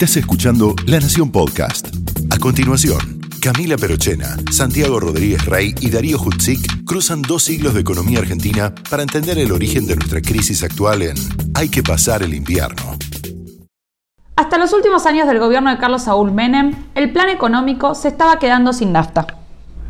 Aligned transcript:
Estás 0.00 0.16
escuchando 0.16 0.74
La 0.86 0.98
Nación 0.98 1.30
Podcast. 1.30 1.88
A 2.30 2.38
continuación, 2.38 3.20
Camila 3.42 3.76
Perochena, 3.76 4.34
Santiago 4.50 4.98
Rodríguez 4.98 5.44
Rey 5.44 5.74
y 5.78 5.90
Darío 5.90 6.18
Hutzik 6.18 6.86
cruzan 6.86 7.20
dos 7.20 7.42
siglos 7.42 7.74
de 7.74 7.82
economía 7.82 8.20
argentina 8.20 8.74
para 8.88 9.02
entender 9.02 9.38
el 9.38 9.52
origen 9.52 9.86
de 9.86 9.96
nuestra 9.96 10.22
crisis 10.22 10.62
actual 10.62 11.02
en 11.02 11.16
Hay 11.54 11.68
que 11.68 11.82
pasar 11.82 12.22
el 12.22 12.32
invierno. 12.32 12.96
Hasta 14.36 14.56
los 14.56 14.72
últimos 14.72 15.04
años 15.04 15.28
del 15.28 15.38
gobierno 15.38 15.68
de 15.68 15.76
Carlos 15.76 16.04
Saúl 16.04 16.32
Menem, 16.32 16.74
el 16.94 17.12
plan 17.12 17.28
económico 17.28 17.94
se 17.94 18.08
estaba 18.08 18.38
quedando 18.38 18.72
sin 18.72 18.92
nafta. 18.92 19.26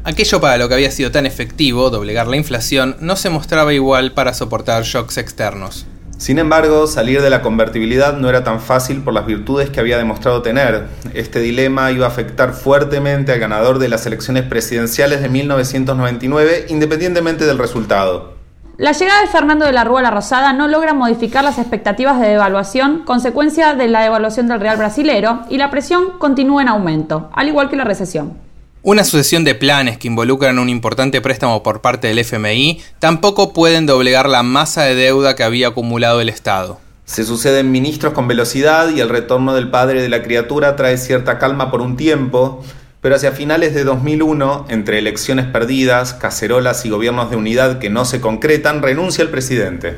Aquello 0.03 0.41
para 0.41 0.59
lo 0.59 0.67
que 0.67 0.75
había 0.75 0.91
sido 0.91 1.13
tan 1.13 1.25
efectivo, 1.25 1.89
doblegar 1.89 2.27
la 2.27 2.37
inflación, 2.37 2.97
no 3.01 3.15
se 3.15 3.31
mostraba 3.31 3.73
igual 3.73 4.11
para 4.11 4.35
soportar 4.35 4.83
shocks 4.83 5.19
externos. 5.19 5.87
Sin 6.21 6.39
embargo, 6.39 6.87
salir 6.87 7.23
de 7.23 7.31
la 7.31 7.41
convertibilidad 7.41 8.13
no 8.19 8.29
era 8.29 8.45
tan 8.45 8.61
fácil 8.61 9.01
por 9.01 9.15
las 9.15 9.25
virtudes 9.25 9.71
que 9.71 9.81
había 9.81 9.97
demostrado 9.97 10.43
tener. 10.43 10.87
Este 11.15 11.41
dilema 11.41 11.93
iba 11.93 12.05
a 12.05 12.11
afectar 12.11 12.53
fuertemente 12.53 13.33
al 13.33 13.41
ganador 13.41 13.79
de 13.79 13.89
las 13.89 14.05
elecciones 14.05 14.43
presidenciales 14.43 15.23
de 15.23 15.31
1999, 15.31 16.67
independientemente 16.69 17.47
del 17.47 17.57
resultado. 17.57 18.35
La 18.77 18.93
llegada 18.93 19.23
de 19.23 19.29
Fernando 19.29 19.65
de 19.65 19.73
la 19.73 19.85
Rúa 19.85 20.01
a 20.01 20.03
la 20.03 20.11
Rosada 20.11 20.53
no 20.53 20.69
logra 20.69 20.93
modificar 20.93 21.43
las 21.43 21.59
expectativas 21.59 22.21
de 22.21 22.29
devaluación, 22.29 23.05
consecuencia 23.07 23.73
de 23.73 23.89
la 23.89 24.03
devaluación 24.03 24.47
del 24.47 24.61
real 24.61 24.77
brasilero, 24.77 25.41
y 25.49 25.57
la 25.57 25.71
presión 25.71 26.19
continúa 26.19 26.61
en 26.61 26.69
aumento, 26.69 27.31
al 27.33 27.49
igual 27.49 27.71
que 27.71 27.77
la 27.77 27.85
recesión. 27.85 28.50
Una 28.83 29.05
sucesión 29.05 29.45
de 29.45 29.55
planes 29.55 29.99
que 29.99 30.09
involucran 30.09 30.59
un 30.59 30.71
importante 30.71 31.21
préstamo 31.21 31.63
por 31.63 31.83
parte 31.83 32.09
del 32.09 32.19
FMI 32.19 32.81
tampoco 32.99 33.53
pueden 33.53 33.85
doblegar 33.85 34.27
la 34.27 34.43
masa 34.43 34.85
de 34.85 34.95
deuda 34.95 35.37
que 35.37 35.43
había 35.43 35.69
acumulado 35.69 36.23
el 36.23 36.31
Estado. 36.31 36.81
Se 37.05 37.25
suceden 37.25 37.71
ministros 37.73 38.15
con 38.15 38.27
velocidad 38.27 38.89
y 38.89 39.01
el 39.01 39.11
retorno 39.11 39.53
del 39.53 39.69
padre 39.69 40.01
de 40.01 40.09
la 40.09 40.23
criatura 40.23 40.77
trae 40.77 40.97
cierta 40.97 41.39
calma 41.39 41.71
por 41.71 41.83
un 41.83 41.99
tiempo, 41.99 42.65
pero 43.03 43.17
hacia 43.17 43.33
finales 43.33 43.75
de 43.75 43.85
2001, 43.85 44.65
entre 44.71 44.99
elecciones 44.99 45.45
perdidas, 45.45 46.15
cacerolas 46.15 46.87
y 46.87 46.89
gobiernos 46.89 47.29
de 47.29 47.37
unidad 47.37 47.81
que 47.81 47.91
no 47.91 48.07
se 48.07 48.23
concretan, 48.23 48.81
renuncia 48.81 49.21
el 49.21 49.29
presidente. 49.29 49.97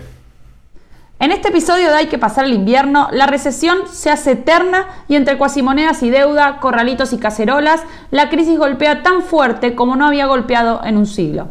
En 1.23 1.31
este 1.31 1.51
episodio 1.51 1.87
de 1.87 1.95
Hay 1.95 2.07
que 2.09 2.19
pasar 2.19 2.47
el 2.47 2.53
invierno, 2.53 3.09
la 3.13 3.29
recesión 3.29 3.87
se 3.89 4.11
hace 4.11 4.33
eterna 4.33 4.89
y 5.07 5.15
entre 5.15 5.39
cuasimonedas 5.39 6.03
y 6.03 6.11
deuda, 6.11 6.59
corralitos 6.59 7.13
y 7.13 7.19
cacerolas, 7.19 7.81
la 8.11 8.29
crisis 8.29 8.59
golpea 8.59 9.05
tan 9.05 9.23
fuerte 9.23 9.77
como 9.77 9.95
no 9.95 10.09
había 10.09 10.27
golpeado 10.27 10.81
en 10.85 10.97
un 10.97 11.07
siglo. 11.07 11.47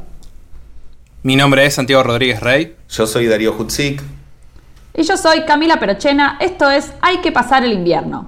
Mi 1.24 1.38
nombre 1.38 1.66
es 1.66 1.76
Santiago 1.76 2.04
Rodríguez 2.04 2.42
Rey. 2.42 2.76
Yo 2.90 3.08
soy 3.08 3.28
Darío 3.28 3.56
Hutzik. 3.58 4.04
Y 4.94 5.04
yo 5.04 5.16
soy 5.16 5.46
Camila 5.46 5.80
Perochena. 5.80 6.36
Esto 6.42 6.70
es 6.70 6.92
Hay 7.00 7.20
que 7.20 7.32
pasar 7.32 7.64
el 7.64 7.72
invierno. 7.72 8.28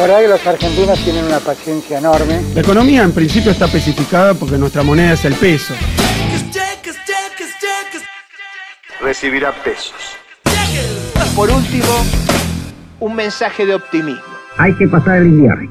La 0.00 0.06
verdad 0.06 0.20
que 0.22 0.28
los 0.28 0.46
argentinos 0.46 0.98
tienen 1.00 1.26
una 1.26 1.40
paciencia 1.40 1.98
enorme. 1.98 2.40
La 2.54 2.62
economía 2.62 3.02
en 3.02 3.12
principio 3.12 3.50
está 3.50 3.66
especificada 3.66 4.32
porque 4.32 4.56
nuestra 4.56 4.82
moneda 4.82 5.12
es 5.12 5.26
el 5.26 5.34
peso. 5.34 5.74
Recibirá 9.02 9.52
pesos. 9.62 9.92
Por 11.36 11.50
último, 11.50 11.84
un 12.98 13.14
mensaje 13.14 13.66
de 13.66 13.74
optimismo. 13.74 14.22
Hay 14.56 14.74
que 14.78 14.88
pasar 14.88 15.18
el 15.18 15.26
invierno. 15.26 15.70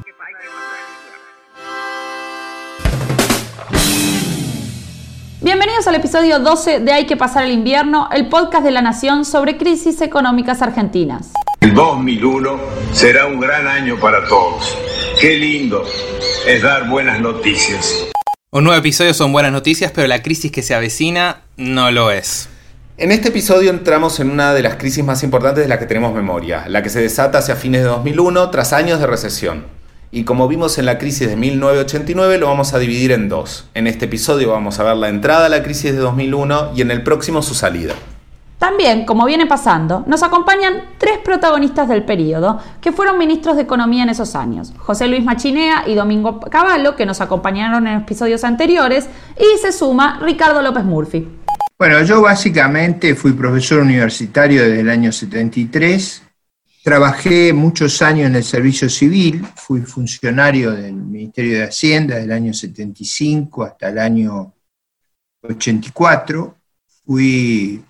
Bienvenidos 5.40 5.88
al 5.88 5.96
episodio 5.96 6.38
12 6.38 6.78
de 6.78 6.92
Hay 6.92 7.06
que 7.06 7.16
pasar 7.16 7.42
el 7.42 7.50
invierno, 7.50 8.08
el 8.12 8.28
podcast 8.28 8.62
de 8.62 8.70
la 8.70 8.80
Nación 8.80 9.24
sobre 9.24 9.58
crisis 9.58 10.00
económicas 10.00 10.62
argentinas. 10.62 11.32
El 11.60 11.74
2001 11.74 12.58
será 12.94 13.26
un 13.26 13.38
gran 13.38 13.66
año 13.66 14.00
para 14.00 14.26
todos. 14.26 14.78
Qué 15.20 15.36
lindo 15.36 15.84
es 16.46 16.62
dar 16.62 16.88
buenas 16.88 17.20
noticias. 17.20 18.06
Un 18.50 18.64
nuevo 18.64 18.80
episodio 18.80 19.12
son 19.12 19.30
buenas 19.30 19.52
noticias, 19.52 19.92
pero 19.94 20.08
la 20.08 20.22
crisis 20.22 20.50
que 20.50 20.62
se 20.62 20.74
avecina 20.74 21.42
no 21.58 21.90
lo 21.90 22.12
es. 22.12 22.48
En 22.96 23.12
este 23.12 23.28
episodio 23.28 23.68
entramos 23.68 24.20
en 24.20 24.30
una 24.30 24.54
de 24.54 24.62
las 24.62 24.76
crisis 24.76 25.04
más 25.04 25.22
importantes 25.22 25.62
de 25.62 25.68
la 25.68 25.78
que 25.78 25.84
tenemos 25.84 26.14
memoria, 26.14 26.64
la 26.66 26.82
que 26.82 26.88
se 26.88 27.02
desata 27.02 27.40
hacia 27.40 27.56
fines 27.56 27.82
de 27.82 27.88
2001 27.88 28.48
tras 28.48 28.72
años 28.72 28.98
de 28.98 29.06
recesión. 29.06 29.66
Y 30.10 30.24
como 30.24 30.48
vimos 30.48 30.78
en 30.78 30.86
la 30.86 30.96
crisis 30.96 31.28
de 31.28 31.36
1989, 31.36 32.38
lo 32.38 32.46
vamos 32.46 32.72
a 32.72 32.78
dividir 32.78 33.12
en 33.12 33.28
dos. 33.28 33.68
En 33.74 33.86
este 33.86 34.06
episodio 34.06 34.50
vamos 34.50 34.80
a 34.80 34.84
ver 34.84 34.96
la 34.96 35.10
entrada 35.10 35.44
a 35.44 35.50
la 35.50 35.62
crisis 35.62 35.92
de 35.92 35.98
2001 35.98 36.72
y 36.74 36.80
en 36.80 36.90
el 36.90 37.02
próximo 37.02 37.42
su 37.42 37.54
salida. 37.54 37.94
También, 38.60 39.04
como 39.04 39.26
viene 39.26 39.46
pasando, 39.46 40.04
nos 40.06 40.22
acompañan 40.22 40.90
tres 40.98 41.18
protagonistas 41.24 41.88
del 41.88 42.04
periodo 42.04 42.60
que 42.80 42.92
fueron 42.92 43.18
ministros 43.18 43.56
de 43.56 43.62
Economía 43.62 44.04
en 44.04 44.10
esos 44.10 44.36
años. 44.36 44.72
José 44.78 45.08
Luis 45.08 45.24
Machinea 45.24 45.88
y 45.88 45.96
Domingo 45.96 46.38
Cavallo, 46.38 46.94
que 46.94 47.06
nos 47.06 47.20
acompañaron 47.20 47.88
en 47.88 47.98
episodios 47.98 48.44
anteriores, 48.44 49.08
y 49.36 49.58
se 49.58 49.72
suma 49.72 50.20
Ricardo 50.22 50.62
López 50.62 50.84
Murphy. 50.84 51.26
Bueno, 51.76 52.02
yo 52.02 52.22
básicamente 52.22 53.16
fui 53.16 53.32
profesor 53.32 53.80
universitario 53.80 54.62
desde 54.62 54.80
el 54.80 54.90
año 54.90 55.10
73 55.10 56.22
Trabajé 56.82 57.52
muchos 57.52 58.00
años 58.00 58.26
en 58.26 58.36
el 58.36 58.44
servicio 58.44 58.88
civil, 58.88 59.44
fui 59.54 59.82
funcionario 59.82 60.70
del 60.70 60.94
Ministerio 60.94 61.58
de 61.58 61.64
Hacienda 61.64 62.16
del 62.16 62.32
año 62.32 62.54
75 62.54 63.64
hasta 63.64 63.90
el 63.90 63.98
año 63.98 64.54
84. 65.42 66.56
Fui 67.04 67.84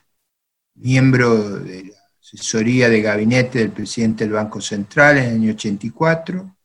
miembro 0.80 1.60
de 1.60 1.84
la 1.84 1.96
asesoría 2.20 2.88
de 2.88 3.02
gabinete 3.02 3.60
del 3.60 3.70
presidente 3.70 4.24
del 4.24 4.34
Banco 4.34 4.60
Central 4.60 5.18
en 5.18 5.24
el 5.24 5.34
año 5.34 5.50
84. 5.52 6.56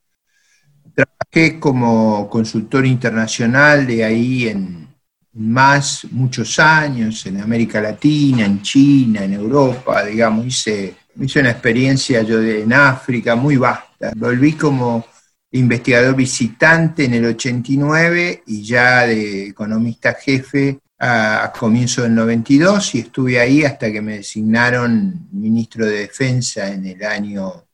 Trabajé 0.94 1.60
como 1.60 2.30
consultor 2.30 2.86
internacional 2.86 3.86
de 3.86 4.04
ahí 4.04 4.48
en 4.48 4.88
más, 5.34 6.08
muchos 6.12 6.60
años, 6.60 7.26
en 7.26 7.42
América 7.42 7.82
Latina, 7.82 8.46
en 8.46 8.62
China, 8.62 9.24
en 9.24 9.34
Europa, 9.34 10.06
digamos, 10.06 10.46
hice 10.46 10.96
hice 11.22 11.40
una 11.40 11.52
experiencia 11.52 12.22
yo 12.24 12.42
en 12.42 12.74
África 12.74 13.36
muy 13.36 13.58
vasta. 13.58 14.12
Volví 14.16 14.54
como 14.54 15.06
investigador 15.52 16.16
visitante 16.16 17.06
en 17.06 17.14
el 17.14 17.26
89 17.26 18.44
y 18.48 18.64
ya 18.64 19.08
de 19.08 19.48
economista 19.48 20.14
jefe 20.14 20.80
a, 21.00 21.52
comienzo 21.58 22.04
del 22.04 22.16
92 22.16 22.96
y 22.96 23.00
estuve 23.00 23.40
ahí 23.40 23.64
hasta 23.64 23.92
que 23.92 24.02
me 24.02 24.18
designaron 24.18 25.28
ministro 25.32 25.86
de 25.86 26.00
Defensa 26.00 26.68
en 26.68 26.86
el 26.86 27.04
año 27.04 27.66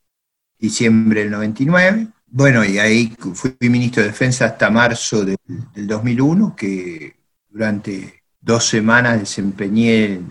diciembre 0.58 1.22
del 1.22 1.32
99. 1.32 2.08
Bueno, 2.28 2.64
y 2.64 2.80
ahí 2.80 3.16
fui 3.34 3.56
ministro 3.62 4.04
de 4.04 4.10
Defensa 4.10 4.46
hasta 4.46 4.70
marzo 4.70 5.26
del, 5.26 5.38
del 5.74 5.88
2001, 5.88 6.56
que 6.56 7.16
durante 7.50 8.24
dos 8.40 8.66
semanas 8.66 9.20
desempeñé 9.20 10.22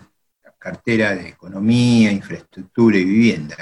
cartera 0.61 1.15
de 1.15 1.31
economía, 1.31 2.13
infraestructura 2.13 2.99
y 2.99 3.05
vivienda. 3.05 3.57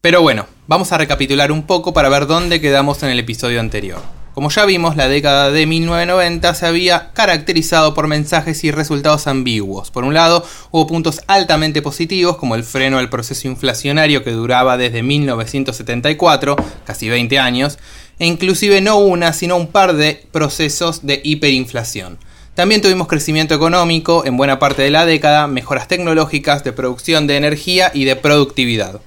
Pero 0.00 0.22
bueno, 0.22 0.46
vamos 0.66 0.92
a 0.92 0.98
recapitular 0.98 1.52
un 1.52 1.62
poco 1.62 1.94
para 1.94 2.08
ver 2.08 2.26
dónde 2.26 2.60
quedamos 2.60 3.02
en 3.02 3.10
el 3.10 3.18
episodio 3.20 3.60
anterior. 3.60 4.02
Como 4.36 4.50
ya 4.50 4.66
vimos, 4.66 4.96
la 4.96 5.08
década 5.08 5.50
de 5.50 5.64
1990 5.64 6.52
se 6.52 6.66
había 6.66 7.10
caracterizado 7.14 7.94
por 7.94 8.06
mensajes 8.06 8.64
y 8.64 8.70
resultados 8.70 9.28
ambiguos. 9.28 9.90
Por 9.90 10.04
un 10.04 10.12
lado, 10.12 10.44
hubo 10.70 10.86
puntos 10.86 11.22
altamente 11.26 11.80
positivos, 11.80 12.36
como 12.36 12.54
el 12.54 12.62
freno 12.62 12.98
al 12.98 13.08
proceso 13.08 13.48
inflacionario 13.48 14.22
que 14.22 14.32
duraba 14.32 14.76
desde 14.76 15.02
1974, 15.02 16.54
casi 16.84 17.08
20 17.08 17.38
años, 17.38 17.78
e 18.18 18.26
inclusive 18.26 18.82
no 18.82 18.98
una, 18.98 19.32
sino 19.32 19.56
un 19.56 19.68
par 19.68 19.94
de 19.94 20.26
procesos 20.32 21.06
de 21.06 21.22
hiperinflación. 21.24 22.18
También 22.52 22.82
tuvimos 22.82 23.08
crecimiento 23.08 23.54
económico 23.54 24.26
en 24.26 24.36
buena 24.36 24.58
parte 24.58 24.82
de 24.82 24.90
la 24.90 25.06
década, 25.06 25.46
mejoras 25.46 25.88
tecnológicas 25.88 26.62
de 26.62 26.74
producción 26.74 27.26
de 27.26 27.38
energía 27.38 27.90
y 27.94 28.04
de 28.04 28.16
productividad. 28.16 29.00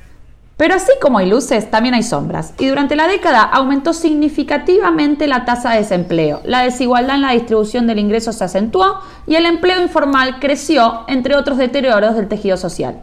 Pero 0.59 0.75
así 0.75 0.91
como 1.01 1.19
hay 1.19 1.29
luces, 1.29 1.71
también 1.71 1.95
hay 1.95 2.03
sombras. 2.03 2.53
Y 2.59 2.67
durante 2.67 2.97
la 2.97 3.07
década 3.07 3.43
aumentó 3.43 3.93
significativamente 3.93 5.25
la 5.25 5.45
tasa 5.45 5.71
de 5.71 5.77
desempleo, 5.77 6.41
la 6.43 6.63
desigualdad 6.63 7.15
en 7.15 7.21
la 7.21 7.31
distribución 7.31 7.87
del 7.87 7.97
ingreso 7.97 8.33
se 8.33 8.43
acentuó 8.43 8.99
y 9.25 9.35
el 9.35 9.45
empleo 9.45 9.81
informal 9.81 10.41
creció, 10.41 11.05
entre 11.07 11.37
otros 11.37 11.57
deterioros 11.57 12.17
del 12.17 12.27
tejido 12.27 12.57
social. 12.57 12.99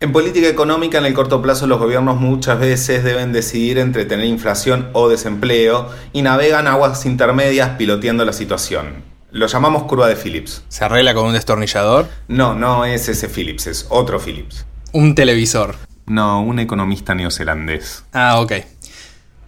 En 0.00 0.10
política 0.10 0.48
económica, 0.48 0.98
en 0.98 1.06
el 1.06 1.14
corto 1.14 1.40
plazo, 1.40 1.68
los 1.68 1.78
gobiernos 1.78 2.20
muchas 2.20 2.58
veces 2.58 3.04
deben 3.04 3.32
decidir 3.32 3.78
entre 3.78 4.04
tener 4.04 4.26
inflación 4.26 4.88
o 4.94 5.08
desempleo 5.08 5.90
y 6.12 6.22
navegan 6.22 6.66
aguas 6.66 7.06
intermedias 7.06 7.76
piloteando 7.78 8.24
la 8.24 8.32
situación. 8.32 9.04
Lo 9.30 9.46
llamamos 9.46 9.84
curva 9.84 10.08
de 10.08 10.16
Phillips. 10.16 10.64
¿Se 10.66 10.84
arregla 10.84 11.14
con 11.14 11.26
un 11.26 11.34
destornillador? 11.34 12.08
No, 12.26 12.56
no 12.56 12.84
es 12.84 13.08
ese 13.08 13.28
Phillips, 13.28 13.68
es 13.68 13.86
otro 13.90 14.18
Phillips. 14.18 14.66
Un 14.92 15.14
televisor. 15.14 15.76
No, 16.06 16.42
un 16.42 16.58
economista 16.58 17.14
neozelandés. 17.14 18.04
Ah, 18.12 18.40
ok. 18.40 18.52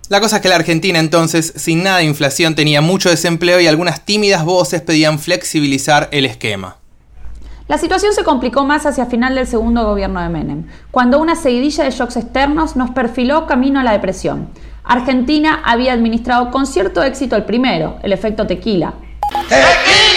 La 0.08 0.20
cosa 0.20 0.36
es 0.36 0.42
que 0.42 0.48
la 0.48 0.56
Argentina 0.56 0.98
entonces, 0.98 1.52
sin 1.56 1.82
nada 1.82 1.98
de 1.98 2.04
inflación, 2.04 2.54
tenía 2.54 2.80
mucho 2.80 3.10
desempleo 3.10 3.60
y 3.60 3.66
algunas 3.66 4.04
tímidas 4.04 4.44
voces 4.44 4.80
pedían 4.80 5.18
flexibilizar 5.18 6.08
el 6.12 6.24
esquema. 6.24 6.78
La 7.68 7.76
situación 7.76 8.14
se 8.14 8.24
complicó 8.24 8.64
más 8.64 8.86
hacia 8.86 9.04
final 9.04 9.34
del 9.34 9.46
segundo 9.46 9.84
gobierno 9.84 10.22
de 10.22 10.30
Menem, 10.30 10.64
cuando 10.90 11.20
una 11.20 11.36
seguidilla 11.36 11.84
de 11.84 11.90
shocks 11.90 12.16
externos 12.16 12.76
nos 12.76 12.90
perfiló 12.90 13.46
camino 13.46 13.80
a 13.80 13.84
la 13.84 13.92
depresión. 13.92 14.48
Argentina 14.82 15.60
había 15.62 15.92
administrado 15.92 16.50
con 16.50 16.66
cierto 16.66 17.02
éxito 17.02 17.36
el 17.36 17.44
primero, 17.44 17.98
el 18.02 18.14
efecto 18.14 18.46
tequila. 18.46 18.94
¡Tequila! 19.50 20.07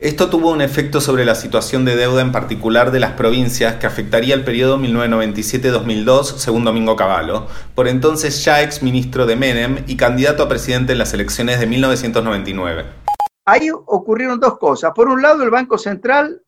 Esto 0.00 0.30
tuvo 0.30 0.50
un 0.50 0.62
efecto 0.62 1.00
sobre 1.00 1.24
la 1.24 1.34
situación 1.34 1.84
de 1.84 1.94
deuda 1.94 2.22
en 2.22 2.32
particular 2.32 2.90
de 2.90 3.00
las 3.00 3.12
provincias 3.12 3.76
que 3.76 3.86
afectaría 3.86 4.34
el 4.34 4.44
periodo 4.44 4.78
1997-2002, 4.78 6.24
según 6.38 6.64
Domingo 6.64 6.96
Cavallo, 6.96 7.46
por 7.74 7.86
entonces 7.86 8.42
ya 8.44 8.62
ex 8.62 8.82
ministro 8.82 9.26
de 9.26 9.36
Menem 9.36 9.84
y 9.86 9.96
candidato 9.96 10.42
a 10.42 10.48
presidente 10.48 10.92
en 10.92 10.98
las 10.98 11.12
elecciones 11.12 11.60
de 11.60 11.66
1999 11.66 12.84
ahí 13.50 13.70
ocurrieron 13.70 14.38
dos 14.38 14.58
cosas. 14.58 14.92
Por 14.94 15.08
un 15.08 15.22
lado, 15.22 15.42
el 15.42 15.50
Banco 15.50 15.76
Central 15.76 16.42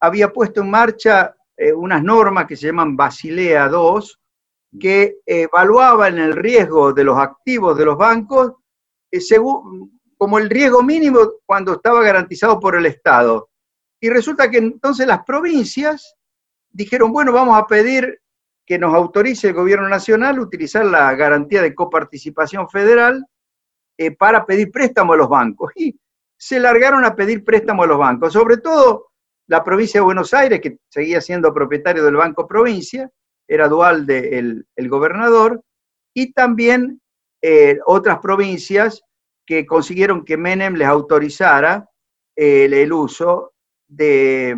había 0.00 0.32
puesto 0.32 0.62
en 0.62 0.70
marcha 0.70 1.34
eh, 1.56 1.72
unas 1.72 2.02
normas 2.02 2.46
que 2.46 2.56
se 2.56 2.66
llaman 2.66 2.96
Basilea 2.96 3.70
II, 3.70 4.78
que 4.78 5.18
evaluaban 5.24 6.18
el 6.18 6.34
riesgo 6.34 6.92
de 6.92 7.04
los 7.04 7.18
activos 7.18 7.76
de 7.76 7.84
los 7.84 7.96
bancos 7.96 8.54
eh, 9.10 9.20
según, 9.20 9.95
como 10.16 10.38
el 10.38 10.50
riesgo 10.50 10.82
mínimo 10.82 11.18
cuando 11.44 11.74
estaba 11.74 12.02
garantizado 12.02 12.58
por 12.58 12.76
el 12.76 12.86
Estado. 12.86 13.50
Y 14.00 14.08
resulta 14.08 14.50
que 14.50 14.58
entonces 14.58 15.06
las 15.06 15.24
provincias 15.24 16.16
dijeron, 16.70 17.12
bueno, 17.12 17.32
vamos 17.32 17.58
a 17.58 17.66
pedir 17.66 18.20
que 18.66 18.78
nos 18.78 18.94
autorice 18.94 19.48
el 19.48 19.54
gobierno 19.54 19.88
nacional 19.88 20.40
utilizar 20.40 20.84
la 20.84 21.14
garantía 21.14 21.62
de 21.62 21.74
coparticipación 21.74 22.68
federal 22.68 23.24
eh, 23.96 24.10
para 24.10 24.44
pedir 24.44 24.70
préstamo 24.70 25.12
a 25.12 25.16
los 25.16 25.28
bancos. 25.28 25.72
Y 25.76 25.98
se 26.36 26.60
largaron 26.60 27.04
a 27.04 27.14
pedir 27.14 27.44
préstamo 27.44 27.84
a 27.84 27.86
los 27.86 27.98
bancos, 27.98 28.32
sobre 28.32 28.58
todo 28.58 29.12
la 29.46 29.62
provincia 29.62 30.00
de 30.00 30.04
Buenos 30.04 30.34
Aires, 30.34 30.60
que 30.60 30.78
seguía 30.90 31.20
siendo 31.20 31.54
propietario 31.54 32.04
del 32.04 32.16
Banco 32.16 32.46
Provincia, 32.46 33.10
era 33.48 33.68
dual 33.68 34.04
del 34.06 34.66
el 34.74 34.88
gobernador, 34.88 35.62
y 36.12 36.32
también 36.32 37.00
eh, 37.42 37.78
otras 37.86 38.18
provincias 38.18 39.02
que 39.46 39.64
consiguieron 39.64 40.24
que 40.24 40.36
Menem 40.36 40.74
les 40.74 40.88
autorizara 40.88 41.88
eh, 42.34 42.68
el, 42.70 42.92
uso 42.92 43.52
de, 43.86 44.56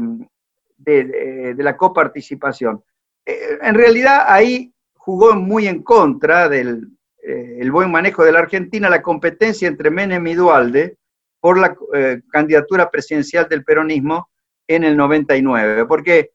de, 0.77 1.55
la 1.59 1.77
coparticipación. 1.77 2.83
Eh, 3.27 3.59
en 3.63 3.75
realidad 3.75 4.25
ahí 4.27 4.73
jugó 4.95 5.35
muy 5.35 5.69
en 5.69 5.83
contra 5.83 6.49
del 6.49 6.89
el 7.21 7.71
buen 7.71 7.91
manejo 7.91 8.25
de 8.25 8.33
la 8.33 8.39
Argentina 8.39 8.89
la 8.89 9.03
competencia 9.03 9.69
entre 9.69 9.91
Menem 9.91 10.27
y 10.27 10.35
Dualde, 10.35 10.97
por 11.41 11.59
la 11.59 11.77
eh, 11.95 12.21
candidatura 12.31 12.91
presidencial 12.91 13.49
del 13.49 13.65
peronismo 13.65 14.31
en 14.67 14.85
el 14.85 14.97
99, 14.97 15.87
porque 15.87 16.33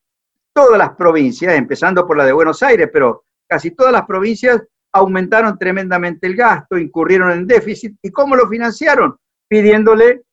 todas 0.54 0.78
las 0.78 0.92
provincias, 0.96 1.56
empezando 1.56 2.08
por 2.08 2.18
la 2.18 2.26
de 2.26 2.32
Buenos 2.32 2.64
Aires, 2.64 2.90
pero 2.92 3.26
casi 3.48 3.72
todas 3.72 3.92
las 3.92 4.06
provincias 4.06 4.62
aumentaron 4.94 5.57
tremendamente 5.57 6.28
el 6.28 6.36
gasto, 6.36 6.78
incurrieron 6.78 7.31
en 7.31 7.48
déficit. 7.48 7.98
¿Y 8.01 8.12
cómo 8.12 8.36
lo 8.36 8.48
financiaron? 8.48 9.18
Pidiéndole 9.48 10.24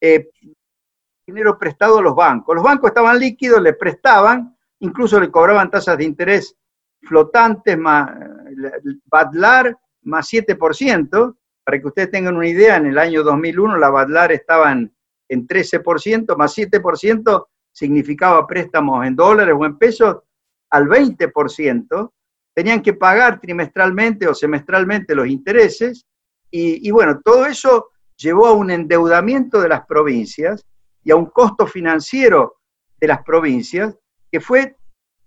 eh, 0.00 0.28
dinero 1.26 1.58
prestado 1.58 1.98
a 1.98 2.02
los 2.02 2.14
bancos. 2.14 2.54
Los 2.54 2.64
bancos 2.64 2.90
estaban 2.90 3.18
líquidos, 3.18 3.60
le 3.60 3.74
prestaban, 3.74 4.56
incluso 4.80 5.20
le 5.20 5.30
cobraban 5.30 5.70
tasas 5.70 5.98
de 5.98 6.04
interés 6.04 6.56
flotantes, 7.02 7.78
más, 7.78 8.10
Badlar, 9.06 9.76
más 10.02 10.28
7%, 10.32 11.36
para 11.64 11.80
que 11.80 11.86
ustedes 11.86 12.10
tengan 12.10 12.36
una 12.36 12.48
idea, 12.48 12.76
en 12.76 12.86
el 12.86 12.98
año 12.98 13.22
2001 13.22 13.76
la 13.78 13.90
Badlar 13.90 14.32
estaba 14.32 14.72
en, 14.72 14.92
13%, 15.28 16.36
más 16.36 16.56
7% 16.56 17.46
significaba 17.72 18.46
préstamos 18.46 19.04
en 19.04 19.16
dólares 19.16 19.54
o 19.58 19.66
en 19.66 19.76
pesos 19.76 20.18
al 20.70 20.86
20%, 20.86 22.12
tenían 22.56 22.80
que 22.80 22.94
pagar 22.94 23.38
trimestralmente 23.38 24.26
o 24.26 24.34
semestralmente 24.34 25.14
los 25.14 25.28
intereses, 25.28 26.06
y, 26.50 26.88
y, 26.88 26.90
bueno, 26.90 27.20
todo 27.22 27.44
eso 27.44 27.90
llevó 28.16 28.46
a 28.46 28.52
un 28.52 28.70
endeudamiento 28.70 29.60
de 29.60 29.68
las 29.68 29.84
provincias 29.84 30.64
y 31.04 31.10
a 31.10 31.16
un 31.16 31.26
costo 31.26 31.66
financiero 31.66 32.56
de 32.98 33.08
las 33.08 33.22
provincias, 33.22 33.94
que 34.32 34.40
fue 34.40 34.74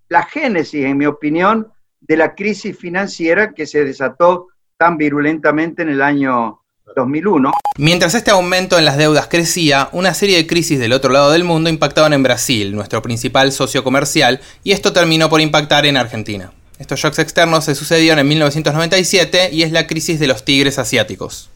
la 0.08 0.24
génesis, 0.24 0.84
en 0.84 0.98
mi 0.98 1.06
opinión, 1.06 1.72
de 2.00 2.16
la 2.16 2.34
crisis 2.34 2.76
financiera 2.76 3.54
que 3.54 3.64
se 3.64 3.84
desató 3.84 4.48
tan 4.76 4.96
virulentamente 4.96 5.82
en 5.82 5.90
el 5.90 6.02
año 6.02 6.62
2001. 6.96 7.52
Mientras 7.78 8.14
este 8.16 8.32
aumento 8.32 8.76
en 8.76 8.86
las 8.86 8.96
deudas 8.96 9.28
crecía, 9.28 9.88
una 9.92 10.14
serie 10.14 10.36
de 10.36 10.48
crisis 10.48 10.80
del 10.80 10.92
otro 10.92 11.12
lado 11.12 11.30
del 11.30 11.44
mundo 11.44 11.70
impactaban 11.70 12.12
en 12.12 12.24
Brasil, 12.24 12.74
nuestro 12.74 13.02
principal 13.02 13.52
socio 13.52 13.84
comercial, 13.84 14.40
y 14.64 14.72
esto 14.72 14.92
terminó 14.92 15.28
por 15.28 15.40
impactar 15.40 15.86
en 15.86 15.96
Argentina. 15.96 16.50
Estos 16.80 16.98
shocks 16.98 17.18
externos 17.18 17.66
se 17.66 17.74
sucedieron 17.74 18.20
en 18.20 18.28
1997 18.28 19.50
y 19.52 19.64
es 19.64 19.70
la 19.70 19.86
crisis 19.86 20.18
de 20.18 20.26
los 20.26 20.46
tigres 20.46 20.78
asiáticos. 20.78 21.50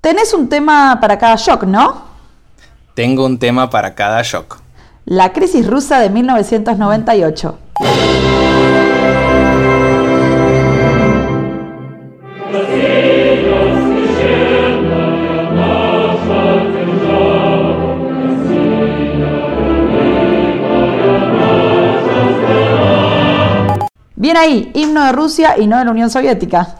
Tenés 0.00 0.32
un 0.32 0.48
tema 0.48 0.96
para 0.98 1.18
cada 1.18 1.36
shock, 1.36 1.64
¿no? 1.64 2.04
Tengo 2.94 3.26
un 3.26 3.38
tema 3.38 3.68
para 3.68 3.94
cada 3.94 4.22
shock. 4.22 4.56
La 5.04 5.34
crisis 5.34 5.66
rusa 5.66 6.00
de 6.00 6.08
1998. 6.08 7.58
Bien 24.20 24.36
ahí, 24.36 24.70
himno 24.74 25.02
de 25.02 25.12
Rusia 25.12 25.54
y 25.58 25.66
no 25.66 25.78
de 25.78 25.86
la 25.86 25.92
Unión 25.92 26.10
Soviética. 26.10 26.76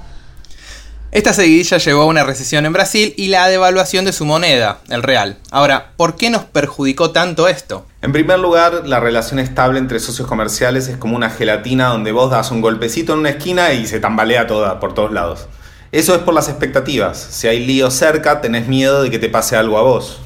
Esta 1.10 1.32
seguidilla 1.32 1.78
llevó 1.78 2.02
a 2.02 2.04
una 2.04 2.22
recesión 2.22 2.66
en 2.66 2.74
Brasil 2.74 3.14
y 3.16 3.28
la 3.28 3.48
devaluación 3.48 4.04
de 4.04 4.12
su 4.12 4.26
moneda, 4.26 4.80
el 4.90 5.02
real. 5.02 5.38
Ahora, 5.50 5.92
¿por 5.96 6.16
qué 6.16 6.28
nos 6.28 6.44
perjudicó 6.44 7.12
tanto 7.12 7.48
esto? 7.48 7.86
En 8.02 8.12
primer 8.12 8.40
lugar, 8.40 8.82
la 8.86 9.00
relación 9.00 9.38
estable 9.38 9.78
entre 9.78 10.00
socios 10.00 10.28
comerciales 10.28 10.88
es 10.88 10.98
como 10.98 11.16
una 11.16 11.30
gelatina 11.30 11.86
donde 11.86 12.12
vos 12.12 12.30
das 12.30 12.50
un 12.50 12.60
golpecito 12.60 13.14
en 13.14 13.20
una 13.20 13.30
esquina 13.30 13.72
y 13.72 13.86
se 13.86 14.00
tambalea 14.00 14.46
toda 14.46 14.78
por 14.78 14.92
todos 14.92 15.10
lados. 15.10 15.48
Eso 15.92 16.14
es 16.14 16.20
por 16.20 16.34
las 16.34 16.50
expectativas. 16.50 17.16
Si 17.16 17.48
hay 17.48 17.64
lío 17.64 17.90
cerca, 17.90 18.42
tenés 18.42 18.68
miedo 18.68 19.02
de 19.02 19.10
que 19.10 19.18
te 19.18 19.30
pase 19.30 19.56
algo 19.56 19.78
a 19.78 19.82
vos. 19.82 20.20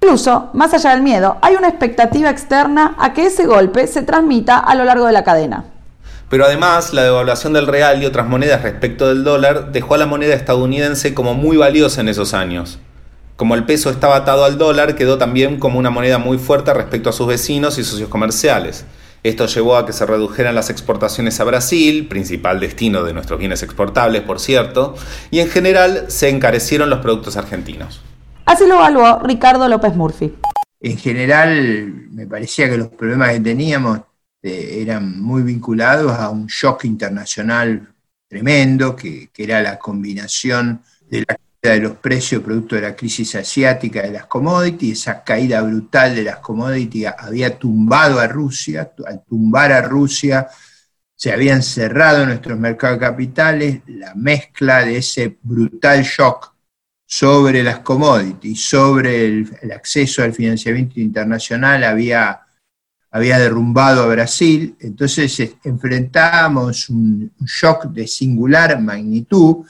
Incluso, 0.00 0.48
más 0.54 0.72
allá 0.72 0.92
del 0.92 1.02
miedo, 1.02 1.36
hay 1.42 1.56
una 1.56 1.68
expectativa 1.68 2.30
externa 2.30 2.96
a 2.98 3.12
que 3.12 3.26
ese 3.26 3.44
golpe 3.44 3.86
se 3.86 4.00
transmita 4.00 4.56
a 4.56 4.74
lo 4.74 4.84
largo 4.84 5.04
de 5.04 5.12
la 5.12 5.24
cadena. 5.24 5.66
Pero 6.28 6.44
además, 6.44 6.92
la 6.92 7.04
devaluación 7.04 7.54
del 7.54 7.66
real 7.66 8.02
y 8.02 8.06
otras 8.06 8.28
monedas 8.28 8.62
respecto 8.62 9.08
del 9.08 9.24
dólar 9.24 9.72
dejó 9.72 9.94
a 9.94 9.98
la 9.98 10.06
moneda 10.06 10.34
estadounidense 10.34 11.14
como 11.14 11.34
muy 11.34 11.56
valiosa 11.56 12.02
en 12.02 12.08
esos 12.08 12.34
años. 12.34 12.78
Como 13.36 13.54
el 13.54 13.64
peso 13.64 13.88
estaba 13.88 14.16
atado 14.16 14.44
al 14.44 14.58
dólar, 14.58 14.94
quedó 14.94 15.16
también 15.16 15.58
como 15.58 15.78
una 15.78 15.90
moneda 15.90 16.18
muy 16.18 16.38
fuerte 16.38 16.74
respecto 16.74 17.08
a 17.08 17.12
sus 17.12 17.28
vecinos 17.28 17.78
y 17.78 17.84
socios 17.84 18.08
comerciales. 18.08 18.84
Esto 19.22 19.46
llevó 19.46 19.76
a 19.76 19.86
que 19.86 19.92
se 19.92 20.06
redujeran 20.06 20.54
las 20.54 20.70
exportaciones 20.70 21.40
a 21.40 21.44
Brasil, 21.44 22.08
principal 22.08 22.60
destino 22.60 23.04
de 23.04 23.12
nuestros 23.12 23.38
bienes 23.38 23.62
exportables, 23.62 24.22
por 24.22 24.38
cierto, 24.38 24.96
y 25.30 25.40
en 25.40 25.48
general 25.48 26.06
se 26.08 26.28
encarecieron 26.28 26.90
los 26.90 27.00
productos 27.00 27.36
argentinos. 27.36 28.00
Así 28.44 28.66
lo 28.66 28.74
evaluó 28.74 29.20
Ricardo 29.20 29.68
López 29.68 29.94
Murphy. 29.94 30.34
En 30.80 30.96
general, 30.96 32.08
me 32.10 32.26
parecía 32.26 32.68
que 32.68 32.76
los 32.76 32.88
problemas 32.88 33.32
que 33.32 33.40
teníamos 33.40 34.00
eh, 34.42 34.78
eran 34.80 35.20
muy 35.20 35.42
vinculados 35.42 36.12
a 36.12 36.30
un 36.30 36.46
shock 36.46 36.84
internacional 36.84 37.94
tremendo, 38.28 38.94
que, 38.94 39.30
que 39.32 39.44
era 39.44 39.62
la 39.62 39.78
combinación 39.78 40.82
de 41.10 41.24
la 41.26 41.38
de 41.60 41.80
los 41.80 41.96
precios 41.96 42.42
producto 42.42 42.76
de 42.76 42.82
la 42.82 42.94
crisis 42.94 43.34
asiática 43.34 44.02
de 44.02 44.12
las 44.12 44.26
commodities, 44.26 45.00
esa 45.00 45.24
caída 45.24 45.60
brutal 45.60 46.14
de 46.14 46.22
las 46.22 46.38
commodities 46.38 47.12
había 47.18 47.58
tumbado 47.58 48.20
a 48.20 48.28
Rusia, 48.28 48.92
al 49.06 49.24
tumbar 49.24 49.72
a 49.72 49.82
Rusia 49.82 50.48
se 51.16 51.32
habían 51.32 51.64
cerrado 51.64 52.24
nuestros 52.24 52.56
mercados 52.58 53.00
de 53.00 53.06
capitales, 53.06 53.80
la 53.88 54.14
mezcla 54.14 54.84
de 54.84 54.98
ese 54.98 55.36
brutal 55.42 56.04
shock 56.04 56.54
sobre 57.04 57.64
las 57.64 57.80
commodities, 57.80 58.60
sobre 58.60 59.26
el, 59.26 59.72
acceso 59.74 60.22
al 60.22 60.32
financiamiento 60.32 61.00
internacional 61.00 61.82
había, 61.82 62.42
había 63.18 63.38
derrumbado 63.38 64.02
a 64.02 64.06
Brasil, 64.06 64.76
entonces 64.80 65.54
enfrentábamos 65.62 66.88
un 66.88 67.30
shock 67.44 67.86
de 67.86 68.06
singular 68.06 68.80
magnitud, 68.80 69.64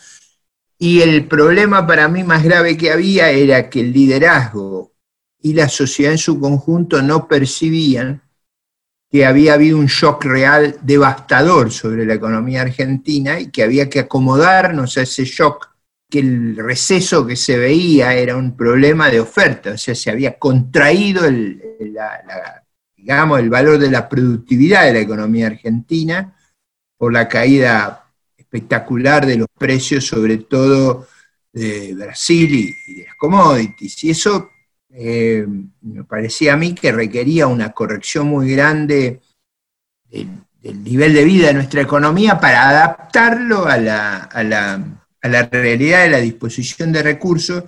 y 0.79 1.01
el 1.01 1.27
problema 1.27 1.87
para 1.87 2.07
mí 2.07 2.23
más 2.23 2.45
grave 2.45 2.77
que 2.77 2.93
había 2.93 3.31
era 3.31 3.69
que 3.69 3.81
el 3.81 3.93
liderazgo 3.93 4.93
y 5.41 5.53
la 5.55 5.69
sociedad 5.69 6.13
en 6.13 6.19
su 6.19 6.39
conjunto 6.41 7.03
no 7.03 7.27
percibían 7.27 8.23
que 9.11 9.27
había 9.27 9.55
habido 9.55 9.79
un 9.79 9.87
shock 9.87 10.25
real 10.25 10.79
devastador 10.83 11.73
sobre 11.73 12.05
la 12.05 12.15
economía 12.15 12.63
argentina 12.63 13.41
y 13.41 13.51
que 13.51 13.63
había 13.63 13.89
que 13.89 14.01
acomodarnos 14.01 14.99
a 14.99 15.03
ese 15.03 15.25
shock, 15.25 15.71
que 16.11 16.21
el 16.21 16.57
receso 16.57 17.27
que 17.27 17.35
se 17.35 17.57
veía 17.57 18.15
era 18.15 18.37
un 18.37 18.57
problema 18.57 19.11
de 19.11 19.21
oferta, 19.21 19.73
o 19.73 19.79
sea, 19.79 19.95
se 19.95 20.11
había 20.11 20.39
contraído 20.39 21.25
el, 21.25 21.63
digamos, 22.99 23.39
el 23.41 23.49
valor 23.49 23.79
de 23.79 23.91
la 23.91 24.09
productividad 24.09 24.85
de 24.85 24.93
la 24.93 25.01
economía 25.01 25.47
argentina 25.47 26.37
por 26.97 27.13
la 27.13 27.29
caída 27.29 28.13
espectacular 28.37 29.25
de 29.25 29.37
los 29.37 29.49
precios, 29.57 30.07
sobre 30.07 30.39
todo 30.39 31.07
de 31.53 31.95
Brasil 31.95 32.75
y, 32.87 32.95
de 32.95 33.05
las 33.05 33.15
commodities. 33.15 34.05
Y 34.05 34.11
eso 34.11 34.51
eh, 34.91 35.47
me 35.81 36.05
parecía 36.05 36.55
a 36.55 36.57
mí 36.57 36.75
que 36.75 36.93
requería 36.93 37.47
una 37.47 37.73
corrección 37.73 38.27
muy 38.27 38.51
grande 38.53 39.21
del, 40.11 40.29
nivel 40.83 41.15
de 41.15 41.25
vida 41.25 41.47
de 41.49 41.55
nuestra 41.55 41.81
economía 41.81 42.41
para 42.41 42.69
adaptarlo 42.69 43.67
a 43.67 43.79
la, 43.79 44.17
a 44.25 44.43
la, 44.43 45.01
a 45.23 45.29
la 45.29 45.43
realidad 45.47 46.03
de 46.03 46.11
la 46.11 46.19
disposición 46.19 46.93
de 46.93 47.03
recursos. 47.03 47.65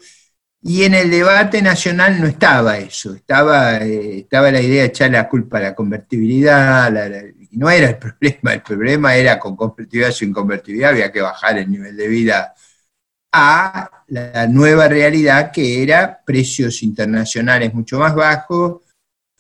Y 0.63 0.85
en 0.85 0.95
el 0.95 1.11
debate 1.11 1.63
nacional 1.63 2.21
no 2.21 2.27
estaba 2.27 2.77
eso, 2.77 3.15
estaba, 3.15 3.79
eh, 3.79 4.19
estaba 4.21 4.51
la 4.51 4.61
idea 4.61 4.83
de 4.83 4.89
echar 4.89 5.11
la 5.11 5.27
culpa 5.27 5.57
a 5.57 5.63
la 5.63 5.75
convertibilidad, 5.75 6.93
la, 6.93 7.09
no 7.53 7.71
era 7.71 7.89
el 7.89 7.97
problema, 7.99 8.53
el 8.53 8.63
problema 8.63 9.15
era 9.17 9.39
con 9.39 9.57
convertibilidad 9.57 10.11
o 10.11 10.13
sin 10.13 10.33
convertibilidad, 10.33 10.91
había 10.91 11.11
que 11.11 11.23
bajar 11.23 11.59
el 11.59 11.71
nivel 11.71 11.97
de 11.97 12.09
vida 12.09 12.55
a 13.33 13.91
la 14.09 14.47
nueva 14.49 14.89
realidad 14.89 15.51
que 15.53 15.83
era 15.83 16.21
precios 16.27 16.83
internacionales 16.83 17.73
mucho 17.73 17.99
más 17.99 18.15
bajos, 18.15 18.83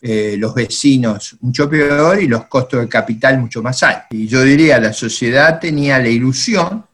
eh, 0.00 0.36
los 0.38 0.54
vecinos 0.54 1.36
mucho 1.40 1.68
peor 1.68 2.22
y 2.22 2.26
los 2.26 2.46
costos 2.46 2.80
de 2.80 2.88
capital 2.88 3.38
mucho 3.38 3.62
más 3.62 3.82
altos. 3.82 4.06
Y 4.12 4.26
yo 4.26 4.42
diría, 4.42 4.80
la 4.80 4.94
sociedad 4.94 5.60
tenía 5.60 5.98
la 5.98 6.08
ilusión, 6.08 6.86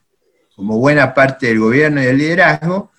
como 0.55 0.77
buena 0.79 1.13
parte 1.13 1.47
del 1.47 1.59
gobierno 1.59 2.01
y 2.01 2.05
del 2.05 2.17
liderazgo, 2.17 2.91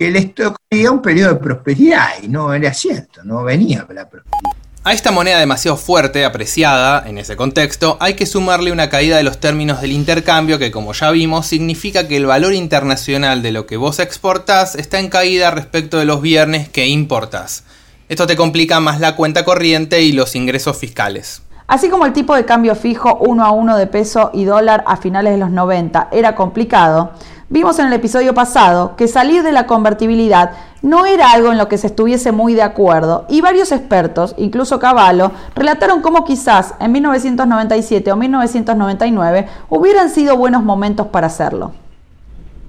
que 0.00 0.10
les 0.10 0.34
tocaría 0.34 0.90
un 0.90 1.02
periodo 1.02 1.34
de 1.34 1.40
prosperidad, 1.40 2.08
y 2.22 2.28
no 2.28 2.54
era 2.54 2.72
cierto, 2.72 3.22
no 3.22 3.44
venía 3.44 3.86
la 3.92 4.08
prosperidad. 4.08 4.56
A 4.82 4.94
esta 4.94 5.10
moneda 5.12 5.38
demasiado 5.38 5.76
fuerte, 5.76 6.24
apreciada 6.24 7.06
en 7.06 7.18
ese 7.18 7.36
contexto, 7.36 7.98
hay 8.00 8.14
que 8.14 8.24
sumarle 8.24 8.72
una 8.72 8.88
caída 8.88 9.18
de 9.18 9.24
los 9.24 9.40
términos 9.40 9.82
del 9.82 9.92
intercambio 9.92 10.58
que, 10.58 10.70
como 10.70 10.94
ya 10.94 11.10
vimos, 11.10 11.46
significa 11.46 12.08
que 12.08 12.16
el 12.16 12.24
valor 12.24 12.54
internacional 12.54 13.42
de 13.42 13.52
lo 13.52 13.66
que 13.66 13.76
vos 13.76 13.98
exportás 13.98 14.74
está 14.74 14.98
en 15.00 15.10
caída 15.10 15.50
respecto 15.50 15.98
de 15.98 16.06
los 16.06 16.22
viernes 16.22 16.70
que 16.70 16.86
importás. 16.86 17.64
Esto 18.08 18.26
te 18.26 18.36
complica 18.36 18.80
más 18.80 19.00
la 19.00 19.16
cuenta 19.16 19.44
corriente 19.44 20.00
y 20.00 20.12
los 20.12 20.34
ingresos 20.34 20.78
fiscales. 20.78 21.42
Así 21.70 21.88
como 21.88 22.04
el 22.04 22.12
tipo 22.12 22.34
de 22.34 22.44
cambio 22.44 22.74
fijo 22.74 23.18
uno 23.20 23.44
a 23.44 23.52
uno 23.52 23.76
de 23.76 23.86
peso 23.86 24.30
y 24.34 24.44
dólar 24.44 24.82
a 24.88 24.96
finales 24.96 25.34
de 25.34 25.38
los 25.38 25.50
90 25.50 26.08
era 26.10 26.34
complicado, 26.34 27.12
Vimos 27.52 27.80
en 27.80 27.88
el 27.88 27.92
episodio 27.94 28.32
pasado 28.32 28.94
que 28.94 29.08
salir 29.08 29.42
de 29.42 29.50
la 29.50 29.66
convertibilidad 29.66 30.52
no 30.82 31.04
era 31.04 31.32
algo 31.32 31.50
en 31.50 31.58
lo 31.58 31.66
que 31.66 31.78
se 31.78 31.88
estuviese 31.88 32.30
muy 32.30 32.54
de 32.54 32.62
acuerdo 32.62 33.26
y 33.28 33.40
varios 33.40 33.72
expertos, 33.72 34.36
incluso 34.38 34.78
Cavallo, 34.78 35.32
relataron 35.56 36.00
cómo 36.00 36.24
quizás 36.24 36.74
en 36.78 36.92
1997 36.92 38.12
o 38.12 38.14
1999 38.16 39.48
hubieran 39.68 40.10
sido 40.10 40.36
buenos 40.36 40.62
momentos 40.62 41.08
para 41.08 41.26
hacerlo. 41.26 41.72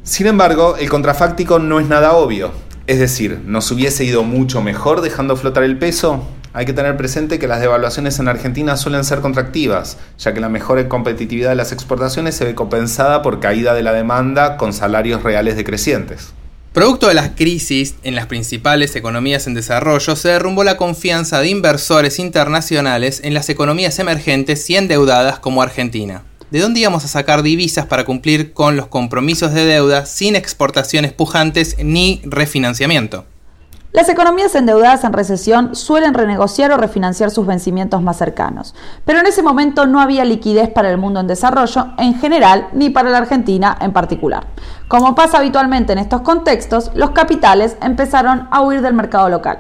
Sin 0.01 0.25
embargo, 0.25 0.75
el 0.77 0.89
contrafáctico 0.89 1.59
no 1.59 1.79
es 1.79 1.87
nada 1.87 2.13
obvio. 2.13 2.49
Es 2.87 2.97
decir, 2.97 3.39
¿nos 3.45 3.69
hubiese 3.69 4.03
ido 4.03 4.23
mucho 4.23 4.63
mejor 4.63 5.01
dejando 5.01 5.35
flotar 5.35 5.61
el 5.61 5.77
peso? 5.77 6.23
Hay 6.53 6.65
que 6.65 6.73
tener 6.73 6.97
presente 6.97 7.39
que 7.39 7.47
las 7.47 7.61
devaluaciones 7.61 8.19
en 8.19 8.27
Argentina 8.27 8.75
suelen 8.75 9.05
ser 9.05 9.21
contractivas, 9.21 9.97
ya 10.19 10.33
que 10.33 10.41
la 10.41 10.49
mejor 10.49 10.85
competitividad 10.89 11.49
de 11.49 11.55
las 11.55 11.71
exportaciones 11.71 12.35
se 12.35 12.43
ve 12.43 12.55
compensada 12.55 13.21
por 13.21 13.39
caída 13.39 13.73
de 13.73 13.83
la 13.83 13.93
demanda 13.93 14.57
con 14.57 14.73
salarios 14.73 15.23
reales 15.23 15.55
decrecientes. 15.55 16.33
Producto 16.73 17.07
de 17.07 17.13
las 17.13 17.31
crisis 17.31 17.95
en 18.03 18.15
las 18.15 18.27
principales 18.27 18.95
economías 18.97 19.47
en 19.47 19.53
desarrollo, 19.53 20.15
se 20.17 20.27
derrumbó 20.27 20.65
la 20.65 20.75
confianza 20.77 21.39
de 21.39 21.47
inversores 21.47 22.19
internacionales 22.19 23.21
en 23.23 23.33
las 23.33 23.49
economías 23.49 23.99
emergentes 23.99 24.69
y 24.69 24.75
endeudadas 24.75 25.39
como 25.39 25.61
Argentina. 25.61 26.23
¿De 26.49 26.59
dónde 26.59 26.81
íbamos 26.81 27.05
a 27.05 27.07
sacar 27.07 27.43
divisas 27.43 27.85
para 27.85 28.03
cumplir 28.03 28.51
con 28.51 28.75
los 28.75 28.87
compromisos 28.87 29.53
de 29.53 29.63
deuda 29.63 30.05
sin 30.05 30.35
exportaciones 30.35 31.13
pujantes 31.13 31.77
ni 31.81 32.21
refinanciamiento? 32.25 33.25
Las 33.93 34.07
economías 34.07 34.55
endeudadas 34.55 35.03
en 35.03 35.11
recesión 35.11 35.75
suelen 35.75 36.13
renegociar 36.13 36.71
o 36.71 36.77
refinanciar 36.77 37.29
sus 37.29 37.45
vencimientos 37.45 38.01
más 38.01 38.17
cercanos, 38.17 38.73
pero 39.03 39.19
en 39.19 39.27
ese 39.27 39.43
momento 39.43 39.85
no 39.85 39.99
había 39.99 40.23
liquidez 40.23 40.69
para 40.69 40.89
el 40.89 40.97
mundo 40.97 41.19
en 41.19 41.27
desarrollo 41.27 41.87
en 41.97 42.15
general 42.15 42.69
ni 42.71 42.89
para 42.89 43.09
la 43.09 43.17
Argentina 43.17 43.77
en 43.81 43.91
particular. 43.91 44.47
Como 44.87 45.13
pasa 45.13 45.39
habitualmente 45.39 45.91
en 45.91 45.99
estos 45.99 46.21
contextos, 46.21 46.91
los 46.95 47.11
capitales 47.11 47.75
empezaron 47.81 48.47
a 48.49 48.61
huir 48.61 48.81
del 48.81 48.93
mercado 48.93 49.27
local. 49.27 49.59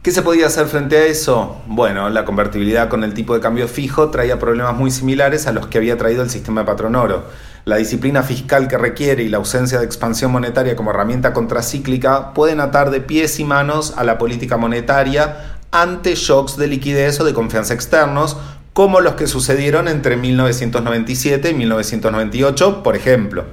¿Qué 0.00 0.10
se 0.10 0.22
podía 0.22 0.46
hacer 0.46 0.66
frente 0.66 0.96
a 0.96 1.04
eso? 1.04 1.56
Bueno, 1.66 2.08
la 2.08 2.24
convertibilidad 2.24 2.88
con 2.88 3.04
el 3.04 3.12
tipo 3.12 3.34
de 3.34 3.40
cambio 3.40 3.68
fijo 3.68 4.08
traía 4.08 4.38
problemas 4.38 4.74
muy 4.74 4.90
similares 4.90 5.46
a 5.46 5.52
los 5.52 5.66
que 5.66 5.76
había 5.76 5.98
traído 5.98 6.22
el 6.22 6.30
sistema 6.30 6.62
de 6.62 6.66
patrón 6.66 6.96
oro 6.96 7.24
la 7.68 7.76
disciplina 7.76 8.22
fiscal 8.22 8.66
que 8.66 8.78
requiere 8.78 9.24
y 9.24 9.28
la 9.28 9.36
ausencia 9.36 9.78
de 9.78 9.84
expansión 9.84 10.32
monetaria 10.32 10.74
como 10.74 10.88
herramienta 10.88 11.34
contracíclica 11.34 12.32
pueden 12.32 12.60
atar 12.60 12.90
de 12.90 13.02
pies 13.02 13.38
y 13.40 13.44
manos 13.44 13.92
a 13.98 14.04
la 14.04 14.16
política 14.16 14.56
monetaria 14.56 15.58
ante 15.70 16.14
shocks 16.14 16.56
de 16.56 16.66
liquidez 16.66 17.20
o 17.20 17.24
de 17.24 17.34
confianza 17.34 17.74
externos, 17.74 18.38
como 18.72 19.00
los 19.00 19.16
que 19.16 19.26
sucedieron 19.26 19.86
entre 19.86 20.16
1997 20.16 21.50
y 21.50 21.54
1998, 21.54 22.82
por 22.82 22.96
ejemplo. 22.96 23.44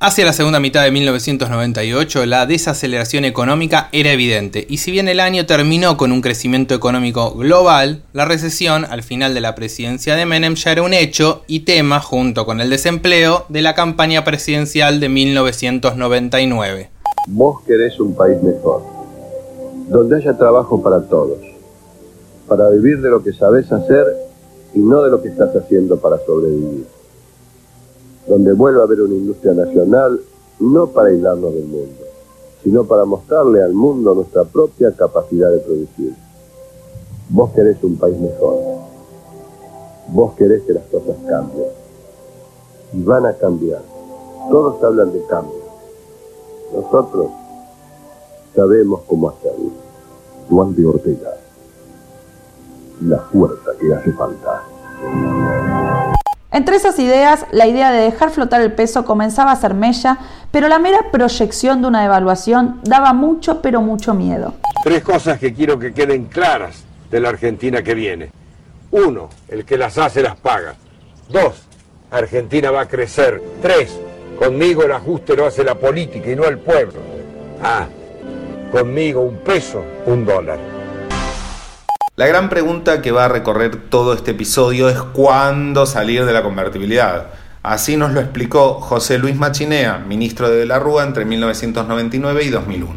Hacia 0.00 0.24
la 0.26 0.32
segunda 0.32 0.60
mitad 0.60 0.82
de 0.82 0.90
1998 0.90 2.26
la 2.26 2.46
desaceleración 2.46 3.24
económica 3.24 3.88
era 3.92 4.10
evidente 4.10 4.66
y 4.68 4.78
si 4.78 4.90
bien 4.90 5.08
el 5.08 5.20
año 5.20 5.46
terminó 5.46 5.96
con 5.96 6.10
un 6.10 6.20
crecimiento 6.20 6.74
económico 6.74 7.32
global, 7.34 8.02
la 8.12 8.24
recesión 8.24 8.84
al 8.84 9.02
final 9.02 9.34
de 9.34 9.40
la 9.40 9.54
presidencia 9.54 10.16
de 10.16 10.26
Menem 10.26 10.56
ya 10.56 10.72
era 10.72 10.82
un 10.82 10.94
hecho 10.94 11.42
y 11.46 11.60
tema 11.60 12.00
junto 12.00 12.44
con 12.44 12.60
el 12.60 12.70
desempleo 12.70 13.46
de 13.48 13.62
la 13.62 13.74
campaña 13.74 14.24
presidencial 14.24 14.98
de 14.98 15.08
1999. 15.08 16.90
Vos 17.28 17.62
querés 17.62 17.98
un 18.00 18.14
país 18.14 18.42
mejor, 18.42 18.82
donde 19.88 20.16
haya 20.16 20.36
trabajo 20.36 20.82
para 20.82 21.02
todos, 21.02 21.38
para 22.48 22.68
vivir 22.70 23.00
de 23.00 23.08
lo 23.08 23.22
que 23.22 23.32
sabes 23.32 23.70
hacer 23.70 24.04
y 24.74 24.80
no 24.80 25.02
de 25.02 25.10
lo 25.10 25.22
que 25.22 25.28
estás 25.28 25.54
haciendo 25.56 25.96
para 25.98 26.18
sobrevivir 26.26 26.93
donde 28.26 28.52
vuelva 28.52 28.82
a 28.82 28.84
haber 28.84 29.02
una 29.02 29.14
industria 29.14 29.52
nacional, 29.52 30.20
no 30.60 30.86
para 30.88 31.08
aislarnos 31.08 31.52
del 31.52 31.64
mundo, 31.64 32.04
sino 32.62 32.84
para 32.84 33.04
mostrarle 33.04 33.62
al 33.62 33.74
mundo 33.74 34.14
nuestra 34.14 34.44
propia 34.44 34.92
capacidad 34.92 35.50
de 35.50 35.58
producir. 35.58 36.14
Vos 37.28 37.50
querés 37.52 37.82
un 37.82 37.96
país 37.96 38.18
mejor. 38.18 38.58
Vos 40.08 40.34
querés 40.34 40.62
que 40.62 40.74
las 40.74 40.84
cosas 40.84 41.16
cambien. 41.28 41.68
Y 42.92 43.02
van 43.02 43.26
a 43.26 43.32
cambiar. 43.34 43.82
Todos 44.50 44.82
hablan 44.82 45.12
de 45.12 45.24
cambio. 45.26 45.64
Nosotros 46.72 47.28
sabemos 48.54 49.00
cómo 49.06 49.30
hacerlo. 49.30 49.70
Juan 50.48 50.74
de 50.74 50.86
Ortega. 50.86 51.36
la 53.00 53.18
fuerza 53.18 53.72
que 53.80 53.92
hace 53.92 54.12
falta. 54.12 54.62
Entre 56.54 56.76
esas 56.76 57.00
ideas, 57.00 57.46
la 57.50 57.66
idea 57.66 57.90
de 57.90 58.02
dejar 58.02 58.30
flotar 58.30 58.60
el 58.60 58.70
peso 58.70 59.04
comenzaba 59.04 59.50
a 59.50 59.56
ser 59.56 59.74
mella, 59.74 60.18
pero 60.52 60.68
la 60.68 60.78
mera 60.78 61.10
proyección 61.10 61.82
de 61.82 61.88
una 61.88 62.02
devaluación 62.02 62.80
daba 62.84 63.12
mucho, 63.12 63.60
pero 63.60 63.80
mucho 63.80 64.14
miedo. 64.14 64.54
Tres 64.84 65.02
cosas 65.02 65.40
que 65.40 65.52
quiero 65.52 65.80
que 65.80 65.92
queden 65.92 66.26
claras 66.26 66.84
de 67.10 67.18
la 67.18 67.30
Argentina 67.30 67.82
que 67.82 67.94
viene. 67.94 68.30
Uno, 68.92 69.30
el 69.48 69.64
que 69.64 69.76
las 69.76 69.98
hace 69.98 70.22
las 70.22 70.36
paga. 70.36 70.76
Dos, 71.28 71.60
Argentina 72.12 72.70
va 72.70 72.82
a 72.82 72.88
crecer. 72.88 73.42
Tres, 73.60 73.98
conmigo 74.38 74.84
el 74.84 74.92
ajuste 74.92 75.34
lo 75.34 75.46
hace 75.46 75.64
la 75.64 75.74
política 75.74 76.30
y 76.30 76.36
no 76.36 76.44
el 76.44 76.58
pueblo. 76.58 77.00
Ah, 77.64 77.88
conmigo 78.70 79.22
un 79.22 79.38
peso, 79.38 79.82
un 80.06 80.24
dólar. 80.24 80.73
La 82.16 82.28
gran 82.28 82.48
pregunta 82.48 83.02
que 83.02 83.10
va 83.10 83.24
a 83.24 83.28
recorrer 83.28 83.88
todo 83.90 84.14
este 84.14 84.30
episodio 84.30 84.88
es 84.88 85.02
cuándo 85.02 85.84
salir 85.84 86.24
de 86.24 86.32
la 86.32 86.44
convertibilidad. 86.44 87.30
Así 87.64 87.96
nos 87.96 88.12
lo 88.12 88.20
explicó 88.20 88.74
José 88.74 89.18
Luis 89.18 89.34
Machinea, 89.34 89.98
ministro 89.98 90.48
de 90.48 90.64
la 90.64 90.78
Rúa 90.78 91.02
entre 91.02 91.24
1999 91.24 92.44
y 92.44 92.50
2001. 92.50 92.94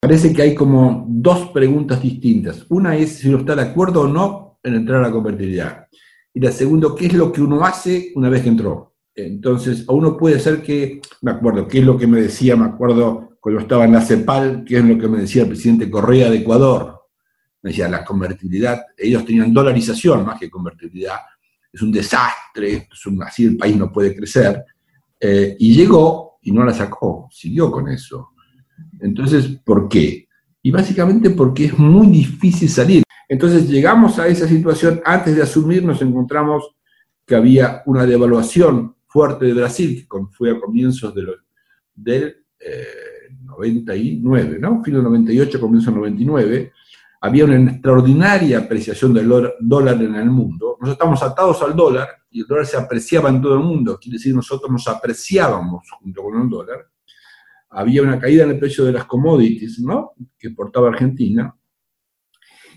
Parece 0.00 0.32
que 0.32 0.42
hay 0.42 0.54
como 0.56 1.06
dos 1.08 1.50
preguntas 1.50 2.02
distintas. 2.02 2.66
Una 2.68 2.96
es 2.96 3.18
si 3.18 3.28
uno 3.28 3.38
está 3.38 3.54
de 3.54 3.62
acuerdo 3.62 4.00
o 4.00 4.08
no 4.08 4.58
en 4.64 4.74
entrar 4.74 5.04
a 5.04 5.06
la 5.06 5.12
convertibilidad. 5.12 5.86
Y 6.34 6.40
la 6.40 6.50
segunda, 6.50 6.88
¿qué 6.98 7.06
es 7.06 7.12
lo 7.12 7.30
que 7.30 7.40
uno 7.40 7.64
hace 7.64 8.10
una 8.16 8.28
vez 8.28 8.42
que 8.42 8.48
entró? 8.48 8.96
Entonces, 9.14 9.84
a 9.86 9.92
uno 9.92 10.16
puede 10.16 10.40
ser 10.40 10.62
que, 10.62 11.00
me 11.22 11.30
acuerdo, 11.30 11.68
¿qué 11.68 11.78
es 11.78 11.84
lo 11.84 11.96
que 11.96 12.08
me 12.08 12.20
decía? 12.20 12.56
Me 12.56 12.64
acuerdo 12.64 13.36
cuando 13.38 13.60
estaba 13.60 13.84
en 13.84 13.92
la 13.92 14.00
CEPAL, 14.00 14.64
¿qué 14.66 14.78
es 14.78 14.84
lo 14.84 14.98
que 14.98 15.06
me 15.06 15.20
decía 15.20 15.42
el 15.42 15.48
presidente 15.48 15.88
Correa 15.88 16.28
de 16.28 16.38
Ecuador? 16.38 16.97
Decía, 17.62 17.88
la 17.88 18.04
convertibilidad, 18.04 18.80
ellos 18.96 19.24
tenían 19.24 19.52
dolarización 19.52 20.24
más 20.24 20.38
que 20.38 20.50
convertibilidad, 20.50 21.18
es 21.72 21.82
un 21.82 21.92
desastre, 21.92 22.88
así 23.26 23.44
el 23.44 23.56
país 23.56 23.76
no 23.76 23.92
puede 23.92 24.14
crecer, 24.14 24.64
eh, 25.20 25.56
y 25.58 25.74
llegó 25.74 26.38
y 26.42 26.52
no 26.52 26.64
la 26.64 26.72
sacó, 26.72 27.28
siguió 27.30 27.70
con 27.70 27.88
eso. 27.88 28.30
Entonces, 29.00 29.46
¿por 29.64 29.88
qué? 29.88 30.28
Y 30.62 30.70
básicamente 30.70 31.30
porque 31.30 31.66
es 31.66 31.78
muy 31.78 32.06
difícil 32.08 32.68
salir. 32.68 33.02
Entonces 33.28 33.68
llegamos 33.68 34.18
a 34.18 34.26
esa 34.28 34.48
situación, 34.48 35.02
antes 35.04 35.36
de 35.36 35.42
asumir 35.42 35.84
nos 35.84 36.00
encontramos 36.00 36.76
que 37.26 37.34
había 37.34 37.82
una 37.86 38.06
devaluación 38.06 38.96
fuerte 39.06 39.46
de 39.46 39.52
Brasil, 39.52 40.06
que 40.10 40.18
fue 40.30 40.50
a 40.50 40.58
comienzos 40.58 41.14
de 41.14 41.26
del 41.94 42.36
99, 43.44 44.56
eh, 44.56 44.58
¿no? 44.60 44.82
Fin 44.82 44.94
del 44.94 45.02
98, 45.02 45.60
comienzo 45.60 45.90
del 45.90 46.00
99, 46.00 46.72
había 47.20 47.44
una 47.44 47.70
extraordinaria 47.70 48.58
apreciación 48.58 49.12
del 49.12 49.28
dólar 49.60 50.00
en 50.02 50.14
el 50.14 50.30
mundo. 50.30 50.76
Nosotros 50.80 50.92
estamos 50.92 51.22
atados 51.22 51.62
al 51.62 51.74
dólar 51.74 52.08
y 52.30 52.40
el 52.40 52.46
dólar 52.46 52.66
se 52.66 52.76
apreciaba 52.76 53.28
en 53.28 53.40
todo 53.42 53.54
el 53.54 53.64
mundo, 53.64 53.98
quiere 54.00 54.18
decir, 54.18 54.34
nosotros 54.34 54.70
nos 54.70 54.86
apreciábamos 54.86 55.88
junto 56.00 56.22
con 56.22 56.40
el 56.40 56.48
dólar. 56.48 56.86
Había 57.70 58.02
una 58.02 58.18
caída 58.18 58.44
en 58.44 58.50
el 58.50 58.58
precio 58.58 58.84
de 58.84 58.92
las 58.92 59.04
commodities, 59.04 59.80
¿no? 59.80 60.12
Que 60.38 60.48
exportaba 60.48 60.88
Argentina. 60.88 61.54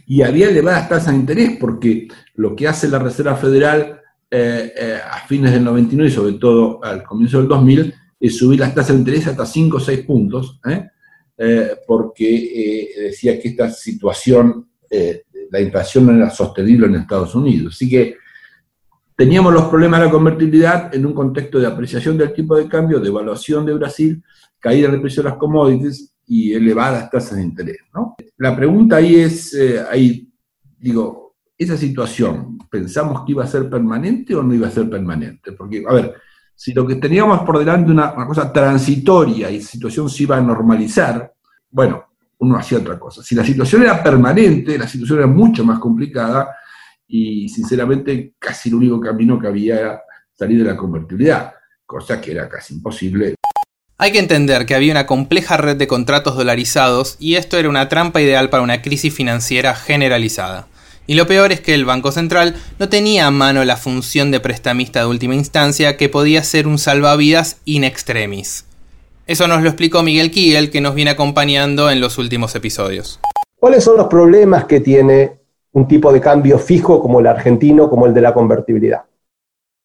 Y 0.05 0.21
había 0.23 0.49
elevadas 0.49 0.89
tasas 0.89 1.13
de 1.13 1.19
interés 1.19 1.57
porque 1.59 2.07
lo 2.35 2.55
que 2.55 2.67
hace 2.67 2.89
la 2.89 2.99
Reserva 2.99 3.35
Federal 3.35 4.01
eh, 4.29 4.73
eh, 4.75 4.99
a 5.09 5.27
fines 5.27 5.51
del 5.51 5.63
99 5.63 6.09
y 6.09 6.13
sobre 6.13 6.33
todo 6.33 6.83
al 6.83 7.03
comienzo 7.03 7.37
del 7.37 7.47
2000 7.47 7.93
es 8.19 8.37
subir 8.37 8.59
las 8.59 8.73
tasas 8.73 8.93
de 8.93 8.99
interés 8.99 9.27
hasta 9.27 9.45
5 9.45 9.77
o 9.77 9.79
6 9.79 10.05
puntos. 10.05 10.59
¿eh? 10.65 10.89
Eh, 11.43 11.75
porque 11.87 12.27
eh, 12.27 13.01
decía 13.05 13.39
que 13.41 13.47
esta 13.47 13.67
situación, 13.71 14.69
eh, 14.87 15.23
la 15.49 15.59
inflación 15.59 16.05
no 16.05 16.11
era 16.11 16.29
sostenible 16.29 16.85
en 16.85 16.93
Estados 16.93 17.33
Unidos. 17.33 17.73
Así 17.73 17.89
que 17.89 18.17
teníamos 19.15 19.51
los 19.51 19.63
problemas 19.63 20.01
de 20.01 20.05
la 20.05 20.11
convertibilidad 20.11 20.93
en 20.93 21.03
un 21.03 21.15
contexto 21.15 21.59
de 21.59 21.65
apreciación 21.65 22.15
del 22.15 22.31
tipo 22.31 22.55
de 22.55 22.67
cambio, 22.67 22.99
de 22.99 23.07
evaluación 23.07 23.65
de 23.65 23.73
Brasil, 23.73 24.23
caída 24.59 24.87
en 24.89 24.93
el 24.93 25.01
precio 25.01 25.23
de 25.23 25.29
las 25.29 25.39
commodities 25.39 26.13
y 26.27 26.53
elevadas 26.53 27.09
tasas 27.09 27.37
de 27.37 27.43
interés. 27.43 27.77
La 28.37 28.55
pregunta 28.55 28.97
ahí 28.97 29.15
es, 29.15 29.57
ahí 29.89 30.31
digo, 30.77 31.37
esa 31.57 31.75
situación, 31.75 32.59
¿pensamos 32.69 33.25
que 33.25 33.31
iba 33.31 33.43
a 33.43 33.47
ser 33.47 33.67
permanente 33.67 34.35
o 34.35 34.43
no 34.43 34.53
iba 34.53 34.67
a 34.67 34.71
ser 34.71 34.87
permanente? 34.87 35.53
Porque, 35.53 35.83
a 35.89 35.93
ver, 35.93 36.13
si 36.61 36.73
lo 36.75 36.85
que 36.85 36.97
teníamos 36.97 37.41
por 37.41 37.57
delante 37.57 37.89
una, 37.89 38.13
una 38.13 38.27
cosa 38.27 38.53
transitoria 38.53 39.49
y 39.49 39.57
la 39.57 39.65
situación 39.65 40.07
se 40.07 40.21
iba 40.21 40.37
a 40.37 40.41
normalizar, 40.41 41.33
bueno, 41.71 42.05
uno 42.37 42.55
hacía 42.55 42.77
otra 42.77 42.99
cosa. 42.99 43.23
Si 43.23 43.33
la 43.33 43.43
situación 43.43 43.81
era 43.81 44.03
permanente, 44.03 44.77
la 44.77 44.87
situación 44.87 45.17
era 45.17 45.27
mucho 45.27 45.65
más 45.65 45.79
complicada 45.79 46.55
y 47.07 47.49
sinceramente 47.49 48.35
casi 48.37 48.69
el 48.69 48.75
único 48.75 49.01
camino 49.01 49.39
que 49.39 49.47
había 49.47 49.79
era 49.79 50.01
salir 50.37 50.59
de 50.59 50.65
la 50.69 50.77
convertibilidad, 50.77 51.51
cosa 51.83 52.21
que 52.21 52.29
era 52.29 52.47
casi 52.47 52.75
imposible. 52.75 53.33
Hay 53.97 54.11
que 54.11 54.19
entender 54.19 54.67
que 54.67 54.75
había 54.75 54.91
una 54.91 55.07
compleja 55.07 55.57
red 55.57 55.77
de 55.77 55.87
contratos 55.87 56.35
dolarizados 56.35 57.17
y 57.19 57.37
esto 57.37 57.57
era 57.57 57.69
una 57.69 57.89
trampa 57.89 58.21
ideal 58.21 58.51
para 58.51 58.61
una 58.61 58.83
crisis 58.83 59.11
financiera 59.11 59.73
generalizada. 59.73 60.67
Y 61.11 61.15
lo 61.15 61.27
peor 61.27 61.51
es 61.51 61.59
que 61.59 61.73
el 61.73 61.83
Banco 61.83 62.13
Central 62.13 62.55
no 62.79 62.87
tenía 62.87 63.27
a 63.27 63.31
mano 63.31 63.65
la 63.65 63.75
función 63.75 64.31
de 64.31 64.39
prestamista 64.39 65.01
de 65.01 65.07
última 65.07 65.35
instancia 65.35 65.97
que 65.97 66.07
podía 66.07 66.41
ser 66.41 66.67
un 66.67 66.77
salvavidas 66.77 67.59
in 67.65 67.83
extremis. 67.83 68.65
Eso 69.27 69.45
nos 69.49 69.61
lo 69.61 69.67
explicó 69.67 70.03
Miguel 70.03 70.31
Kiel, 70.31 70.71
que 70.71 70.79
nos 70.79 70.95
viene 70.95 71.11
acompañando 71.11 71.91
en 71.91 71.99
los 71.99 72.17
últimos 72.17 72.55
episodios. 72.55 73.19
¿Cuáles 73.59 73.83
son 73.83 73.97
los 73.97 74.07
problemas 74.07 74.63
que 74.63 74.79
tiene 74.79 75.33
un 75.73 75.85
tipo 75.85 76.13
de 76.13 76.21
cambio 76.21 76.57
fijo 76.57 77.01
como 77.01 77.19
el 77.19 77.27
argentino, 77.27 77.89
como 77.89 78.05
el 78.05 78.13
de 78.13 78.21
la 78.21 78.33
convertibilidad? 78.33 79.01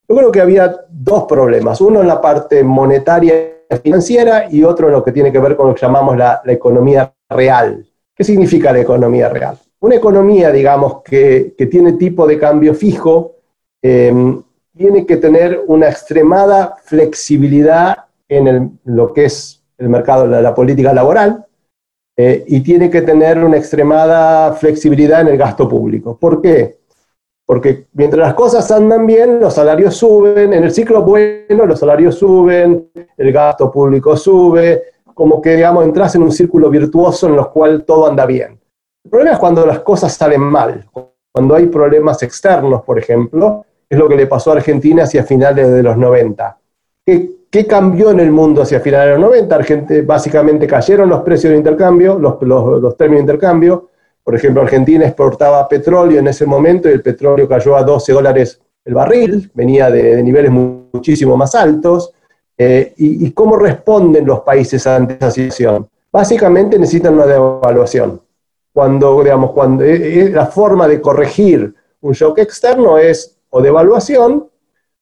Yo 0.08 0.14
creo 0.14 0.30
que 0.30 0.40
había 0.40 0.76
dos 0.88 1.24
problemas, 1.24 1.80
uno 1.80 2.02
en 2.02 2.06
la 2.06 2.20
parte 2.20 2.62
monetaria 2.62 3.34
financiera 3.82 4.46
y 4.48 4.62
otro 4.62 4.86
en 4.86 4.92
lo 4.92 5.02
que 5.02 5.10
tiene 5.10 5.32
que 5.32 5.40
ver 5.40 5.56
con 5.56 5.66
lo 5.66 5.74
que 5.74 5.80
llamamos 5.80 6.16
la, 6.16 6.40
economía 6.46 7.12
real. 7.28 7.84
¿Qué 8.14 8.22
significa 8.22 8.72
la 8.72 8.78
economía 8.78 9.28
real? 9.28 9.58
Una 9.80 9.96
economía, 9.96 10.50
digamos, 10.50 11.02
que, 11.02 11.54
tiene 11.70 11.94
tipo 11.94 12.26
de 12.26 12.38
cambio 12.38 12.74
fijo, 12.74 13.36
em, 13.82 14.42
tiene 14.76 15.06
que 15.06 15.16
tener 15.16 15.62
una 15.66 15.88
extremada 15.88 16.76
flexibilidad 16.84 18.06
en 18.28 18.78
lo 18.84 19.12
que 19.12 19.26
es 19.26 19.62
el 19.78 19.88
mercado, 19.88 20.26
la, 20.26 20.42
la 20.42 20.54
política 20.54 20.92
laboral, 20.92 21.46
eh, 22.18 22.44
y 22.46 22.60
tiene 22.60 22.88
que 22.88 23.02
tener 23.02 23.42
una 23.44 23.58
extremada 23.58 24.54
flexibilidad 24.54 25.20
en 25.20 25.28
el 25.28 25.36
gasto 25.36 25.68
público. 25.68 26.16
¿Por 26.18 26.40
qué? 26.40 26.78
Porque 27.44 27.86
mientras 27.92 28.28
las 28.28 28.34
cosas 28.34 28.70
andan 28.70 29.06
bien, 29.06 29.38
los 29.38 29.52
salarios 29.54 29.96
suben, 29.96 30.54
en 30.54 30.64
el 30.64 30.72
ciclo 30.72 31.02
bueno 31.02 31.66
los 31.66 31.78
salarios 31.78 32.14
suben, 32.16 32.90
el 33.16 33.32
gasto 33.32 33.70
público 33.70 34.16
sube, 34.16 34.84
como 35.12 35.40
que, 35.42 35.56
digamos, 35.56 35.84
entras 35.84 36.14
en 36.14 36.22
un 36.22 36.32
círculo 36.32 36.70
virtuoso 36.70 37.28
en 37.28 37.34
el 37.34 37.46
cual 37.48 37.84
todo 37.84 38.06
anda 38.06 38.24
bien. 38.24 38.58
El 39.06 39.10
problema 39.10 39.34
es 39.34 39.38
cuando 39.38 39.64
las 39.64 39.78
cosas 39.80 40.12
salen 40.14 40.40
mal, 40.40 40.84
cuando 41.30 41.54
hay 41.54 41.66
problemas 41.66 42.20
externos, 42.24 42.82
por 42.82 42.98
ejemplo, 42.98 43.64
es 43.88 43.96
lo 43.96 44.08
que 44.08 44.16
le 44.16 44.26
pasó 44.26 44.50
a 44.50 44.54
Argentina 44.54 45.04
hacia 45.04 45.22
finales 45.22 45.70
de 45.70 45.80
los 45.80 45.96
90. 45.96 46.58
¿Qué, 47.04 47.66
cambió 47.68 48.10
en 48.10 48.18
el 48.18 48.32
mundo 48.32 48.62
hacia 48.62 48.80
finales 48.80 49.06
de 49.06 49.12
los 49.12 49.30
90? 49.30 49.54
Argentina, 49.54 50.02
básicamente 50.04 50.66
cayeron 50.66 51.08
los 51.08 51.20
precios 51.20 51.52
de 51.52 51.56
intercambio, 51.56 52.18
los, 52.18 52.42
los, 52.42 52.96
términos 52.96 53.18
de 53.18 53.32
intercambio. 53.32 53.90
Por 54.24 54.34
ejemplo, 54.34 54.62
Argentina 54.62 55.06
exportaba 55.06 55.68
petróleo 55.68 56.18
en 56.18 56.26
ese 56.26 56.44
momento 56.44 56.88
y 56.88 56.92
el 56.92 57.02
petróleo 57.02 57.46
cayó 57.46 57.76
a 57.76 57.84
12 57.84 58.12
dólares 58.12 58.60
el 58.84 58.94
barril, 58.94 59.52
venía 59.54 59.88
de, 59.88 60.20
niveles 60.20 60.50
muchísimo 60.50 61.36
más 61.36 61.54
altos. 61.54 62.12
Eh, 62.58 62.92
y, 62.96 63.24
y, 63.24 63.30
cómo 63.30 63.54
responden 63.54 64.26
los 64.26 64.40
países 64.40 64.84
ante 64.84 65.14
esa 65.14 65.30
situación? 65.30 65.88
Básicamente 66.10 66.76
necesitan 66.76 67.14
una 67.14 67.26
devaluación 67.26 68.25
cuando, 68.76 69.22
digamos, 69.22 69.52
cuando 69.52 69.84
eh, 69.84 70.26
eh, 70.26 70.28
la 70.28 70.44
forma 70.44 70.86
de 70.86 71.00
corregir 71.00 71.74
un 72.02 72.12
shock 72.12 72.40
externo 72.40 72.98
es 72.98 73.38
o 73.48 73.62
devaluación 73.62 74.50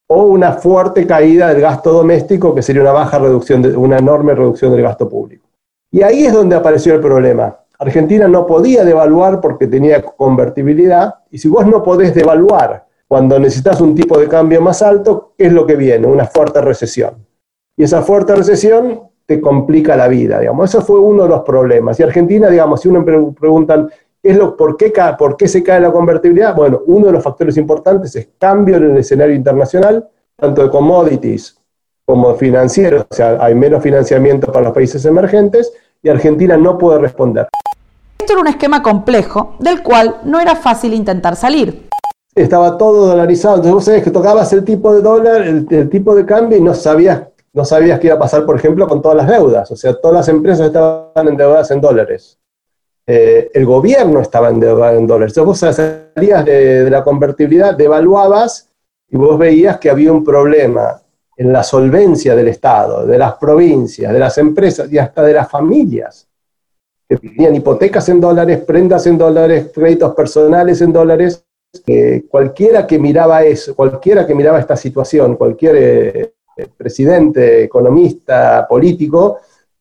o 0.06 0.22
una 0.22 0.52
fuerte 0.52 1.04
caída 1.08 1.48
del 1.48 1.60
gasto 1.60 1.92
doméstico, 1.92 2.54
que 2.54 2.62
sería 2.62 2.82
una 2.82 2.92
baja 2.92 3.18
reducción, 3.18 3.62
de, 3.62 3.76
una 3.76 3.98
enorme 3.98 4.32
reducción 4.32 4.70
del 4.70 4.82
gasto 4.82 5.08
público. 5.08 5.48
Y 5.90 6.02
ahí 6.02 6.24
es 6.24 6.32
donde 6.32 6.54
apareció 6.54 6.94
el 6.94 7.00
problema. 7.00 7.58
Argentina 7.76 8.28
no 8.28 8.46
podía 8.46 8.84
devaluar 8.84 9.40
porque 9.40 9.66
tenía 9.66 10.00
convertibilidad, 10.02 11.12
y 11.32 11.38
si 11.38 11.48
vos 11.48 11.66
no 11.66 11.82
podés 11.82 12.14
devaluar 12.14 12.87
cuando 13.08 13.40
necesitas 13.40 13.80
un 13.80 13.96
tipo 13.96 14.16
de 14.20 14.28
cambio 14.28 14.62
más 14.62 14.82
alto, 14.82 15.32
¿qué 15.37 15.46
es 15.46 15.52
lo 15.52 15.66
que 15.66 15.74
viene? 15.74 16.06
Una 16.06 16.26
fuerte 16.26 16.60
recesión. 16.60 17.26
Y 17.76 17.82
esa 17.82 18.02
fuerte 18.02 18.37
recesión 18.37 19.00
te 19.26 19.40
complica 19.40 19.96
la 19.96 20.08
vida, 20.08 20.40
digamos. 20.40 20.70
Eso 20.70 20.82
fue 20.82 20.98
uno 20.98 21.22
de 21.24 21.28
los 21.30 21.40
problemas. 21.42 21.98
Y 21.98 22.02
Argentina, 22.02 22.48
digamos, 22.48 22.80
si 22.80 22.88
uno 22.88 23.02
me 23.02 23.32
preguntan, 23.32 23.90
es 24.22 24.37
lo, 24.37 24.56
por, 24.56 24.76
qué, 24.76 24.92
¿por 25.18 25.37
qué 25.37 25.48
se 25.48 25.62
cae 25.62 25.80
la 25.80 25.92
convertibilidad? 25.92 26.54
Bueno, 26.54 26.82
uno 26.87 27.06
de 27.06 27.12
los 27.12 27.22
factores 27.22 27.56
importantes 27.56 28.16
es 28.16 28.28
cambio 28.38 28.76
en 28.76 28.90
el 28.90 28.96
escenario 28.96 29.34
internacional, 29.34 30.08
tanto 30.37 30.62
de 30.62 30.70
commodities 30.70 31.58
como 32.06 32.34
financieros, 32.34 33.06
o 33.10 33.14
sea, 33.14 33.38
hay 33.40 33.54
menos 33.54 33.82
financiamiento 33.82 34.52
para 34.52 34.66
los 34.66 34.74
países 34.74 35.04
emergentes 35.06 35.72
y 36.02 36.08
Argentina 36.08 36.56
no 36.56 36.76
puede 36.76 36.98
responder. 36.98 37.48
Esto 38.18 38.32
era 38.34 38.42
un 38.42 38.48
esquema 38.48 38.82
complejo 38.82 39.56
del 39.58 39.82
cual 39.82 40.16
no 40.24 40.40
era 40.40 40.54
fácil 40.54 40.92
intentar 40.92 41.37
salir. 41.37 41.88
Estaba 42.34 42.76
todo 42.76 43.06
dolarizado, 43.06 43.56
entonces 43.56 43.74
vos 43.74 43.84
sabés 43.84 44.02
que 44.02 44.10
tocabas 44.10 44.52
el 44.52 44.64
tipo 44.64 44.92
de 44.94 45.02
dólar, 45.02 45.42
el, 45.42 45.66
el 45.70 45.88
tipo 45.88 46.14
de 46.14 46.26
cambio 46.26 46.58
y 46.58 46.60
no 46.60 46.74
sabías, 46.74 47.22
no 47.55 47.64
sabías 47.64 48.01
qué 48.01 48.09
iba 48.09 48.17
a 48.17 48.19
pasar, 48.19 48.45
por 48.45 48.57
ejemplo, 48.57 48.87
con 48.88 49.01
todas 49.01 49.17
las 49.17 49.29
deudas. 49.29 49.71
O 49.71 49.77
sea, 49.77 49.95
todas 49.95 50.17
las 50.17 50.29
empresas 50.29 50.67
estaban 50.67 51.29
endeudadas 51.29 51.71
en 51.71 51.81
dólares. 51.81 52.37
Eh, 53.07 53.49
el 53.55 53.64
gobierno 53.64 54.21
estaba 54.21 54.51
endeudado 54.51 54.99
en 54.99 55.07
dólares. 55.07 55.37
Entonces 55.37 55.71
vos 55.71 55.77
salías 55.77 56.45
de, 56.45 56.90
la 56.90 57.05
convertibilidad, 57.05 57.77
devaluabas 57.77 58.71
y 59.09 59.17
vos 59.17 59.38
veías 59.38 59.79
que 59.79 59.88
había 59.88 60.12
un 60.12 60.25
problema 60.25 61.01
en 61.37 61.53
la 61.53 61.62
solvencia 61.62 62.35
del 62.35 62.49
Estado, 62.49 63.07
de 63.07 63.19
las 63.19 63.35
provincias, 63.35 64.12
de 64.12 64.19
las 64.19 64.37
empresas 64.38 64.93
y 64.93 64.99
hasta 64.99 65.23
de 65.23 65.35
las 65.35 65.49
familias, 65.49 66.27
que 67.09 67.19
tenían 67.19 67.55
hipotecas 67.55 68.09
en 68.09 68.21
dólares, 68.21 68.62
prendas 68.67 69.07
en 69.07 69.17
dólares, 69.17 69.71
créditos 69.73 70.12
personales 70.14 70.81
en 70.81 70.93
dólares. 70.93 71.45
Cualquiera 72.29 72.87
que 72.87 72.99
miraba 72.99 73.45
eso, 73.45 73.77
cualquiera 73.77 74.27
que 74.27 74.35
miraba 74.35 74.59
esta 74.59 74.77
situación, 74.77 75.37
cualquier 75.37 75.77
eh, 75.77 76.34
presidente, 76.77 77.64
economista, 77.64 78.67
político, 78.69 79.38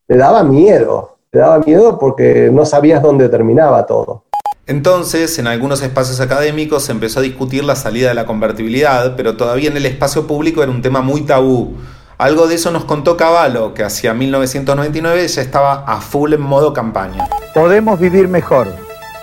le 0.07 0.17
daba 0.17 0.43
miedo, 0.43 1.17
le 1.31 1.39
daba 1.39 1.59
miedo 1.59 1.97
porque 1.97 2.49
no 2.51 2.65
sabías 2.65 3.01
dónde 3.01 3.29
terminaba 3.29 3.85
todo. 3.85 4.23
Entonces, 4.65 5.39
en 5.39 5.47
algunos 5.47 5.81
espacios 5.81 6.21
académicos 6.21 6.83
se 6.83 6.93
empezó 6.93 7.19
a 7.19 7.23
discutir 7.23 7.65
la 7.65 7.75
salida 7.75 8.09
de 8.09 8.15
la 8.15 8.25
convertibilidad, 8.25 9.15
pero 9.17 9.35
todavía 9.35 9.69
en 9.69 9.75
el 9.75 9.85
espacio 9.85 10.25
público 10.25 10.63
era 10.63 10.71
un 10.71 10.81
tema 10.81 11.01
muy 11.01 11.21
tabú. 11.21 11.75
Algo 12.17 12.47
de 12.47 12.55
eso 12.55 12.71
nos 12.71 12.85
contó 12.85 13.17
Cavallo, 13.17 13.73
que 13.73 13.83
hacia 13.83 14.13
1999 14.13 15.27
ya 15.27 15.41
estaba 15.41 15.83
a 15.85 15.99
full 15.99 16.31
en 16.31 16.41
modo 16.41 16.71
campaña. 16.71 17.27
Podemos 17.53 17.99
vivir 17.99 18.29
mejor, 18.29 18.67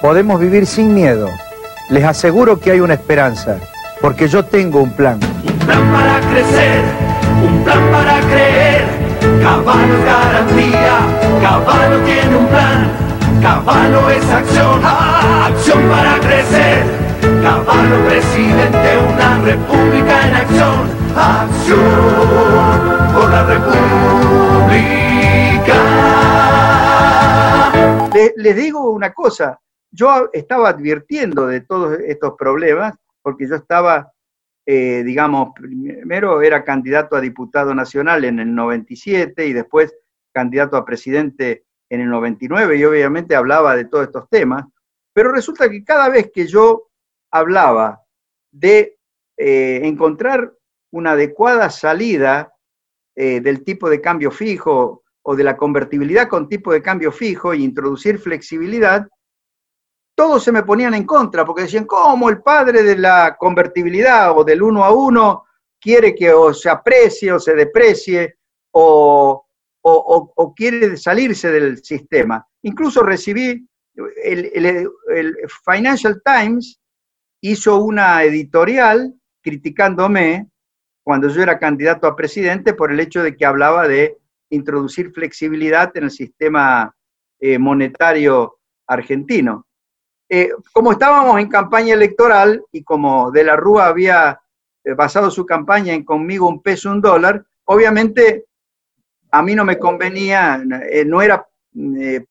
podemos 0.03 0.39
vivir 0.39 0.67
sin 0.67 0.93
miedo. 0.93 1.27
Les 1.89 2.05
aseguro 2.05 2.61
que 2.61 2.73
hay 2.73 2.81
una 2.81 2.95
esperanza, 2.95 3.59
porque 4.03 4.29
yo 4.29 4.45
tengo 4.45 4.83
un 4.83 4.91
plan. 4.91 5.19
Un 5.47 5.59
plan 5.61 5.91
para 5.91 6.21
crecer, 6.31 6.85
un 7.43 7.65
plan 7.65 7.81
para 7.93 8.21
creer. 8.21 8.85
Caballo 9.43 9.95
es 9.95 10.05
garantía, 10.05 10.99
Caballo 11.43 11.99
tiene 12.05 12.37
un 12.37 12.47
plan. 12.47 12.91
Caballo 13.43 14.11
es 14.11 14.31
acción, 14.31 14.81
acción 14.85 15.83
para 15.89 16.19
crecer. 16.21 16.85
Caballo 17.43 18.05
presidente, 18.07 18.99
una 19.15 19.39
república 19.45 20.27
en 20.29 20.35
acción. 20.35 20.91
Acción 21.17 21.79
por 23.15 23.31
la 23.31 23.43
república. 23.45 25.75
Le- 28.15 28.33
les 28.37 28.57
digo 28.57 28.91
una 28.91 29.13
cosa, 29.13 29.59
yo 29.91 30.29
estaba 30.33 30.69
advirtiendo 30.71 31.47
de 31.47 31.61
todos 31.63 31.99
estos 32.07 32.35
problemas 32.39 32.95
porque 33.23 33.49
yo 33.49 33.57
estaba, 33.57 34.11
eh, 34.67 35.03
digamos, 35.05 35.51
primero 35.55 36.43
era 36.43 36.65
candidato 36.65 37.17
a 37.17 37.21
diputado 37.21 37.75
nacional 37.75 38.25
en 38.25 38.39
el 38.41 38.55
97 38.55 39.47
y 39.47 39.53
después 39.53 39.95
candidato 40.33 40.77
a 40.77 40.85
presidente 40.85 41.65
en 41.89 42.01
el 42.03 42.11
99 42.11 42.77
y 42.77 42.85
obviamente 42.85 43.35
hablaba 43.35 43.75
de 43.75 43.87
todos 43.87 44.07
estos 44.07 44.29
temas, 44.29 44.65
pero 45.13 45.33
resulta 45.33 45.69
que 45.69 45.83
cada 45.83 46.09
vez 46.09 46.31
que 46.33 46.47
yo 46.47 46.89
hablaba 47.33 48.03
de 48.53 48.99
eh, 49.37 49.81
encontrar 49.85 50.53
una 50.93 51.13
adecuada 51.13 51.71
salida 51.71 52.53
eh, 53.17 53.41
del 53.41 53.65
tipo 53.65 53.91
de 53.91 54.01
cambio 54.01 54.31
fijo 54.31 55.03
o 55.23 55.37
de 55.37 55.45
la 55.45 55.57
convertibilidad 55.57 56.29
con 56.29 56.49
tipo 56.49 56.73
de 56.73 56.83
cambio 56.83 57.13
fijo 57.13 57.53
e 57.53 57.59
introducir 57.59 58.19
flexibilidad, 58.19 59.09
todos 60.15 60.43
se 60.45 60.53
me 60.53 60.63
ponían 60.63 60.95
en 60.95 61.05
contra 61.05 61.45
porque 61.45 61.63
decían, 61.63 61.85
¿cómo 61.87 62.29
el 62.29 62.43
padre 62.43 62.83
de 62.83 62.97
la 62.97 63.37
convertibilidad 63.39 64.37
o 64.37 64.45
del 64.45 64.63
uno 64.63 64.85
a 64.85 64.93
uno 64.93 65.45
quiere 65.81 66.15
que 66.15 66.33
o 66.33 66.53
se 66.53 66.69
aprecie 66.69 67.33
o 67.33 67.41
se 67.41 67.55
deprecie 67.55 68.37
o, 68.73 69.45
o, 69.83 70.55
quiere 70.55 70.97
salirse 70.97 71.51
del 71.51 71.83
sistema? 71.83 72.47
Incluso 72.63 73.03
recibí, 73.03 73.67
el, 74.23 74.51
el- 74.55 74.89
el 75.15 75.37
Financial 75.65 76.21
Times 76.25 76.79
hizo 77.41 77.79
una 77.79 78.23
editorial 78.25 79.15
criticándome 79.43 80.49
cuando 81.03 81.29
yo 81.29 81.43
era 81.43 81.59
candidato 81.59 82.07
a 82.07 82.15
presidente 82.15 82.75
por 82.75 82.93
el 82.93 83.01
hecho 83.01 83.23
de 83.23 83.35
que 83.37 83.47
hablaba 83.47 83.89
de 83.89 84.19
introducir 84.51 85.13
flexibilidad 85.13 85.91
en 85.97 86.05
el 86.05 86.11
sistema 86.11 86.95
eh, 87.41 87.59
monetario 87.59 88.59
argentino. 88.87 89.67
Eh, 90.33 90.51
como 90.73 90.93
estábamos 90.93 91.41
en 91.41 91.49
campaña 91.49 91.93
electoral 91.95 92.63
y 92.71 92.85
como 92.85 93.33
De 93.33 93.43
la 93.43 93.57
Rúa 93.57 93.89
había 93.89 94.41
eh, 94.85 94.95
basado 94.95 95.29
su 95.29 95.45
campaña 95.45 95.93
en 95.93 96.05
conmigo 96.05 96.47
un 96.49 96.63
peso, 96.63 96.89
un 96.93 97.01
dólar, 97.01 97.45
obviamente 97.65 98.45
a 99.33 99.43
mí 99.43 99.57
no 99.57 99.65
me 99.65 99.77
convenía, 99.77 100.63
eh, 100.89 101.05
no 101.05 101.21
era 101.21 101.45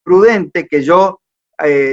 prudente 0.04 0.68
que 0.68 0.82
yo 0.82 1.22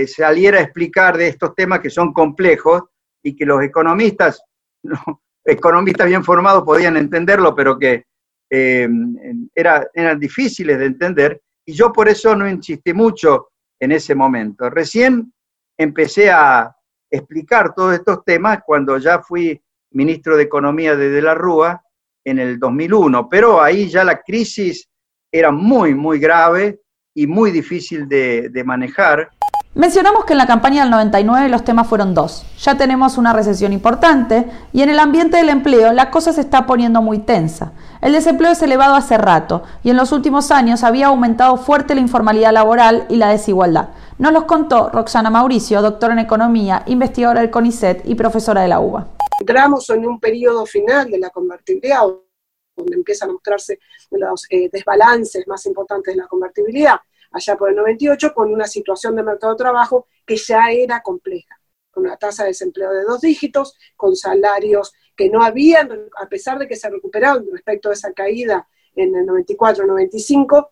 saliera 0.06 0.58
a 0.58 0.62
explicar 0.62 1.16
de 1.16 1.28
estos 1.28 1.54
temas 1.54 1.78
que 1.80 1.90
son 1.90 2.12
complejos 2.12 2.82
y 3.22 3.34
que 3.36 3.44
los 3.46 3.62
economistas, 3.62 4.42
no, 4.84 5.22
economistas 5.44 6.06
bien 6.08 6.22
formados 6.24 6.62
podían 6.64 6.96
entenderlo, 6.96 7.54
pero 7.54 7.78
que 7.78 8.04
era- 8.48 9.88
eran 9.94 10.18
difíciles 10.20 10.78
de 10.78 10.86
entender, 10.86 11.40
y 11.64 11.72
yo 11.72 11.92
por 11.92 12.08
eso 12.08 12.34
no 12.36 12.48
insistí 12.48 12.92
mucho 12.92 13.48
en 13.80 13.92
ese 13.92 14.14
momento. 14.14 14.70
Recién 14.70 15.32
empecé 15.76 16.30
a 16.30 16.74
explicar 17.10 17.74
todos 17.74 17.94
estos 17.94 18.24
temas 18.24 18.60
cuando 18.64 18.98
ya 18.98 19.20
fui 19.20 19.60
ministro 19.90 20.36
de 20.36 20.44
Economía 20.44 20.96
de 20.96 21.10
De 21.10 21.22
la 21.22 21.34
Rúa 21.34 21.82
en 22.24 22.38
el 22.38 22.58
2001, 22.58 23.28
pero 23.28 23.62
ahí 23.62 23.88
ya 23.88 24.04
la 24.04 24.20
crisis 24.20 24.88
era 25.30 25.50
muy, 25.50 25.94
muy 25.94 26.18
grave 26.18 26.80
y 27.14 27.26
muy 27.26 27.50
difícil 27.50 28.08
de, 28.08 28.48
de 28.50 28.64
manejar. 28.64 29.30
Mencionamos 29.74 30.24
que 30.24 30.32
en 30.32 30.38
la 30.38 30.46
campaña 30.46 30.82
del 30.82 30.90
99 30.90 31.50
los 31.50 31.62
temas 31.62 31.86
fueron 31.86 32.14
dos. 32.14 32.46
Ya 32.62 32.78
tenemos 32.78 33.18
una 33.18 33.34
recesión 33.34 33.74
importante 33.74 34.46
y 34.72 34.80
en 34.80 34.88
el 34.88 34.98
ambiente 34.98 35.36
del 35.36 35.50
empleo 35.50 35.92
la 35.92 36.10
cosa 36.10 36.32
se 36.32 36.40
está 36.40 36.64
poniendo 36.66 37.02
muy 37.02 37.18
tensa. 37.18 37.72
El 38.00 38.12
desempleo 38.12 38.52
es 38.52 38.62
elevado 38.62 38.94
hace 38.94 39.18
rato 39.18 39.64
y 39.82 39.90
en 39.90 39.98
los 39.98 40.12
últimos 40.12 40.50
años 40.50 40.82
había 40.82 41.08
aumentado 41.08 41.58
fuerte 41.58 41.94
la 41.94 42.00
informalidad 42.00 42.52
laboral 42.52 43.04
y 43.10 43.16
la 43.16 43.28
desigualdad. 43.28 43.90
Nos 44.18 44.32
los 44.32 44.44
contó 44.44 44.88
Roxana 44.88 45.28
Mauricio, 45.28 45.82
doctora 45.82 46.14
en 46.14 46.20
economía, 46.20 46.82
investigadora 46.86 47.42
del 47.42 47.50
CONICET 47.50 48.06
y 48.06 48.14
profesora 48.14 48.62
de 48.62 48.68
la 48.68 48.80
UBA. 48.80 49.06
entramos 49.40 49.90
en 49.90 50.06
un 50.06 50.18
periodo 50.18 50.64
final 50.64 51.10
de 51.10 51.18
la 51.18 51.28
convertibilidad, 51.28 52.00
donde 52.74 52.96
empiezan 52.96 53.28
a 53.28 53.32
mostrarse 53.34 53.78
los 54.12 54.46
eh, 54.48 54.70
desbalances 54.72 55.46
más 55.46 55.66
importantes 55.66 56.14
de 56.14 56.22
la 56.22 56.28
convertibilidad, 56.28 56.96
allá 57.30 57.56
por 57.58 57.68
el 57.68 57.76
98, 57.76 58.32
con 58.32 58.50
una 58.50 58.66
situación 58.66 59.16
de 59.16 59.22
mercado 59.22 59.52
de 59.52 59.58
trabajo 59.58 60.06
que 60.24 60.36
ya 60.36 60.70
era 60.70 61.02
compleja, 61.02 61.60
con 61.90 62.06
una 62.06 62.16
tasa 62.16 62.44
de 62.44 62.50
desempleo 62.50 62.92
de 62.92 63.02
dos 63.02 63.20
dígitos, 63.20 63.76
con 63.96 64.16
salarios 64.16 64.94
que 65.14 65.28
no 65.28 65.42
habían, 65.42 65.90
a 66.22 66.26
pesar 66.26 66.58
de 66.58 66.66
que 66.66 66.76
se 66.76 66.88
recuperaron 66.88 67.44
respecto 67.52 67.90
a 67.90 67.92
esa 67.92 68.14
caída 68.14 68.66
en 68.94 69.14
el 69.14 69.26
94-95, 69.26 70.70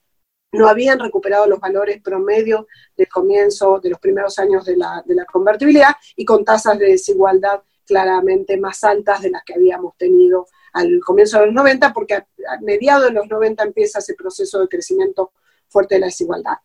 no 0.54 0.68
habían 0.68 0.98
recuperado 0.98 1.46
los 1.46 1.60
valores 1.60 2.00
promedio 2.02 2.66
del 2.96 3.08
comienzo 3.08 3.80
de 3.80 3.90
los 3.90 4.00
primeros 4.00 4.38
años 4.38 4.64
de 4.64 4.76
la, 4.76 5.02
de 5.04 5.14
la 5.14 5.24
convertibilidad 5.24 5.92
y 6.16 6.24
con 6.24 6.44
tasas 6.44 6.78
de 6.78 6.86
desigualdad 6.86 7.62
claramente 7.86 8.56
más 8.56 8.82
altas 8.84 9.22
de 9.22 9.30
las 9.30 9.44
que 9.44 9.54
habíamos 9.54 9.96
tenido 9.96 10.46
al 10.72 11.00
comienzo 11.00 11.38
de 11.38 11.46
los 11.46 11.54
90, 11.54 11.92
porque 11.92 12.14
a, 12.14 12.26
a 12.48 12.60
mediados 12.60 13.04
de 13.04 13.12
los 13.12 13.28
90 13.28 13.62
empieza 13.62 13.98
ese 13.98 14.14
proceso 14.14 14.60
de 14.60 14.68
crecimiento 14.68 15.32
fuerte 15.68 15.96
de 15.96 16.00
la 16.00 16.06
desigualdad. 16.06 16.56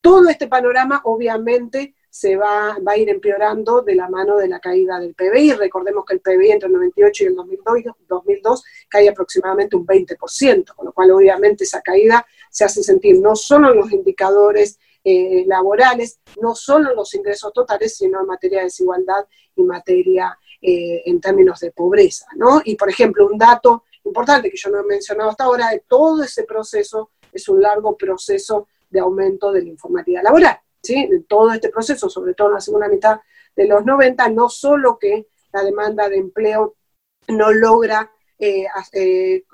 Todo 0.00 0.28
este 0.28 0.48
panorama 0.48 1.00
obviamente 1.04 1.94
se 2.14 2.36
va, 2.36 2.78
va 2.78 2.92
a 2.92 2.96
ir 2.96 3.08
empeorando 3.08 3.82
de 3.82 3.96
la 3.96 4.08
mano 4.08 4.36
de 4.36 4.46
la 4.46 4.60
caída 4.60 5.00
del 5.00 5.16
PBI. 5.16 5.54
Recordemos 5.54 6.04
que 6.06 6.14
el 6.14 6.20
PBI 6.20 6.52
entre 6.52 6.68
el 6.68 6.74
98 6.74 7.24
y 7.24 7.26
el 7.26 7.34
2002, 7.34 7.82
2002 8.06 8.64
cae 8.88 9.08
aproximadamente 9.08 9.74
un 9.74 9.84
20%, 9.84 10.76
con 10.76 10.86
lo 10.86 10.92
cual 10.92 11.10
obviamente 11.10 11.64
esa 11.64 11.82
caída 11.82 12.24
se 12.50 12.64
hace 12.64 12.84
sentir 12.84 13.18
no 13.18 13.34
solo 13.34 13.72
en 13.72 13.78
los 13.78 13.90
indicadores 13.90 14.78
eh, 15.02 15.44
laborales, 15.48 16.20
no 16.40 16.54
solo 16.54 16.90
en 16.90 16.96
los 16.96 17.12
ingresos 17.14 17.52
totales, 17.52 17.96
sino 17.96 18.20
en 18.20 18.26
materia 18.26 18.58
de 18.58 18.66
desigualdad 18.66 19.26
y 19.56 19.64
materia 19.64 20.38
eh, 20.62 21.02
en 21.06 21.20
términos 21.20 21.58
de 21.58 21.72
pobreza. 21.72 22.26
¿no? 22.36 22.62
Y 22.64 22.76
por 22.76 22.88
ejemplo, 22.88 23.26
un 23.26 23.38
dato 23.38 23.82
importante 24.04 24.52
que 24.52 24.56
yo 24.56 24.70
no 24.70 24.78
he 24.78 24.84
mencionado 24.84 25.30
hasta 25.30 25.44
ahora, 25.44 25.70
de 25.70 25.82
todo 25.88 26.22
ese 26.22 26.44
proceso 26.44 27.10
es 27.32 27.48
un 27.48 27.60
largo 27.60 27.96
proceso 27.96 28.68
de 28.88 29.00
aumento 29.00 29.50
de 29.50 29.62
la 29.62 29.68
informalidad 29.70 30.22
laboral. 30.22 30.60
¿Sí? 30.84 30.94
En 30.94 31.24
todo 31.24 31.52
este 31.52 31.70
proceso, 31.70 32.08
sobre 32.08 32.34
todo 32.34 32.48
en 32.48 32.54
la 32.54 32.60
segunda 32.60 32.88
mitad 32.88 33.20
de 33.56 33.66
los 33.66 33.84
90, 33.84 34.28
no 34.30 34.48
solo 34.48 34.98
que 34.98 35.26
la 35.52 35.62
demanda 35.62 36.08
de 36.08 36.18
empleo 36.18 36.76
no 37.28 37.52
logra 37.52 38.10
eh, 38.38 38.66
eh, 38.92 39.44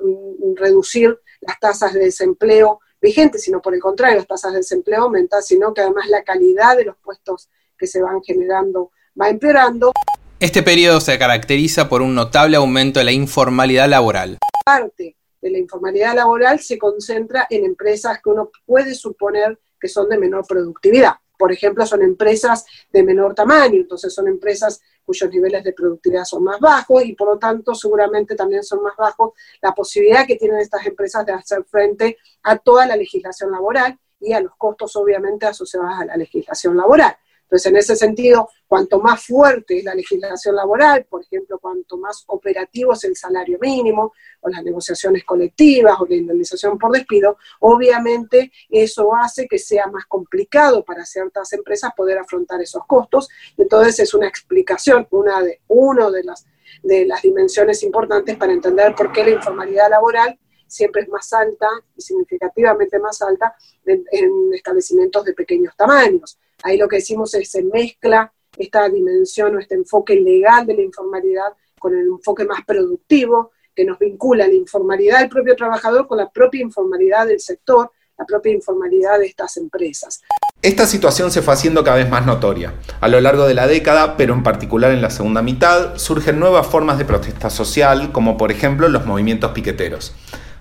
reducir 0.57 1.19
las 1.40 1.61
tasas 1.61 1.93
de 1.93 2.01
desempleo 2.01 2.81
vigentes, 3.01 3.43
sino 3.43 3.61
por 3.62 3.75
el 3.75 3.81
contrario, 3.81 4.16
las 4.16 4.27
tasas 4.27 4.53
de 4.53 4.59
desempleo 4.59 5.05
aumentan, 5.05 5.43
sino 5.43 5.73
que 5.73 5.83
además 5.83 6.09
la 6.09 6.23
calidad 6.23 6.77
de 6.77 6.85
los 6.85 6.97
puestos 6.99 7.49
que 7.79 7.87
se 7.87 8.03
van 8.03 8.23
generando 8.23 8.90
va 9.19 9.29
empeorando. 9.29 9.93
Este 10.38 10.62
periodo 10.62 11.01
se 11.01 11.19
caracteriza 11.19 11.88
por 11.88 12.03
un 12.03 12.14
notable 12.14 12.57
aumento 12.57 13.01
de 13.01 13.05
la 13.05 13.12
informalidad 13.12 13.88
laboral. 13.88 14.38
Parte 14.64 15.16
de 15.40 15.51
la 15.51 15.59
informalidad 15.59 16.14
laboral 16.14 16.61
se 16.61 16.79
concentra 16.79 17.47
en 17.51 17.64
empresas 17.64 18.21
que 18.23 18.31
uno 18.31 18.51
puede 18.66 18.95
suponer 18.95 19.59
que 19.81 19.88
son 19.88 20.09
de 20.09 20.19
menor 20.19 20.47
productividad. 20.47 21.14
Por 21.38 21.53
ejemplo, 21.53 21.87
son 21.87 22.03
empresas 22.03 22.66
de 22.93 23.03
menor 23.03 23.35
tamaño, 23.35 23.77
entonces 23.77 24.12
son 24.12 24.29
empresas 24.29 24.83
cuyos 25.05 25.31
niveles 25.31 25.64
de 25.64 25.73
productividad 25.73 26.25
son 26.25 26.45
más 26.45 26.61
bajos 26.61 27.03
y 27.05 27.14
por 27.14 27.29
lo 27.29 27.38
tanto 27.38 27.75
seguramente 27.75 28.37
también 28.37 28.62
son 28.62 28.83
más 28.83 28.95
bajos 28.97 29.33
la 29.62 29.73
posibilidad 29.75 30.27
que 30.27 30.37
tienen 30.37 30.59
estas 30.59 30.85
empresas 30.87 31.25
de 31.25 31.33
hacer 31.33 31.64
frente 31.64 32.19
a 32.43 32.59
toda 32.59 32.87
la 32.87 32.95
legislación 32.95 33.51
laboral 33.53 33.99
y 34.21 34.35
a 34.35 34.40
los 34.40 34.55
costos 34.57 34.95
obviamente 34.97 35.47
asociados 35.47 35.90
a 35.99 36.05
la 36.05 36.16
legislación 36.16 36.77
laboral. 36.77 37.16
Entonces, 37.50 37.66
en 37.72 37.76
ese 37.78 37.96
sentido, 37.96 38.48
cuanto 38.68 39.00
más 39.00 39.26
fuerte 39.26 39.78
es 39.78 39.84
la 39.84 39.92
legislación 39.92 40.54
laboral, 40.54 41.04
por 41.06 41.22
ejemplo, 41.22 41.58
cuanto 41.58 41.96
más 41.96 42.22
operativo 42.28 42.92
es 42.92 43.02
el 43.02 43.16
salario 43.16 43.58
mínimo 43.60 44.12
o 44.40 44.48
las 44.48 44.62
negociaciones 44.62 45.24
colectivas 45.24 45.96
o 45.98 46.06
la 46.06 46.14
indemnización 46.14 46.78
por 46.78 46.92
despido, 46.92 47.38
obviamente 47.58 48.52
eso 48.68 49.12
hace 49.16 49.48
que 49.48 49.58
sea 49.58 49.88
más 49.88 50.06
complicado 50.06 50.84
para 50.84 51.04
ciertas 51.04 51.52
empresas 51.52 51.90
poder 51.96 52.18
afrontar 52.18 52.62
esos 52.62 52.86
costos. 52.86 53.28
Entonces, 53.56 53.98
es 53.98 54.14
una 54.14 54.28
explicación, 54.28 55.08
una 55.10 55.42
de, 55.42 55.60
uno 55.66 56.12
de 56.12 56.22
las, 56.22 56.46
de 56.84 57.04
las 57.04 57.22
dimensiones 57.22 57.82
importantes 57.82 58.36
para 58.36 58.52
entender 58.52 58.94
por 58.94 59.10
qué 59.10 59.24
la 59.24 59.30
informalidad 59.30 59.90
laboral 59.90 60.38
siempre 60.68 61.02
es 61.02 61.08
más 61.08 61.32
alta 61.32 61.66
y 61.96 62.00
significativamente 62.00 63.00
más 63.00 63.20
alta 63.22 63.56
en, 63.84 64.04
en 64.12 64.54
establecimientos 64.54 65.24
de 65.24 65.34
pequeños 65.34 65.74
tamaños. 65.74 66.38
Ahí 66.62 66.77
lo 66.77 66.88
que 66.88 66.96
decimos 66.96 67.35
es 67.35 67.51
se 67.51 67.62
mezcla 67.62 68.33
esta 68.57 68.88
dimensión 68.88 69.57
o 69.57 69.59
este 69.59 69.75
enfoque 69.75 70.16
legal 70.16 70.66
de 70.66 70.75
la 70.75 70.83
informalidad 70.83 71.53
con 71.79 71.94
el 71.94 72.07
enfoque 72.07 72.44
más 72.44 72.64
productivo 72.66 73.53
que 73.75 73.85
nos 73.85 73.99
vincula 73.99 74.46
la 74.46 74.55
informalidad 74.55 75.20
del 75.20 75.29
propio 75.29 75.57
trabajador 75.57 76.07
con 76.07 76.18
la 76.18 76.29
propia 76.29 76.61
informalidad 76.61 77.27
del 77.27 77.40
sector, 77.40 77.90
la 78.18 78.27
propia 78.27 78.53
informalidad 78.53 79.18
de 79.18 79.27
estas 79.27 79.57
empresas. 79.57 80.20
Esta 80.61 80.85
situación 80.85 81.31
se 81.31 81.40
fue 81.40 81.55
haciendo 81.55 81.83
cada 81.83 81.96
vez 81.96 82.11
más 82.11 82.27
notoria. 82.27 82.75
A 83.01 83.09
lo 83.09 83.18
largo 83.23 83.46
de 83.46 83.55
la 83.55 83.66
década, 83.66 84.18
pero 84.18 84.35
en 84.35 84.42
particular 84.42 84.92
en 84.92 85.01
la 85.01 85.09
segunda 85.09 85.40
mitad, 85.40 85.96
surgen 85.96 86.38
nuevas 86.38 86.66
formas 86.66 86.99
de 86.99 87.07
protesta 87.07 87.49
social, 87.49 88.12
como 88.12 88.37
por 88.37 88.53
ejemplo 88.53 88.88
los 88.90 89.07
movimientos 89.07 89.53
piqueteros. 89.53 90.14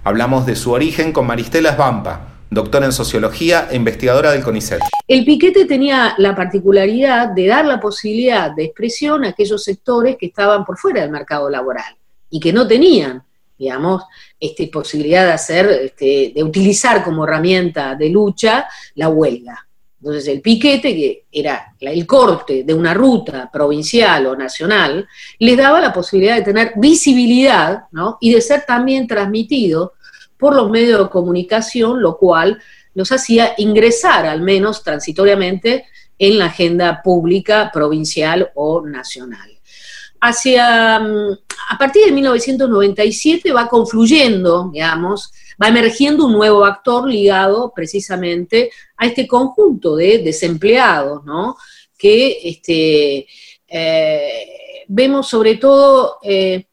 Hablamos 0.05 0.45
de 0.45 0.55
su 0.55 0.71
origen 0.71 1.11
con 1.11 1.27
Maristela 1.27 1.75
Svampa, 1.75 2.38
doctora 2.49 2.85
en 2.85 2.91
sociología 2.91 3.67
e 3.69 3.75
investigadora 3.75 4.31
del 4.31 4.43
CONICET. 4.43 4.79
El 5.07 5.23
piquete 5.23 5.65
tenía 5.65 6.15
la 6.17 6.35
particularidad 6.35 7.29
de 7.29 7.47
dar 7.47 7.65
la 7.65 7.79
posibilidad 7.79 8.51
de 8.51 8.65
expresión 8.65 9.23
a 9.23 9.29
aquellos 9.29 9.63
sectores 9.63 10.17
que 10.17 10.27
estaban 10.27 10.65
por 10.65 10.77
fuera 10.77 11.01
del 11.01 11.11
mercado 11.11 11.49
laboral 11.49 11.95
y 12.29 12.39
que 12.39 12.51
no 12.51 12.67
tenían, 12.67 13.23
digamos, 13.57 14.03
este, 14.39 14.67
posibilidad 14.67 15.25
de 15.25 15.33
hacer, 15.33 15.69
este, 15.69 16.31
de 16.35 16.43
utilizar 16.43 17.03
como 17.03 17.23
herramienta 17.23 17.95
de 17.95 18.09
lucha 18.09 18.67
la 18.95 19.09
huelga. 19.09 19.65
Entonces 20.01 20.27
el 20.29 20.41
piquete, 20.41 20.95
que 20.95 21.25
era 21.31 21.75
el 21.81 22.07
corte 22.07 22.63
de 22.63 22.73
una 22.73 22.93
ruta 22.93 23.49
provincial 23.51 24.27
o 24.27 24.35
nacional, 24.35 25.05
les 25.39 25.57
daba 25.57 25.81
la 25.81 25.91
posibilidad 25.91 26.37
de 26.37 26.41
tener 26.41 26.71
visibilidad 26.77 27.83
¿no? 27.91 28.17
y 28.21 28.33
de 28.33 28.41
ser 28.41 28.63
también 28.65 29.07
transmitido 29.07 29.93
por 30.39 30.55
los 30.55 30.71
medios 30.71 30.99
de 30.99 31.09
comunicación, 31.09 32.01
lo 32.01 32.17
cual 32.17 32.59
los 32.95 33.11
hacía 33.11 33.53
ingresar, 33.57 34.25
al 34.25 34.41
menos 34.41 34.83
transitoriamente, 34.83 35.85
en 36.17 36.39
la 36.39 36.45
agenda 36.45 37.01
pública, 37.03 37.69
provincial 37.71 38.49
o 38.55 38.81
nacional. 38.81 39.51
Hacia, 40.21 40.99
mm, 40.99 41.37
a 41.69 41.77
partir 41.77 42.05
de 42.05 42.11
1997 42.11 43.51
va 43.51 43.67
confluyendo, 43.67 44.69
digamos, 44.73 45.31
va 45.61 45.67
emergiendo 45.67 46.25
un 46.25 46.33
nuevo 46.33 46.65
actor 46.65 47.07
ligado 47.07 47.71
precisamente 47.75 48.71
a 48.97 49.05
este 49.05 49.27
conjunto 49.27 49.95
de 49.95 50.19
desempleados, 50.19 51.23
¿no? 51.25 51.57
Que 51.97 52.39
este, 52.43 53.27
eh, 53.67 54.85
vemos 54.87 55.27
sobre 55.27 55.55
todo 55.55 56.17
eh, 56.23 56.65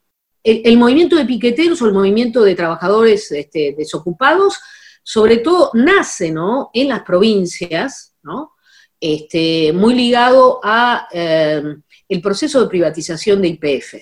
el, 0.47 0.77
movimiento 0.77 1.17
de 1.17 1.25
piqueteros 1.25 1.83
o 1.83 1.87
el 1.87 1.93
movimiento 1.93 2.43
de 2.43 2.55
trabajadores 2.55 3.33
este, 3.33 3.75
desocupados, 3.77 4.61
sobre 5.03 5.39
todo 5.39 5.71
nace 5.75 6.31
¿no? 6.31 6.71
en 6.73 6.89
las 6.89 7.03
provincias, 7.03 8.15
¿no? 8.23 8.53
Este, 8.99 9.73
muy 9.73 9.95
ligado 9.95 10.61
a 10.63 11.09
eh, 11.13 11.63
el 12.09 12.23
proceso 12.23 12.63
de 12.63 12.69
privatización 12.69 13.43
de 13.43 13.49
IPF, 13.49 13.95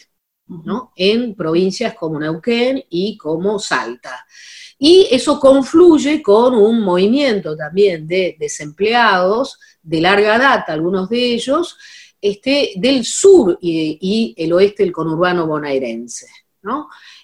¿no? 0.47 0.93
en 0.95 1.35
provincias 1.35 1.95
como 1.95 2.21
Neuquén 2.21 2.85
y 2.91 3.17
como 3.17 3.59
Salta. 3.59 4.25
Y 4.79 5.09
eso 5.11 5.41
confluye 5.41 6.23
con 6.23 6.55
un 6.55 6.81
movimiento 6.83 7.57
también 7.57 8.07
de 8.07 8.37
desempleados 8.39 9.59
de 9.83 10.01
larga 10.01 10.39
data, 10.39 10.73
algunos 10.73 11.09
de 11.09 11.35
ellos, 11.35 11.77
este, 12.25 12.73
del 12.77 13.05
sur 13.05 13.59
y, 13.61 14.35
el 14.39 14.55
oeste 14.55 14.83
del 14.83 14.93
conurbano 14.93 15.47
bonaerense. 15.47 16.27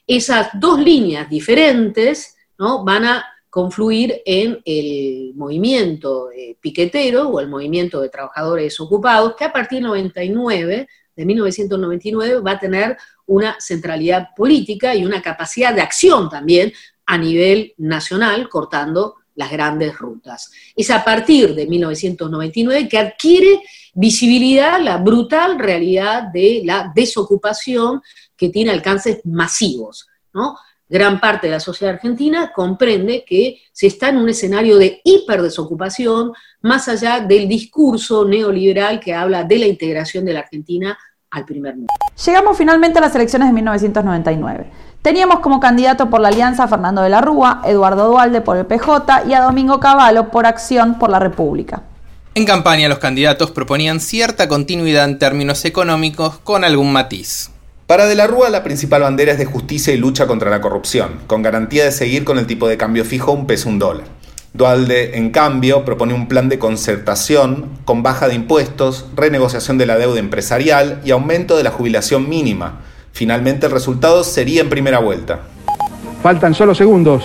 Esas 0.06 0.48
dos 0.52 0.78
líneas 0.78 1.26
diferentes 1.30 2.36
van 2.58 3.06
a 3.06 3.24
confluir 3.48 4.20
en 4.26 4.60
el 4.62 5.32
movimiento 5.36 6.30
eh, 6.30 6.54
piquetero 6.60 7.30
o 7.30 7.40
el 7.40 7.48
movimiento 7.48 8.02
de 8.02 8.10
trabajadores 8.10 8.78
ocupados, 8.78 9.36
que 9.36 9.44
a 9.44 9.52
partir 9.54 9.78
del 9.78 9.86
99, 9.88 10.86
de 11.16 11.24
1999, 11.24 12.40
va 12.42 12.50
a 12.50 12.60
tener 12.60 12.98
una 13.24 13.56
centralidad 13.58 14.28
política 14.36 14.94
y 14.94 15.06
una 15.06 15.22
capacidad 15.22 15.72
de 15.72 15.80
acción 15.80 16.28
también 16.28 16.74
a 17.06 17.16
nivel 17.16 17.72
nacional, 17.78 18.50
cortando 18.50 19.14
las 19.34 19.50
grandes 19.50 19.96
rutas. 19.96 20.50
Es 20.76 20.90
a 20.90 21.02
partir 21.02 21.54
de 21.54 21.66
1999 21.66 22.86
que 22.86 22.98
adquiere 22.98 23.62
visibilidad 23.94 24.80
la 24.80 24.98
brutal 24.98 25.58
realidad 25.58 26.24
de 26.32 26.62
la 26.64 26.92
desocupación 26.94 28.02
que 28.36 28.48
tiene 28.48 28.70
alcances 28.70 29.20
masivos. 29.24 30.08
¿no? 30.32 30.56
Gran 30.88 31.20
parte 31.20 31.46
de 31.46 31.52
la 31.52 31.60
sociedad 31.60 31.94
argentina 31.94 32.52
comprende 32.52 33.24
que 33.24 33.60
se 33.72 33.86
está 33.86 34.08
en 34.08 34.16
un 34.16 34.28
escenario 34.28 34.76
de 34.76 35.00
hiperdesocupación, 35.04 36.32
más 36.62 36.88
allá 36.88 37.20
del 37.20 37.46
discurso 37.46 38.24
neoliberal 38.24 38.98
que 38.98 39.14
habla 39.14 39.44
de 39.44 39.58
la 39.58 39.66
integración 39.66 40.24
de 40.24 40.32
la 40.32 40.40
Argentina 40.40 40.98
al 41.30 41.44
primer 41.44 41.76
mundo. 41.76 41.92
Llegamos 42.26 42.58
finalmente 42.58 42.98
a 42.98 43.02
las 43.02 43.14
elecciones 43.14 43.48
de 43.48 43.54
1999. 43.54 44.70
Teníamos 45.00 45.38
como 45.38 45.60
candidato 45.60 46.10
por 46.10 46.20
la 46.20 46.28
alianza 46.28 46.64
a 46.64 46.68
Fernando 46.68 47.02
de 47.02 47.08
la 47.08 47.20
Rúa, 47.20 47.62
Eduardo 47.64 48.08
Dualde 48.08 48.40
por 48.40 48.56
el 48.56 48.66
PJ 48.66 49.26
y 49.28 49.34
a 49.34 49.42
Domingo 49.42 49.78
Cavallo 49.80 50.28
por 50.30 50.44
Acción 50.44 50.98
por 50.98 51.08
la 51.08 51.20
República. 51.20 51.84
En 52.32 52.44
campaña 52.44 52.88
los 52.88 53.00
candidatos 53.00 53.50
proponían 53.50 53.98
cierta 53.98 54.46
continuidad 54.46 55.04
en 55.04 55.18
términos 55.18 55.64
económicos 55.64 56.38
con 56.38 56.62
algún 56.62 56.92
matiz. 56.92 57.50
Para 57.88 58.06
De 58.06 58.14
la 58.14 58.28
Rúa 58.28 58.50
la 58.50 58.62
principal 58.62 59.02
bandera 59.02 59.32
es 59.32 59.38
de 59.38 59.46
justicia 59.46 59.92
y 59.92 59.96
lucha 59.96 60.28
contra 60.28 60.48
la 60.48 60.60
corrupción, 60.60 61.10
con 61.26 61.42
garantía 61.42 61.84
de 61.84 61.90
seguir 61.90 62.22
con 62.22 62.38
el 62.38 62.46
tipo 62.46 62.68
de 62.68 62.76
cambio 62.76 63.04
fijo 63.04 63.32
un 63.32 63.48
peso 63.48 63.68
un 63.68 63.80
dólar. 63.80 64.04
Dualde, 64.52 65.18
en 65.18 65.30
cambio, 65.30 65.84
propone 65.84 66.14
un 66.14 66.28
plan 66.28 66.48
de 66.48 66.60
concertación 66.60 67.68
con 67.84 68.04
baja 68.04 68.28
de 68.28 68.36
impuestos, 68.36 69.06
renegociación 69.16 69.76
de 69.76 69.86
la 69.86 69.98
deuda 69.98 70.20
empresarial 70.20 71.00
y 71.04 71.10
aumento 71.10 71.56
de 71.56 71.64
la 71.64 71.72
jubilación 71.72 72.28
mínima. 72.28 72.82
Finalmente 73.10 73.66
el 73.66 73.72
resultado 73.72 74.22
sería 74.22 74.60
en 74.60 74.70
primera 74.70 75.00
vuelta. 75.00 75.40
Faltan 76.22 76.54
solo 76.54 76.76
segundos 76.76 77.24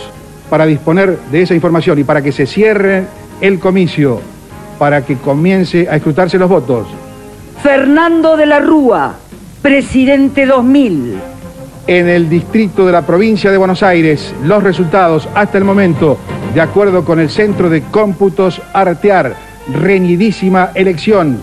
para 0.50 0.66
disponer 0.66 1.20
de 1.32 1.44
esa 1.44 1.54
información 1.54 2.00
y 2.00 2.04
para 2.04 2.24
que 2.24 2.32
se 2.32 2.48
cierre 2.48 3.06
el 3.40 3.60
comicio 3.60 4.20
para 4.78 5.06
que 5.06 5.18
comience 5.18 5.88
a 5.90 5.96
escrutarse 5.96 6.38
los 6.38 6.50
votos. 6.50 6.88
Fernando 7.62 8.38
de 8.38 8.46
la 8.46 8.60
Rúa, 8.60 9.16
presidente 9.62 10.46
2000. 10.46 11.16
En 11.88 12.08
el 12.08 12.30
distrito 12.30 12.86
de 12.86 12.92
la 12.92 13.04
provincia 13.04 13.52
de 13.52 13.58
Buenos 13.58 13.84
Aires, 13.84 14.34
los 14.44 14.64
resultados 14.64 15.28
hasta 15.36 15.58
el 15.58 15.64
momento, 15.64 16.18
de 16.54 16.62
acuerdo 16.62 17.06
con 17.06 17.20
el 17.20 17.30
Centro 17.30 17.70
de 17.70 17.84
Cómputos 17.84 18.62
Artear, 18.74 19.36
reñidísima 19.72 20.72
elección. 20.74 21.40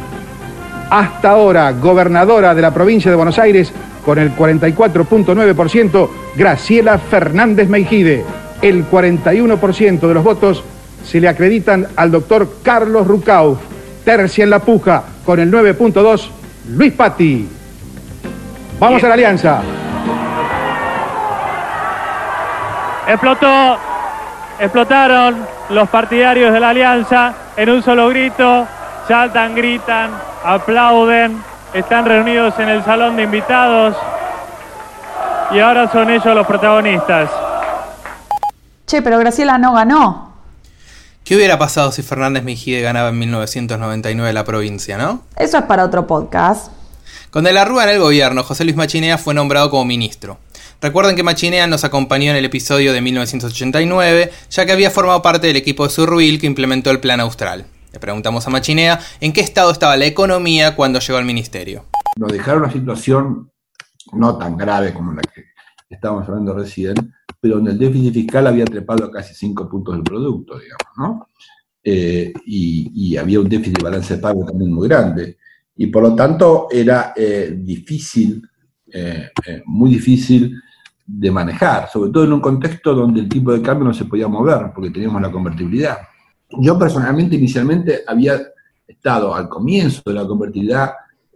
Hasta 0.90 1.30
ahora, 1.30 1.72
gobernadora 1.72 2.54
de 2.54 2.62
la 2.62 2.74
provincia 2.74 3.10
de 3.10 3.16
Buenos 3.16 3.38
Aires, 3.38 3.72
con 4.04 4.18
el 4.18 4.34
44.9%, 4.36 6.08
Graciela 6.36 6.98
Fernández 6.98 7.68
Meijide. 7.68 8.24
El 8.60 8.88
41% 8.88 10.00
de 10.00 10.14
los 10.14 10.24
votos 10.24 10.62
se 11.04 11.20
le 11.20 11.28
acreditan 11.28 11.86
al 11.96 12.10
doctor 12.10 12.48
Carlos 12.62 13.06
Rucauf. 13.06 13.58
Tercia 14.04 14.44
en 14.44 14.50
la 14.50 14.58
puja 14.58 15.02
con 15.24 15.38
el 15.38 15.50
9.2, 15.50 16.28
Luis 16.70 16.92
Patti. 16.92 17.48
Vamos 18.78 19.04
a 19.04 19.08
la 19.08 19.14
alianza. 19.14 19.62
Explotó, 23.06 23.76
explotaron 24.58 25.36
los 25.70 25.88
partidarios 25.88 26.52
de 26.52 26.60
la 26.60 26.70
alianza 26.70 27.34
en 27.56 27.70
un 27.70 27.82
solo 27.82 28.08
grito, 28.08 28.66
saltan, 29.06 29.54
gritan, 29.54 30.10
aplauden, 30.44 31.42
están 31.74 32.04
reunidos 32.04 32.58
en 32.58 32.68
el 32.68 32.84
salón 32.84 33.16
de 33.16 33.22
invitados 33.22 33.96
y 35.52 35.60
ahora 35.60 35.90
son 35.90 36.10
ellos 36.10 36.34
los 36.34 36.46
protagonistas. 36.46 37.30
Che, 38.86 39.02
pero 39.02 39.18
Graciela 39.18 39.58
no 39.58 39.74
ganó. 39.74 40.31
¿Qué 41.32 41.36
hubiera 41.36 41.58
pasado 41.58 41.90
si 41.92 42.02
Fernández 42.02 42.44
Mejide 42.44 42.82
ganaba 42.82 43.08
en 43.08 43.18
1999 43.18 44.34
la 44.34 44.44
provincia, 44.44 44.98
no? 44.98 45.22
Eso 45.34 45.56
es 45.56 45.64
para 45.64 45.82
otro 45.82 46.06
podcast. 46.06 46.70
Con 47.30 47.44
De 47.44 47.54
la 47.54 47.64
Rúa 47.64 47.84
en 47.84 47.88
el 47.88 48.00
gobierno, 48.00 48.42
José 48.42 48.64
Luis 48.64 48.76
Machinea 48.76 49.16
fue 49.16 49.32
nombrado 49.32 49.70
como 49.70 49.86
ministro. 49.86 50.36
Recuerden 50.82 51.16
que 51.16 51.22
Machinea 51.22 51.66
nos 51.66 51.84
acompañó 51.84 52.32
en 52.32 52.36
el 52.36 52.44
episodio 52.44 52.92
de 52.92 53.00
1989, 53.00 54.30
ya 54.50 54.66
que 54.66 54.72
había 54.72 54.90
formado 54.90 55.22
parte 55.22 55.46
del 55.46 55.56
equipo 55.56 55.84
de 55.84 55.88
Surruil 55.94 56.38
que 56.38 56.46
implementó 56.46 56.90
el 56.90 57.00
Plan 57.00 57.20
Austral. 57.20 57.64
Le 57.94 57.98
preguntamos 57.98 58.46
a 58.46 58.50
Machinea 58.50 59.00
en 59.22 59.32
qué 59.32 59.40
estado 59.40 59.70
estaba 59.70 59.96
la 59.96 60.04
economía 60.04 60.76
cuando 60.76 60.98
llegó 60.98 61.18
al 61.18 61.24
ministerio. 61.24 61.86
Nos 62.16 62.30
dejaron 62.30 62.64
una 62.64 62.72
situación 62.74 63.50
no 64.12 64.36
tan 64.36 64.58
grave 64.58 64.92
como 64.92 65.14
la 65.14 65.22
que 65.22 65.44
estábamos 65.88 66.28
hablando 66.28 66.52
recién, 66.52 66.94
pero 67.42 67.56
donde 67.56 67.72
el 67.72 67.78
déficit 67.78 68.14
fiscal 68.14 68.46
había 68.46 68.64
trepado 68.64 69.04
a 69.04 69.10
casi 69.10 69.34
5 69.34 69.68
puntos 69.68 69.96
del 69.96 70.04
producto, 70.04 70.56
digamos, 70.60 70.96
¿no? 70.96 71.26
Eh, 71.82 72.32
y, 72.46 73.16
había 73.16 73.40
un 73.40 73.48
déficit 73.48 73.78
de 73.78 73.82
balance 73.82 74.14
de 74.14 74.22
pago 74.22 74.46
también 74.46 74.72
muy 74.72 74.86
grande. 74.86 75.38
Y 75.76 75.88
por 75.88 76.04
lo 76.04 76.14
tanto 76.14 76.68
era 76.70 77.12
eh, 77.16 77.52
difícil, 77.58 78.48
eh, 78.92 79.30
muy 79.66 79.90
difícil 79.90 80.56
de 81.04 81.30
manejar, 81.32 81.90
sobre 81.90 82.12
todo 82.12 82.22
en 82.22 82.32
un 82.34 82.40
contexto 82.40 82.94
donde 82.94 83.18
el 83.18 83.28
tipo 83.28 83.52
de 83.52 83.60
cambio 83.60 83.88
no 83.88 83.94
se 83.94 84.04
podía 84.04 84.28
mover, 84.28 84.70
porque 84.72 84.90
teníamos 84.90 85.20
la 85.20 85.32
convertibilidad. 85.32 85.98
Yo 86.48 86.78
personalmente 86.78 87.34
inicialmente 87.34 88.02
había 88.06 88.40
estado 88.86 89.34
al 89.34 89.48
comienzo 89.48 90.00
de 90.06 90.14
la 90.14 90.28
convertibilidad 90.28 90.92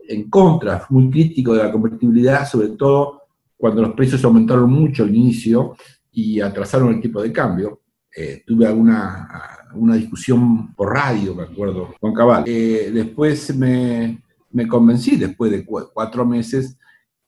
en 0.09 0.31
contra, 0.31 0.87
muy 0.89 1.11
crítico 1.11 1.53
de 1.53 1.65
la 1.65 1.73
convertibilidad, 1.73 2.47
sobre 2.47 2.69
todo 2.69 3.23
cuando 3.57 3.83
los 3.83 3.95
precios 3.95 4.25
aumentaron 4.25 4.71
mucho 4.71 5.03
al 5.03 5.15
inicio 5.15 5.77
y 6.17 6.41
atrasaron 6.41 6.95
el 6.95 7.01
tipo 7.03 7.21
de 7.21 7.31
cambio. 7.31 7.83
Eh, 8.17 8.43
tuve 8.47 8.67
alguna 8.67 9.29
una 9.75 9.97
discusión 9.97 10.75
por 10.75 10.95
radio, 10.95 11.35
me 11.35 11.43
acuerdo, 11.43 11.95
con 12.01 12.15
Cabal. 12.15 12.45
Eh, 12.47 12.91
después 12.91 13.55
me, 13.55 14.23
me, 14.51 14.67
convencí, 14.67 15.17
después 15.17 15.51
de 15.51 15.67
cuatro 15.67 16.25
meses, 16.25 16.79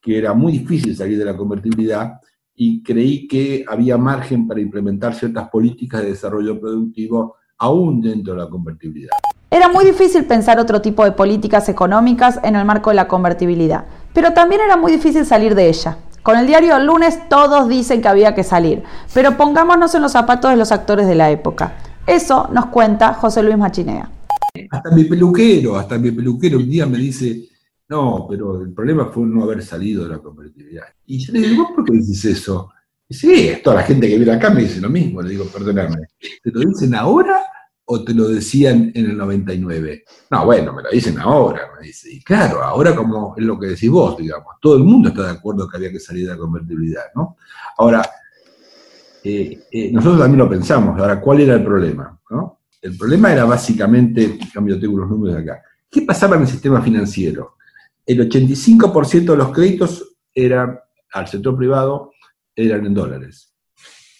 que 0.01 0.17
era 0.17 0.33
muy 0.33 0.53
difícil 0.53 0.95
salir 0.95 1.19
de 1.19 1.25
la 1.25 1.37
convertibilidad 1.37 2.13
y 2.55 2.81
creí 2.81 3.27
que 3.27 3.63
había 3.67 3.95
margen 3.95 4.47
para 4.47 4.59
implementar 4.59 5.13
ciertas 5.13 5.49
políticas 5.49 6.01
de 6.01 6.09
desarrollo 6.09 6.59
productivo 6.59 7.35
aún 7.59 8.01
dentro 8.01 8.33
de 8.33 8.39
la 8.39 8.49
convertibilidad. 8.49 9.11
Era 9.51 9.69
muy 9.69 9.85
difícil 9.85 10.25
pensar 10.25 10.59
otro 10.59 10.81
tipo 10.81 11.05
de 11.05 11.11
políticas 11.11 11.69
económicas 11.69 12.39
en 12.43 12.55
el 12.55 12.65
marco 12.65 12.89
de 12.89 12.95
la 12.95 13.07
convertibilidad, 13.07 13.85
pero 14.13 14.33
también 14.33 14.61
era 14.61 14.77
muy 14.77 14.91
difícil 14.91 15.25
salir 15.25 15.53
de 15.53 15.69
ella. 15.69 15.97
Con 16.23 16.37
el 16.37 16.45
diario 16.47 16.77
El 16.77 16.85
lunes 16.85 17.27
todos 17.29 17.67
dicen 17.69 18.01
que 18.01 18.07
había 18.07 18.35
que 18.35 18.43
salir, 18.43 18.83
pero 19.13 19.37
pongámonos 19.37 19.95
en 19.95 20.01
los 20.01 20.11
zapatos 20.11 20.51
de 20.51 20.57
los 20.57 20.71
actores 20.71 21.07
de 21.07 21.15
la 21.15 21.31
época. 21.31 21.77
Eso 22.05 22.49
nos 22.51 22.67
cuenta 22.67 23.13
José 23.13 23.43
Luis 23.43 23.57
Machinea. 23.57 24.09
Hasta 24.71 24.91
mi 24.91 25.05
peluquero, 25.05 25.77
hasta 25.77 25.97
mi 25.97 26.11
peluquero 26.11 26.57
un 26.57 26.69
día 26.69 26.85
me 26.85 26.97
dice, 26.97 27.47
no, 27.87 28.25
pero 28.29 28.61
el 28.61 28.71
problema 28.73 29.05
fue 29.05 29.25
no 29.25 29.43
haber 29.43 29.63
salido 29.63 30.03
de 30.03 30.09
la 30.09 30.19
convertibilidad. 30.19 30.85
Y 31.05 31.19
yo 31.19 31.33
le 31.33 31.39
digo, 31.39 31.67
¿por 31.75 31.85
qué 31.85 31.93
dices 31.93 32.25
eso? 32.25 32.71
Y 33.07 33.13
sí, 33.13 33.51
toda 33.63 33.77
la 33.77 33.83
gente 33.83 34.07
que 34.07 34.17
viene 34.17 34.31
acá 34.31 34.49
me 34.49 34.61
dice 34.61 34.79
lo 34.81 34.89
mismo. 34.89 35.21
Le 35.21 35.29
digo, 35.29 35.45
perdóname, 35.45 35.97
¿te 36.43 36.51
lo 36.51 36.59
dicen 36.59 36.93
ahora 36.95 37.43
o 37.91 38.03
te 38.03 38.13
lo 38.13 38.27
decían 38.27 38.91
en 38.93 39.05
el 39.09 39.17
99? 39.17 40.03
No, 40.29 40.45
bueno, 40.45 40.73
me 40.73 40.83
lo 40.83 40.89
dicen 40.91 41.17
ahora, 41.17 41.61
me 41.75 41.87
dice. 41.87 42.13
Y 42.13 42.21
claro, 42.21 42.61
ahora 42.61 42.95
como 42.95 43.33
es 43.35 43.43
lo 43.43 43.59
que 43.59 43.67
decís 43.67 43.89
vos, 43.89 44.15
digamos, 44.15 44.55
todo 44.61 44.77
el 44.77 44.83
mundo 44.83 45.09
está 45.09 45.23
de 45.23 45.31
acuerdo 45.31 45.67
que 45.67 45.77
había 45.77 45.91
que 45.91 45.99
salir 45.99 46.27
de 46.27 46.33
la 46.33 46.37
convertibilidad, 46.37 47.05
¿no? 47.15 47.37
Ahora, 47.79 48.07
eh, 49.23 49.63
eh, 49.71 49.91
nosotros 49.91 50.19
también 50.19 50.37
lo 50.37 50.47
pensamos. 50.47 50.99
Ahora, 50.99 51.19
¿cuál 51.19 51.41
era 51.41 51.55
el 51.55 51.63
problema? 51.63 52.15
El 52.81 52.95
problema 52.95 53.33
era 53.33 53.43
básicamente, 53.45 54.37
cambio, 54.53 54.79
tengo 54.79 54.99
los 54.99 55.09
números 55.09 55.41
acá. 55.41 55.61
¿Qué 55.89 56.03
pasaba 56.03 56.35
en 56.35 56.43
el 56.43 56.47
sistema 56.47 56.81
financiero? 56.81 57.55
El 58.05 58.29
85% 58.29 59.31
de 59.31 59.35
los 59.35 59.51
créditos 59.51 60.15
eran 60.33 60.79
al 61.11 61.27
sector 61.27 61.57
privado 61.57 62.11
eran 62.55 62.85
en 62.85 62.93
dólares. 62.93 63.48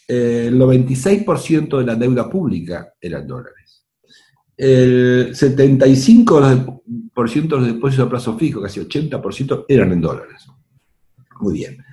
El 0.10 0.60
96% 0.60 1.78
de 1.78 1.86
la 1.86 1.94
deuda 1.94 2.28
pública 2.28 2.96
era 3.00 3.20
en 3.20 3.28
dólares. 3.28 3.86
El 4.58 5.36
75% 5.36 7.48
de 7.48 7.58
los 7.58 7.68
depósitos 7.68 8.08
a 8.08 8.10
plazo 8.10 8.36
fijo, 8.36 8.60
casi 8.60 8.80
80%, 8.80 9.66
eran 9.68 9.92
en 9.92 10.02
dólares. 10.02 10.48
Muy 11.40 11.54
bien. 11.54 11.86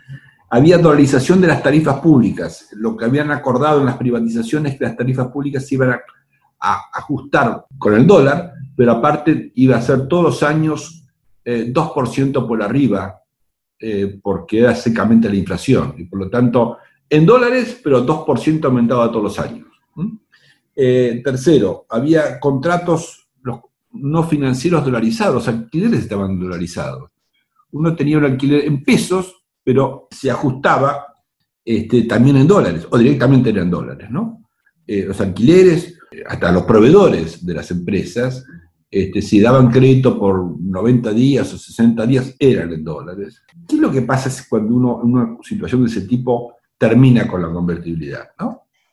Había 0.49 0.79
dolarización 0.79 1.43
de 1.43 1.49
las 1.49 1.63
tarifas 1.63 2.01
públicas. 2.01 2.71
Lo 2.73 2.97
que 2.97 3.05
habían 3.05 3.31
acordado 3.31 3.81
en 3.81 3.87
las 3.87 3.99
privatizaciones 3.99 4.73
es 4.73 4.79
que 4.79 4.87
las 4.87 4.97
tarifas 4.97 5.29
públicas 5.29 5.67
se 5.67 5.75
iban 5.75 5.91
a, 5.91 6.01
ajustar 6.95 7.67
con 7.77 7.93
el 7.93 8.07
dólar, 8.07 8.55
pero 8.75 8.93
aparte 8.93 9.53
iba 9.57 9.77
a 9.77 9.83
ser 9.83 10.09
todos 10.09 10.25
los 10.25 10.43
años 10.43 11.05
2% 11.45 12.29
eh, 12.29 12.33
por 12.49 12.63
arriba 12.63 13.21
eh, 13.79 14.19
porque 14.23 14.61
era 14.61 14.75
secamente 14.75 15.29
la 15.29 15.37
inflación, 15.37 15.95
y 15.99 16.05
por 16.05 16.19
lo 16.19 16.31
tanto, 16.31 16.79
en 17.09 17.27
dólares, 17.27 17.81
pero 17.83 18.05
2% 18.05 18.65
aumentaba 18.65 19.11
todos 19.11 19.25
los 19.25 19.39
años. 19.39 19.67
Eh, 20.79 21.23
tercero, 21.25 21.87
había 21.89 22.39
contratos 22.39 23.27
no 24.01 24.25
financieros 24.25 24.85
dolarizados, 24.85 25.49
alquileres 25.49 26.01
estaban 26.01 26.39
dolarizados. 26.39 27.11
Uno 27.73 27.95
tenía 27.95 28.19
un 28.19 28.25
alquiler 28.25 28.65
en 28.65 28.83
pesos, 28.83 29.45
pero 29.63 30.09
se 30.11 30.31
ajustaba 30.31 31.07
este, 31.65 32.03
también 32.03 32.37
en 32.37 32.47
dólares, 32.47 32.87
o 32.91 32.99
directamente 32.99 33.51
eran 33.51 33.71
dólares, 33.71 34.11
¿no? 34.11 34.45
Eh, 34.87 35.05
los 35.07 35.21
alquileres, 35.21 35.99
hasta 36.27 36.53
los 36.53 36.63
proveedores 36.63 37.45
de 37.45 37.55
las 37.55 37.71
empresas, 37.71 38.45
este, 38.89 39.21
si 39.21 39.41
daban 39.41 39.71
crédito 39.71 40.19
por 40.19 40.61
90 40.61 41.13
días 41.13 41.53
o 41.53 41.59
60 41.59 42.07
días, 42.07 42.35
eran 42.39 42.73
en 42.73 42.85
dólares. 42.85 43.43
¿Qué 43.69 43.77
es 43.77 43.83
lo 43.83 43.91
que 43.91 44.03
pasa 44.03 44.31
cuando 44.49 44.75
uno 44.77 45.01
en 45.03 45.13
una 45.13 45.37
situación 45.43 45.83
de 45.83 45.91
ese 45.91 46.03
tipo 46.03 46.55
termina 46.79 47.27
con 47.27 47.43
la 47.43 47.51
convertibilidad? 47.51 48.31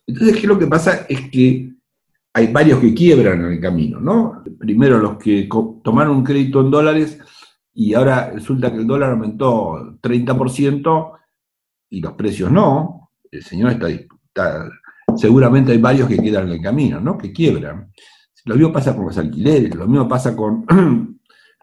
Entonces, 0.05 0.39
¿qué 0.39 0.47
lo 0.47 0.59
que 0.59 0.67
pasa? 0.67 1.05
Es 1.07 1.29
que 1.29 1.73
hay 2.33 2.47
varios 2.51 2.79
que 2.79 2.93
quiebran 2.93 3.45
en 3.45 3.53
el 3.53 3.59
camino, 3.61 3.99
¿no? 3.99 4.43
Primero 4.57 4.97
los 4.97 5.17
que 5.17 5.47
tomaron 5.83 6.17
un 6.17 6.23
crédito 6.23 6.61
en 6.61 6.71
dólares 6.71 7.19
y 7.73 7.93
ahora 7.93 8.31
resulta 8.31 8.71
que 8.71 8.77
el 8.77 8.87
dólar 8.87 9.11
aumentó 9.11 9.97
30% 10.01 11.11
y 11.89 12.01
los 12.01 12.13
precios 12.13 12.51
no. 12.51 13.11
El 13.31 13.43
señor 13.43 13.71
está, 13.71 13.89
está 13.89 14.69
seguramente 15.17 15.71
hay 15.71 15.77
varios 15.77 16.07
que 16.07 16.17
quedan 16.17 16.47
en 16.47 16.53
el 16.53 16.61
camino, 16.61 16.99
¿no? 16.99 17.17
Que 17.17 17.31
quiebran. 17.31 17.91
Lo 18.45 18.55
mismo 18.55 18.73
pasa 18.73 18.95
con 18.95 19.05
los 19.05 19.17
alquileres, 19.17 19.73
lo 19.75 19.87
mismo 19.87 20.07
pasa 20.07 20.35
con 20.35 20.65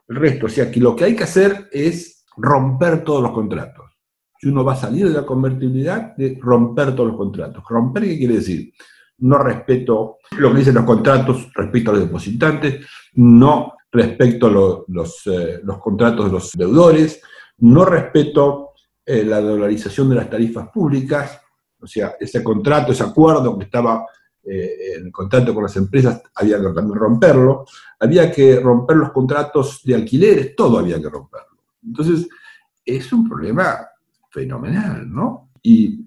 el 0.09 0.17
resto. 0.17 0.47
O 0.47 0.49
sea 0.49 0.71
que 0.71 0.81
lo 0.81 0.97
que 0.97 1.05
hay 1.05 1.17
que 1.17 1.25
hacer 1.25 1.69
es 1.73 2.25
romper 2.37 3.05
todos 3.05 3.23
los 3.23 3.33
contratos. 3.33 3.90
Si 4.41 4.49
uno 4.49 4.65
va 4.65 4.73
a 4.73 4.77
salir 4.77 5.07
de 5.07 5.15
la 5.15 5.27
convertibilidad, 5.27 6.17
de 6.17 6.39
romper 6.41 6.95
todos 6.95 7.11
los 7.11 7.19
contratos. 7.19 7.63
¿Romper 7.69 8.05
qué 8.05 8.17
quiere 8.17 8.37
decir? 8.37 8.73
No 9.19 9.37
respeto 9.37 10.17
lo 10.39 10.51
que 10.51 10.59
dicen 10.61 10.77
los 10.77 10.85
contratos 10.85 11.51
respecto 11.55 11.91
a 11.91 11.95
los 11.95 12.05
depositantes, 12.05 12.87
no 13.17 13.75
respeto 13.93 14.87
los, 14.89 15.27
eh, 15.27 15.61
los 15.63 15.79
contratos 15.79 16.25
de 16.27 16.33
los 16.33 16.53
deudores, 16.53 17.21
no 17.59 17.85
respeto 17.85 18.71
eh, 19.05 19.25
la 19.25 19.43
dolarización 19.43 20.09
de 20.09 20.15
las 20.17 20.31
tarifas 20.31 20.69
públicas, 20.71 21.39
o 21.79 21.87
sea, 21.87 22.15
ese 22.19 22.43
contrato, 22.43 22.93
ese 22.93 23.03
acuerdo 23.03 23.59
que 23.59 23.65
estaba 23.65 24.07
eh, 24.43 24.95
en 24.97 25.11
contacto 25.11 25.53
con 25.53 25.65
las 25.65 25.77
empresas, 25.77 26.23
había 26.35 26.59
que 26.59 26.69
también 26.69 26.99
romperlo, 26.99 27.67
había 27.99 28.33
que 28.33 28.59
romper 28.59 28.97
los 28.97 29.13
contratos 29.13 29.83
de 29.85 29.97
alquileres, 29.97 30.57
todo 30.57 30.79
había 30.79 30.99
que 30.99 31.11
romperlo. 31.11 31.59
Entonces, 31.85 32.27
es 32.83 33.13
un 33.13 33.29
problema 33.29 33.87
fenomenal, 34.31 35.11
¿no? 35.11 35.51
Y, 35.63 36.07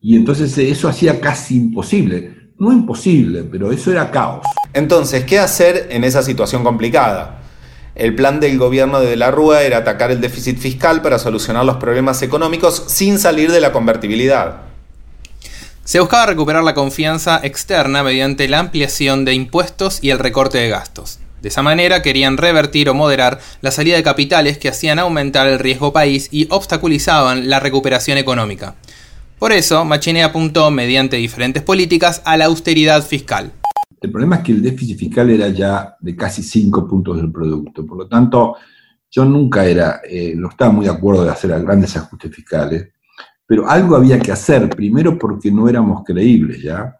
y 0.00 0.16
entonces 0.16 0.56
eso 0.58 0.88
hacía 0.88 1.20
casi 1.20 1.56
imposible, 1.56 2.52
no 2.58 2.72
imposible, 2.72 3.44
pero 3.44 3.72
eso 3.72 3.90
era 3.90 4.10
caos. 4.10 4.44
Entonces, 4.72 5.24
¿qué 5.24 5.38
hacer 5.38 5.88
en 5.90 6.04
esa 6.04 6.22
situación 6.22 6.62
complicada? 6.62 7.40
El 7.94 8.16
plan 8.16 8.40
del 8.40 8.58
gobierno 8.58 9.00
de 9.00 9.16
la 9.16 9.30
Rúa 9.30 9.62
era 9.62 9.78
atacar 9.78 10.10
el 10.10 10.20
déficit 10.20 10.58
fiscal 10.58 11.00
para 11.00 11.18
solucionar 11.18 11.64
los 11.64 11.76
problemas 11.76 12.22
económicos 12.22 12.84
sin 12.88 13.18
salir 13.18 13.52
de 13.52 13.60
la 13.60 13.72
convertibilidad. 13.72 14.62
Se 15.84 16.00
buscaba 16.00 16.26
recuperar 16.26 16.64
la 16.64 16.74
confianza 16.74 17.40
externa 17.42 18.02
mediante 18.02 18.48
la 18.48 18.58
ampliación 18.58 19.24
de 19.24 19.34
impuestos 19.34 20.02
y 20.02 20.10
el 20.10 20.18
recorte 20.18 20.58
de 20.58 20.70
gastos. 20.70 21.20
De 21.44 21.48
esa 21.48 21.60
manera 21.60 22.00
querían 22.00 22.38
revertir 22.38 22.88
o 22.88 22.94
moderar 22.94 23.38
la 23.60 23.70
salida 23.70 23.96
de 23.96 24.02
capitales 24.02 24.56
que 24.56 24.70
hacían 24.70 24.98
aumentar 24.98 25.46
el 25.46 25.58
riesgo 25.58 25.92
país 25.92 26.30
y 26.32 26.48
obstaculizaban 26.48 27.50
la 27.50 27.60
recuperación 27.60 28.16
económica. 28.16 28.76
Por 29.38 29.52
eso, 29.52 29.84
Machinea 29.84 30.24
apuntó, 30.24 30.70
mediante 30.70 31.18
diferentes 31.18 31.62
políticas, 31.62 32.22
a 32.24 32.38
la 32.38 32.46
austeridad 32.46 33.04
fiscal. 33.04 33.52
El 34.00 34.10
problema 34.10 34.36
es 34.36 34.42
que 34.42 34.52
el 34.52 34.62
déficit 34.62 34.98
fiscal 34.98 35.28
era 35.28 35.48
ya 35.50 35.94
de 36.00 36.16
casi 36.16 36.42
5 36.42 36.88
puntos 36.88 37.18
del 37.18 37.30
producto. 37.30 37.84
Por 37.84 37.98
lo 37.98 38.08
tanto, 38.08 38.56
yo 39.10 39.26
nunca 39.26 39.66
era, 39.66 40.00
eh, 40.08 40.32
no 40.34 40.48
estaba 40.48 40.72
muy 40.72 40.86
de 40.86 40.92
acuerdo 40.92 41.24
de 41.24 41.30
hacer 41.30 41.50
grandes 41.60 41.94
ajustes 41.94 42.34
fiscales, 42.34 42.88
pero 43.46 43.68
algo 43.68 43.96
había 43.96 44.18
que 44.18 44.32
hacer, 44.32 44.70
primero 44.70 45.18
porque 45.18 45.50
no 45.50 45.68
éramos 45.68 46.04
creíbles 46.04 46.62
ya, 46.62 46.96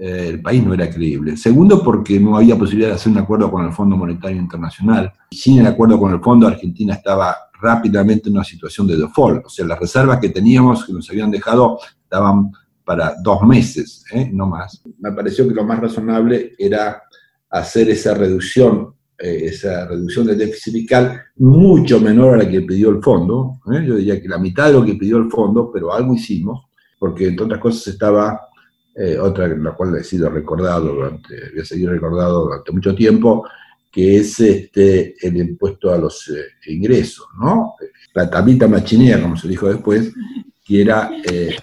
eh, 0.00 0.28
el 0.28 0.40
país 0.40 0.64
no 0.64 0.74
era 0.74 0.88
creíble. 0.88 1.36
Segundo, 1.36 1.82
porque 1.82 2.20
no 2.20 2.36
había 2.36 2.56
posibilidad 2.56 2.90
de 2.90 2.94
hacer 2.94 3.10
un 3.10 3.18
acuerdo 3.18 3.50
con 3.50 3.64
el 3.64 3.72
Fondo 3.72 3.96
Monetario 3.96 4.38
Internacional. 4.38 5.12
Sin 5.32 5.58
el 5.58 5.66
acuerdo 5.66 5.98
con 5.98 6.12
el 6.12 6.20
Fondo, 6.20 6.46
Argentina 6.46 6.94
estaba 6.94 7.36
rápidamente 7.60 8.28
en 8.28 8.36
una 8.36 8.44
situación 8.44 8.86
de 8.86 8.96
default. 8.96 9.46
O 9.46 9.48
sea, 9.48 9.66
las 9.66 9.80
reservas 9.80 10.20
que 10.20 10.28
teníamos, 10.28 10.84
que 10.84 10.92
nos 10.92 11.10
habían 11.10 11.32
dejado, 11.32 11.80
daban 12.08 12.52
para 12.84 13.16
dos 13.22 13.42
meses, 13.42 14.04
¿eh? 14.12 14.30
no 14.32 14.46
más. 14.46 14.80
Me 15.00 15.12
pareció 15.12 15.46
que 15.48 15.54
lo 15.54 15.64
más 15.64 15.80
razonable 15.80 16.54
era 16.56 17.02
hacer 17.50 17.90
esa 17.90 18.14
reducción, 18.14 18.94
eh, 19.18 19.40
esa 19.46 19.86
reducción 19.86 20.26
del 20.26 20.38
déficit 20.38 20.74
fiscal 20.74 21.20
mucho 21.36 22.00
menor 22.00 22.34
a 22.34 22.44
la 22.44 22.48
que 22.48 22.62
pidió 22.62 22.90
el 22.90 23.02
fondo. 23.02 23.60
Yo 23.66 23.96
diría 23.96 24.22
que 24.22 24.28
la 24.28 24.38
mitad 24.38 24.68
de 24.68 24.74
lo 24.74 24.84
que 24.84 24.94
pidió 24.94 25.18
el 25.18 25.28
fondo, 25.28 25.70
pero 25.72 25.92
algo 25.92 26.14
hicimos, 26.14 26.68
porque 26.98 27.26
entre 27.26 27.46
otras 27.46 27.60
cosas 27.60 27.88
estaba 27.88 28.47
eh, 29.00 29.16
otra 29.16 29.44
en 29.44 29.62
la 29.62 29.72
cual 29.72 29.94
he 29.96 30.02
sido 30.02 30.28
recordado 30.28 30.92
durante, 30.92 31.50
voy 31.52 31.60
a 31.60 31.64
seguir 31.64 31.88
recordado 31.88 32.46
durante 32.46 32.72
mucho 32.72 32.94
tiempo, 32.96 33.46
que 33.92 34.16
es 34.16 34.40
este, 34.40 35.14
el 35.24 35.36
impuesto 35.36 35.92
a 35.92 35.98
los 35.98 36.28
eh, 36.28 36.72
ingresos, 36.72 37.28
¿no? 37.40 37.74
La 38.12 38.28
tablita 38.28 38.66
machinea, 38.66 39.22
como 39.22 39.36
se 39.36 39.46
dijo 39.46 39.68
después, 39.68 40.12
que 40.64 40.82
era 40.82 41.12
eh, 41.30 41.54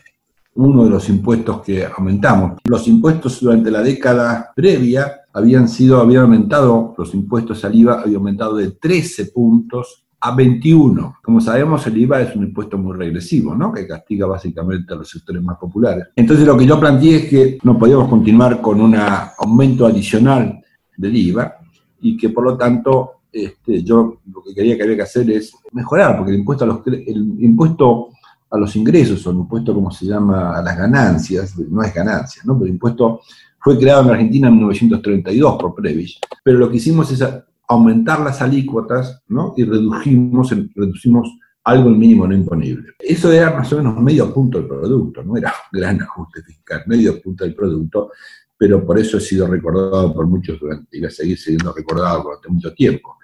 uno 0.53 0.85
de 0.85 0.89
los 0.89 1.09
impuestos 1.09 1.61
que 1.61 1.85
aumentamos. 1.85 2.61
Los 2.63 2.87
impuestos 2.87 3.41
durante 3.41 3.69
la 3.69 3.81
década 3.81 4.53
previa 4.55 5.21
habían 5.33 5.67
sido, 5.67 5.99
habían 5.99 6.23
aumentado, 6.23 6.95
los 6.97 7.13
impuestos 7.13 7.65
al 7.65 7.75
IVA 7.75 8.01
habían 8.01 8.17
aumentado 8.17 8.55
de 8.55 8.71
13 8.71 9.25
puntos 9.25 10.04
a 10.25 10.31
21. 10.31 11.17
Como 11.21 11.39
sabemos, 11.39 11.85
el 11.85 11.97
IVA 11.99 12.21
es 12.21 12.35
un 12.35 12.45
impuesto 12.45 12.79
muy 12.79 12.97
regresivo, 12.97 13.53
¿no? 13.53 13.71
que 13.71 13.85
castiga 13.85 14.25
básicamente 14.25 14.91
a 14.91 14.97
los 14.97 15.07
sectores 15.07 15.41
más 15.43 15.57
populares. 15.57 16.07
Entonces 16.15 16.47
lo 16.47 16.57
que 16.57 16.65
yo 16.65 16.79
planteé 16.79 17.15
es 17.17 17.25
que 17.29 17.57
no 17.61 17.77
podíamos 17.77 18.09
continuar 18.09 18.59
con 18.59 18.81
un 18.81 18.95
aumento 18.95 19.85
adicional 19.85 20.63
del 20.97 21.15
IVA 21.15 21.57
y 22.01 22.17
que 22.17 22.29
por 22.29 22.43
lo 22.43 22.57
tanto 22.57 23.11
este, 23.31 23.83
yo 23.83 24.17
lo 24.33 24.41
que 24.41 24.55
quería 24.55 24.75
que 24.75 24.83
había 24.83 24.95
que 24.95 25.01
hacer 25.03 25.29
es 25.29 25.53
mejorar, 25.73 26.17
porque 26.17 26.31
el 26.31 26.39
impuesto 26.39 26.63
a 26.63 26.67
los, 26.67 26.87
el 26.87 27.35
impuesto 27.43 28.09
a 28.49 28.57
los 28.57 28.75
ingresos, 28.75 29.27
o 29.27 29.31
el 29.31 29.37
impuesto 29.37 29.75
como 29.75 29.91
se 29.91 30.07
llama 30.07 30.57
a 30.57 30.61
las 30.63 30.75
ganancias, 30.75 31.55
no 31.57 31.83
es 31.83 31.93
ganancia, 31.93 32.41
¿no? 32.45 32.53
pero 32.55 32.65
el 32.65 32.71
impuesto 32.71 33.21
fue 33.59 33.77
creado 33.77 34.03
en 34.03 34.09
Argentina 34.09 34.47
en 34.47 34.55
1932 34.55 35.57
por 35.59 35.75
Previs, 35.75 36.17
pero 36.43 36.57
lo 36.57 36.69
que 36.69 36.77
hicimos 36.77 37.11
es 37.11 37.23
aumentar 37.67 38.19
las 38.21 38.41
alícuotas 38.41 39.23
¿no? 39.27 39.53
y 39.57 39.63
redujimos, 39.63 40.51
reducimos 40.75 41.37
algo 41.63 41.89
el 41.89 41.95
mínimo 41.95 42.27
no 42.27 42.35
imponible. 42.35 42.93
Eso 42.99 43.31
era 43.31 43.51
más 43.51 43.71
o 43.73 43.77
menos 43.77 43.99
medio 43.99 44.33
punto 44.33 44.59
del 44.59 44.67
producto, 44.67 45.23
no 45.23 45.35
era 45.35 45.53
un 45.71 45.79
gran 45.79 46.01
ajuste 46.01 46.43
fiscal, 46.43 46.83
medio 46.85 47.21
punto 47.21 47.43
del 47.43 47.55
producto, 47.55 48.11
pero 48.57 48.85
por 48.85 48.99
eso 48.99 49.17
he 49.17 49.21
sido 49.21 49.47
recordado 49.47 50.13
por 50.13 50.27
muchos 50.27 50.59
durante, 50.59 50.97
y 50.97 51.01
va 51.01 51.07
a 51.07 51.11
seguir 51.11 51.37
siendo 51.37 51.73
recordado 51.73 52.23
durante 52.23 52.49
mucho 52.49 52.73
tiempo. 52.73 53.17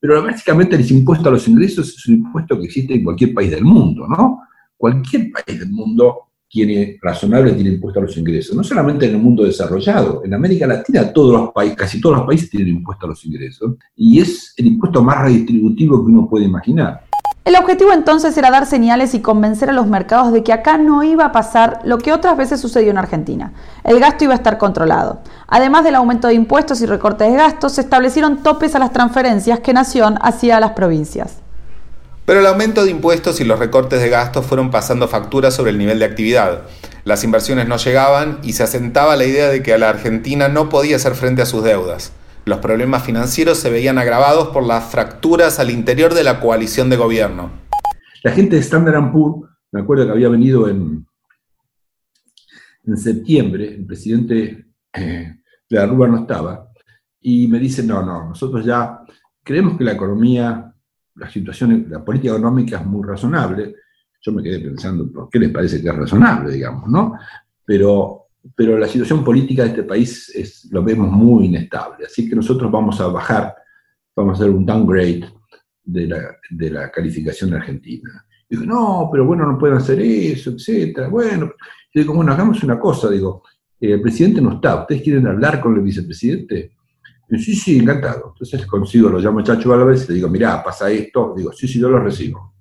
Pero 0.00 0.22
básicamente 0.22 0.76
el 0.76 0.90
impuesto 0.90 1.28
a 1.28 1.32
los 1.32 1.48
ingresos 1.48 1.88
es 1.88 2.06
un 2.06 2.16
impuesto 2.16 2.58
que 2.58 2.66
existe 2.66 2.94
en 2.94 3.02
cualquier 3.02 3.34
país 3.34 3.50
del 3.50 3.64
mundo, 3.64 4.06
¿no? 4.06 4.42
Cualquier 4.76 5.32
país 5.32 5.58
del 5.58 5.70
mundo 5.70 6.27
tiene 6.48 6.98
razonable 7.02 7.52
tiene 7.52 7.70
impuesto 7.70 8.00
a 8.00 8.02
los 8.04 8.16
ingresos. 8.16 8.56
No 8.56 8.64
solamente 8.64 9.06
en 9.06 9.16
el 9.16 9.22
mundo 9.22 9.44
desarrollado, 9.44 10.22
en 10.24 10.34
América 10.34 10.66
Latina 10.66 11.12
todos 11.12 11.32
los 11.32 11.52
países, 11.52 11.76
casi 11.76 12.00
todos 12.00 12.16
los 12.18 12.26
países 12.26 12.48
tienen 12.48 12.68
impuesto 12.68 13.06
a 13.06 13.10
los 13.10 13.24
ingresos 13.24 13.74
y 13.94 14.20
es 14.20 14.54
el 14.56 14.66
impuesto 14.66 15.02
más 15.02 15.22
redistributivo 15.22 16.04
que 16.04 16.10
uno 16.10 16.28
puede 16.28 16.46
imaginar. 16.46 17.04
El 17.44 17.56
objetivo 17.56 17.94
entonces 17.94 18.36
era 18.36 18.50
dar 18.50 18.66
señales 18.66 19.14
y 19.14 19.20
convencer 19.20 19.70
a 19.70 19.72
los 19.72 19.86
mercados 19.86 20.32
de 20.32 20.42
que 20.42 20.52
acá 20.52 20.76
no 20.76 21.02
iba 21.02 21.24
a 21.24 21.32
pasar 21.32 21.80
lo 21.82 21.96
que 21.96 22.12
otras 22.12 22.36
veces 22.36 22.60
sucedió 22.60 22.90
en 22.90 22.98
Argentina. 22.98 23.54
El 23.84 24.00
gasto 24.00 24.24
iba 24.24 24.34
a 24.34 24.36
estar 24.36 24.58
controlado. 24.58 25.20
Además 25.46 25.82
del 25.82 25.94
aumento 25.94 26.28
de 26.28 26.34
impuestos 26.34 26.82
y 26.82 26.86
recortes 26.86 27.30
de 27.30 27.38
gastos, 27.38 27.72
se 27.72 27.80
establecieron 27.80 28.42
topes 28.42 28.74
a 28.74 28.78
las 28.78 28.92
transferencias 28.92 29.60
que 29.60 29.72
Nación 29.72 30.18
hacía 30.20 30.58
a 30.58 30.60
las 30.60 30.72
provincias. 30.72 31.38
Pero 32.28 32.40
el 32.40 32.46
aumento 32.46 32.84
de 32.84 32.90
impuestos 32.90 33.40
y 33.40 33.44
los 33.44 33.58
recortes 33.58 34.02
de 34.02 34.10
gastos 34.10 34.44
fueron 34.44 34.70
pasando 34.70 35.08
facturas 35.08 35.54
sobre 35.54 35.70
el 35.70 35.78
nivel 35.78 35.98
de 35.98 36.04
actividad. 36.04 36.64
Las 37.04 37.24
inversiones 37.24 37.66
no 37.68 37.78
llegaban 37.78 38.38
y 38.42 38.52
se 38.52 38.64
asentaba 38.64 39.16
la 39.16 39.24
idea 39.24 39.48
de 39.48 39.62
que 39.62 39.78
la 39.78 39.88
Argentina 39.88 40.46
no 40.50 40.68
podía 40.68 40.96
hacer 40.96 41.14
frente 41.14 41.40
a 41.40 41.46
sus 41.46 41.64
deudas. 41.64 42.12
Los 42.44 42.58
problemas 42.58 43.02
financieros 43.02 43.56
se 43.56 43.70
veían 43.70 43.96
agravados 43.96 44.48
por 44.48 44.62
las 44.62 44.84
fracturas 44.90 45.58
al 45.58 45.70
interior 45.70 46.12
de 46.12 46.22
la 46.22 46.38
coalición 46.38 46.90
de 46.90 46.98
gobierno. 46.98 47.50
La 48.22 48.32
gente 48.32 48.56
de 48.56 48.60
Standard 48.60 49.10
Poor's, 49.10 49.48
me 49.72 49.80
acuerdo 49.80 50.04
que 50.04 50.12
había 50.12 50.28
venido 50.28 50.68
en, 50.68 51.06
en 52.84 52.96
septiembre, 52.98 53.68
el 53.68 53.86
presidente 53.86 54.66
eh, 54.92 55.34
de 55.70 55.76
la 55.78 55.86
no 55.86 56.18
estaba, 56.18 56.68
y 57.22 57.48
me 57.48 57.58
dice, 57.58 57.82
no, 57.82 58.02
no, 58.02 58.28
nosotros 58.28 58.66
ya 58.66 59.00
creemos 59.42 59.78
que 59.78 59.84
la 59.84 59.92
economía 59.92 60.67
la 61.18 61.30
situación, 61.30 61.86
la 61.88 62.04
política 62.04 62.32
económica 62.32 62.78
es 62.78 62.86
muy 62.86 63.06
razonable. 63.06 63.74
Yo 64.20 64.32
me 64.32 64.42
quedé 64.42 64.60
pensando, 64.60 65.10
¿por 65.10 65.28
qué 65.28 65.38
les 65.38 65.50
parece 65.50 65.82
que 65.82 65.88
es 65.88 65.94
razonable, 65.94 66.52
digamos, 66.52 66.88
no? 66.88 67.18
Pero, 67.64 68.28
pero 68.54 68.78
la 68.78 68.88
situación 68.88 69.24
política 69.24 69.62
de 69.62 69.68
este 69.70 69.82
país 69.82 70.30
es, 70.34 70.68
lo 70.70 70.82
vemos 70.82 71.10
muy 71.10 71.46
inestable. 71.46 72.06
Así 72.06 72.28
que 72.28 72.36
nosotros 72.36 72.70
vamos 72.70 73.00
a 73.00 73.08
bajar, 73.08 73.54
vamos 74.14 74.38
a 74.38 74.42
hacer 74.42 74.54
un 74.54 74.64
downgrade 74.64 75.28
de 75.84 76.06
la, 76.06 76.36
de 76.50 76.70
la 76.70 76.90
calificación 76.90 77.50
de 77.50 77.56
Argentina. 77.56 78.24
Digo, 78.48 78.64
no, 78.64 79.08
pero 79.12 79.26
bueno, 79.26 79.46
no 79.46 79.58
pueden 79.58 79.76
hacer 79.76 80.00
eso, 80.00 80.50
etcétera. 80.50 81.08
Bueno, 81.08 81.52
yo 81.92 82.00
digo, 82.00 82.14
bueno, 82.14 82.32
hagamos 82.32 82.62
una 82.62 82.78
cosa, 82.78 83.10
digo, 83.10 83.42
el 83.80 84.00
presidente 84.00 84.40
no 84.40 84.54
está, 84.54 84.80
¿ustedes 84.80 85.02
quieren 85.02 85.26
hablar 85.26 85.60
con 85.60 85.74
el 85.76 85.82
vicepresidente? 85.82 86.72
Sí, 87.36 87.54
sí, 87.54 87.78
encantado. 87.78 88.32
Entonces 88.32 88.64
consigo, 88.66 89.10
lo 89.10 89.18
llamo 89.18 89.42
Chacho 89.42 89.72
Álvarez 89.72 90.08
le 90.08 90.14
digo, 90.14 90.28
mirá, 90.28 90.62
pasa 90.62 90.90
esto. 90.90 91.34
Digo, 91.36 91.52
sí, 91.52 91.68
sí, 91.68 91.78
yo 91.78 91.90
lo 91.90 91.98
recibo. 91.98 92.54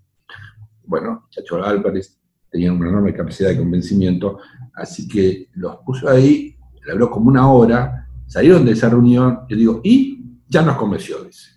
Bueno, 0.84 1.28
Chacho 1.30 1.64
Álvarez 1.64 2.20
tenía 2.50 2.74
una 2.74 2.90
enorme 2.90 3.14
capacidad 3.14 3.50
de 3.50 3.58
convencimiento, 3.58 4.40
así 4.74 5.08
que 5.08 5.50
los 5.56 5.78
puso 5.86 6.10
ahí, 6.10 6.56
le 6.86 6.92
habló 6.92 7.10
como 7.10 7.30
una 7.30 7.50
hora, 7.52 8.08
salieron 8.26 8.66
de 8.66 8.72
esa 8.72 8.90
reunión, 8.90 9.42
yo 9.50 9.56
digo, 9.56 9.82
y 9.84 10.24
ya 10.48 10.62
nos 10.62 10.78
convenció, 10.78 11.24
dice. 11.24 11.52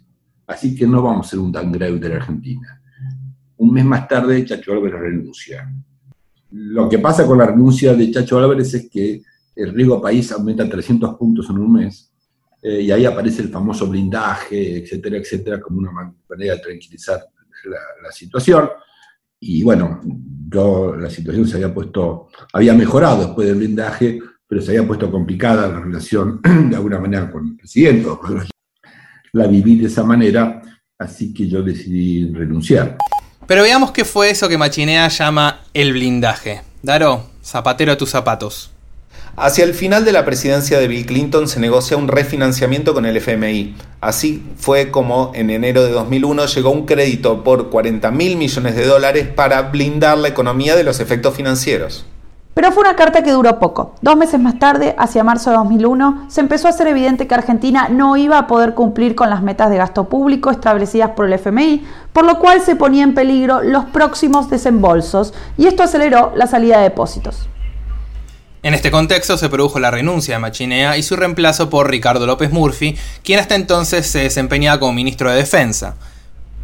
Así 0.46 0.74
que 0.74 0.86
no 0.86 1.02
vamos 1.02 1.26
a 1.26 1.28
hacer 1.28 1.38
un 1.38 1.52
downgrade 1.52 1.98
de 1.98 2.08
la 2.08 2.16
Argentina. 2.16 2.82
Un 3.56 3.72
mes 3.72 3.84
más 3.84 4.08
tarde, 4.08 4.44
Chacho 4.44 4.72
Álvarez 4.72 4.98
renuncia. 4.98 5.72
Lo 6.50 6.88
que 6.88 6.98
pasa 6.98 7.24
con 7.26 7.38
la 7.38 7.46
renuncia 7.46 7.94
de 7.94 8.10
Chacho 8.10 8.38
Álvarez 8.38 8.74
es 8.74 8.90
que 8.90 9.22
el 9.54 9.72
riesgo 9.72 10.00
país 10.00 10.32
aumenta 10.32 10.68
300 10.68 11.14
puntos 11.14 11.48
en 11.50 11.58
un 11.58 11.72
mes, 11.72 12.09
eh, 12.62 12.82
y 12.82 12.90
ahí 12.90 13.06
aparece 13.06 13.42
el 13.42 13.48
famoso 13.48 13.86
blindaje, 13.86 14.78
etcétera, 14.78 15.16
etcétera, 15.16 15.60
como 15.60 15.78
una 15.78 15.90
manera 16.28 16.54
de 16.54 16.60
tranquilizar 16.60 17.20
la, 18.02 18.12
situación. 18.12 18.68
Y 19.38 19.62
bueno, 19.62 20.00
yo, 20.48 20.94
la 20.96 21.08
situación 21.08 21.46
se 21.46 21.56
había 21.56 21.72
puesto, 21.72 22.28
había 22.52 22.74
mejorado 22.74 23.26
después 23.26 23.48
del 23.48 23.56
blindaje, 23.56 24.18
pero 24.46 24.60
se 24.60 24.72
había 24.72 24.86
puesto 24.86 25.10
complicada 25.10 25.68
la 25.68 25.80
relación 25.80 26.40
de 26.70 26.76
alguna 26.76 26.98
manera 26.98 27.30
con 27.30 27.46
el 27.46 27.56
presidente. 27.56 28.08
La 29.32 29.46
viví 29.46 29.76
de 29.76 29.86
esa 29.86 30.02
manera, 30.02 30.60
así 30.98 31.32
que 31.32 31.48
yo 31.48 31.62
decidí 31.62 32.32
renunciar. 32.32 32.98
Pero 33.46 33.62
veamos 33.62 33.92
qué 33.92 34.04
fue 34.04 34.30
eso 34.30 34.48
que 34.48 34.58
Machinea 34.58 35.08
llama 35.08 35.62
el 35.72 35.92
blindaje. 35.92 36.62
Daro, 36.82 37.24
zapatero 37.42 37.92
a 37.92 37.96
tus 37.96 38.10
zapatos. 38.10 38.70
Hacia 39.42 39.64
el 39.64 39.72
final 39.72 40.04
de 40.04 40.12
la 40.12 40.26
presidencia 40.26 40.78
de 40.78 40.86
Bill 40.86 41.06
Clinton 41.06 41.48
se 41.48 41.60
negocia 41.60 41.96
un 41.96 42.08
refinanciamiento 42.08 42.92
con 42.92 43.06
el 43.06 43.16
FMI. 43.16 43.74
Así 44.02 44.44
fue 44.58 44.90
como 44.90 45.32
en 45.34 45.48
enero 45.48 45.82
de 45.82 45.92
2001 45.92 46.44
llegó 46.44 46.70
un 46.70 46.84
crédito 46.84 47.42
por 47.42 47.70
40 47.70 48.10
mil 48.10 48.36
millones 48.36 48.76
de 48.76 48.84
dólares 48.84 49.28
para 49.28 49.62
blindar 49.62 50.18
la 50.18 50.28
economía 50.28 50.76
de 50.76 50.84
los 50.84 51.00
efectos 51.00 51.34
financieros. 51.34 52.04
Pero 52.52 52.72
fue 52.72 52.82
una 52.82 52.96
carta 52.96 53.22
que 53.22 53.32
duró 53.32 53.58
poco. 53.58 53.94
Dos 54.02 54.16
meses 54.16 54.38
más 54.38 54.58
tarde, 54.58 54.94
hacia 54.98 55.24
marzo 55.24 55.48
de 55.48 55.56
2001, 55.56 56.26
se 56.28 56.42
empezó 56.42 56.66
a 56.66 56.70
hacer 56.70 56.88
evidente 56.88 57.26
que 57.26 57.34
Argentina 57.34 57.88
no 57.88 58.18
iba 58.18 58.36
a 58.36 58.46
poder 58.46 58.74
cumplir 58.74 59.14
con 59.14 59.30
las 59.30 59.42
metas 59.42 59.70
de 59.70 59.78
gasto 59.78 60.10
público 60.10 60.50
establecidas 60.50 61.12
por 61.12 61.24
el 61.24 61.32
FMI, 61.32 61.82
por 62.12 62.26
lo 62.26 62.38
cual 62.38 62.60
se 62.60 62.76
ponía 62.76 63.04
en 63.04 63.14
peligro 63.14 63.62
los 63.62 63.86
próximos 63.86 64.50
desembolsos 64.50 65.32
y 65.56 65.66
esto 65.66 65.84
aceleró 65.84 66.32
la 66.34 66.46
salida 66.46 66.76
de 66.76 66.84
depósitos. 66.84 67.49
En 68.62 68.74
este 68.74 68.90
contexto 68.90 69.38
se 69.38 69.48
produjo 69.48 69.80
la 69.80 69.90
renuncia 69.90 70.34
de 70.34 70.40
Machinea 70.40 70.98
y 70.98 71.02
su 71.02 71.16
reemplazo 71.16 71.70
por 71.70 71.90
Ricardo 71.90 72.26
López 72.26 72.50
Murphy, 72.50 72.94
quien 73.24 73.38
hasta 73.38 73.54
entonces 73.54 74.06
se 74.06 74.18
desempeñaba 74.18 74.78
como 74.78 74.92
ministro 74.92 75.30
de 75.30 75.38
Defensa. 75.38 75.96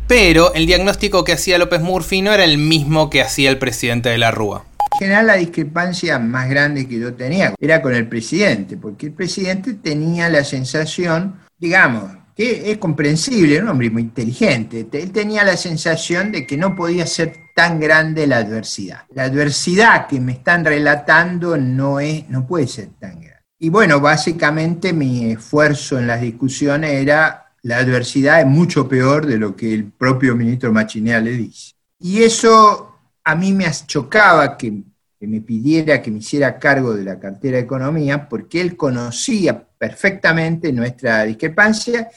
Pero 0.07 0.53
el 0.53 0.67
diagnóstico 0.67 1.25
que 1.25 1.33
hacía 1.33 1.57
López 1.57 1.81
Murphy 1.81 2.21
no 2.21 2.35
era 2.35 2.45
el 2.45 2.59
mismo 2.59 3.09
que 3.09 3.23
hacía 3.23 3.49
el 3.49 3.59
presidente 3.59 4.11
de 4.11 4.19
la 4.19 4.31
Rúa. 4.31 4.67
En 4.93 4.99
general 4.99 5.27
la 5.27 5.37
discrepancia 5.37 6.19
más 6.19 6.51
grande 6.51 6.87
que 6.87 6.99
yo 6.99 7.15
tenía 7.15 7.55
era 7.59 7.81
con 7.81 7.95
el 7.95 8.07
presidente, 8.07 8.77
porque 8.77 9.07
el 9.07 9.13
presidente 9.13 9.73
tenía 9.73 10.29
la 10.29 10.45
sensación, 10.45 11.41
digamos, 11.59 12.13
que 12.37 12.71
es 12.71 12.77
comprensible, 12.77 13.63
un 13.63 13.69
hombre 13.69 13.89
muy 13.89 14.03
inteligente, 14.03 14.87
él 14.93 15.11
tenía 15.11 15.43
la 15.43 15.57
sensación 15.57 16.31
de 16.31 16.47
que 16.47 16.59
no 16.59 16.77
podía 16.77 17.07
ser 17.07 17.35
tan 17.55 17.81
grande 17.81 18.27
la 18.27 18.37
adversidad. 18.37 19.05
La 19.15 19.25
adversidad 19.25 20.07
que 20.07 20.21
me 20.21 20.33
están 20.33 20.63
relatando 20.63 21.57
no, 21.57 21.99
es, 21.99 22.29
no 22.29 22.47
puede 22.47 22.67
ser 22.67 22.91
tan 23.01 23.21
grande. 23.21 23.41
Y 23.59 23.71
bueno, 23.71 24.01
básicamente 24.01 24.93
mi 24.93 25.33
esfuerzo 25.33 25.99
en 25.99 26.07
las 26.07 26.21
discusiones 26.21 26.91
era 26.91 27.55
la 27.63 27.79
adversidad 27.79 28.41
es 28.41 28.47
mucho 28.47 28.87
peor 28.87 29.27
de 29.27 29.39
lo 29.39 29.57
que 29.57 29.73
el 29.73 29.91
propio 29.91 30.37
ministro 30.37 30.71
Machinea 30.73 31.21
le 31.21 31.33
dice. 31.33 31.73
Y 31.99 32.23
eso 32.23 32.99
a 33.25 33.35
mí 33.35 33.53
me 33.55 33.67
chocaba 33.87 34.59
que, 34.59 34.83
que 35.19 35.27
me 35.27 35.41
pidiera 35.41 36.03
que 36.03 36.11
me 36.11 36.19
hiciera 36.19 36.59
cargo 36.59 36.93
de 36.95 37.03
la 37.03 37.19
cartera 37.19 37.57
de 37.57 37.63
economía 37.63 38.29
porque 38.29 38.61
él 38.61 38.77
conocía 38.77 39.67
perfectamente 39.79 40.73
nuestra 40.73 41.25
discrepancia 41.25 42.09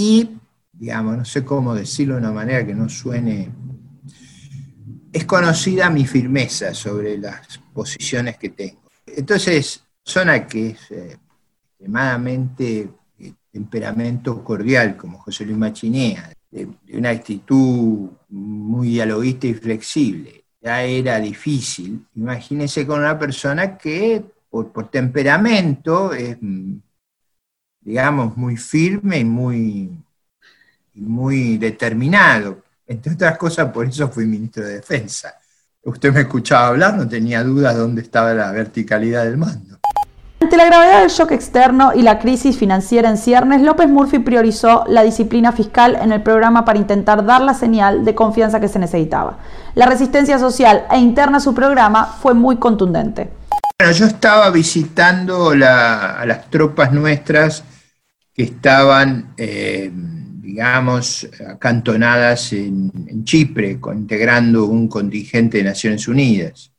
y, 0.00 0.30
digamos, 0.72 1.18
no 1.18 1.24
sé 1.26 1.44
cómo 1.44 1.74
decirlo 1.74 2.14
de 2.14 2.20
una 2.20 2.32
manera 2.32 2.66
que 2.66 2.74
no 2.74 2.88
suene, 2.88 3.50
es 5.12 5.24
conocida 5.26 5.90
mi 5.90 6.06
firmeza 6.06 6.72
sobre 6.72 7.18
las 7.18 7.58
posiciones 7.74 8.38
que 8.38 8.48
tengo. 8.48 8.80
Entonces, 9.06 9.84
persona 10.02 10.46
que 10.46 10.70
es 10.70 10.90
eh, 10.90 11.18
extremadamente 11.72 12.88
eh, 13.18 13.32
temperamento 13.52 14.42
cordial, 14.42 14.96
como 14.96 15.18
José 15.18 15.44
Luis 15.44 15.58
Machinea, 15.58 16.32
de, 16.50 16.66
una 16.94 17.10
actitud 17.10 18.08
muy 18.30 18.88
dialoguista 18.88 19.48
y 19.48 19.54
flexible, 19.54 20.44
ya 20.62 20.82
era 20.82 21.20
difícil. 21.20 22.06
Imagínense 22.14 22.86
con 22.86 23.00
una 23.00 23.18
persona 23.18 23.76
que 23.76 24.24
por, 24.48 24.72
por 24.72 24.90
temperamento 24.90 26.14
es 26.14 26.38
digamos, 27.80 28.36
muy 28.36 28.56
firme 28.56 29.18
y 29.18 29.24
muy, 29.24 29.90
muy 30.94 31.58
determinado. 31.58 32.62
Entre 32.86 33.12
otras 33.12 33.38
cosas, 33.38 33.70
por 33.72 33.86
eso 33.86 34.08
fui 34.08 34.26
ministro 34.26 34.64
de 34.64 34.74
Defensa. 34.74 35.34
Usted 35.82 36.12
me 36.12 36.20
escuchaba 36.20 36.68
hablar, 36.68 36.94
no 36.94 37.08
tenía 37.08 37.42
dudas 37.42 37.76
dónde 37.76 38.02
estaba 38.02 38.34
la 38.34 38.52
verticalidad 38.52 39.24
del 39.24 39.38
mando. 39.38 39.78
Ante 40.42 40.56
la 40.56 40.64
gravedad 40.64 41.00
del 41.00 41.10
shock 41.10 41.32
externo 41.32 41.92
y 41.94 42.02
la 42.02 42.18
crisis 42.18 42.56
financiera 42.56 43.08
en 43.08 43.16
ciernes, 43.16 43.60
López 43.60 43.88
Murphy 43.88 44.18
priorizó 44.18 44.84
la 44.88 45.02
disciplina 45.02 45.52
fiscal 45.52 45.96
en 46.00 46.12
el 46.12 46.22
programa 46.22 46.64
para 46.64 46.78
intentar 46.78 47.24
dar 47.24 47.42
la 47.42 47.54
señal 47.54 48.04
de 48.04 48.14
confianza 48.14 48.58
que 48.58 48.68
se 48.68 48.78
necesitaba. 48.78 49.38
La 49.74 49.86
resistencia 49.86 50.38
social 50.38 50.86
e 50.90 50.98
interna 50.98 51.38
a 51.38 51.40
su 51.40 51.54
programa 51.54 52.06
fue 52.06 52.34
muy 52.34 52.56
contundente. 52.56 53.30
Bueno, 53.78 53.92
yo 53.92 54.06
estaba 54.06 54.50
visitando 54.50 55.50
a 55.50 56.24
las 56.26 56.50
tropas 56.50 56.92
nuestras 56.92 57.62
estaban, 58.42 59.34
eh, 59.36 59.90
digamos, 59.92 61.28
acantonadas 61.46 62.52
en, 62.52 63.24
Chipre, 63.24 63.78
integrando 63.94 64.64
un 64.64 64.88
contingente 64.88 65.58
de 65.58 65.64
Naciones 65.64 66.08
Unidas. 66.08 66.72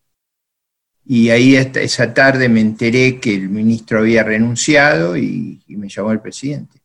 Y 1.06 1.30
ahí 1.30 1.56
esa 1.56 2.14
tarde 2.14 2.50
me 2.50 2.62
enteré 2.62 3.20
que 3.20 3.34
el 3.34 3.50
ministro 3.50 4.00
había 4.00 4.24
renunciado 4.24 5.18
y, 5.18 5.64
me 5.68 5.90
llamó 5.90 6.12
el 6.12 6.20
presidente. 6.20 6.80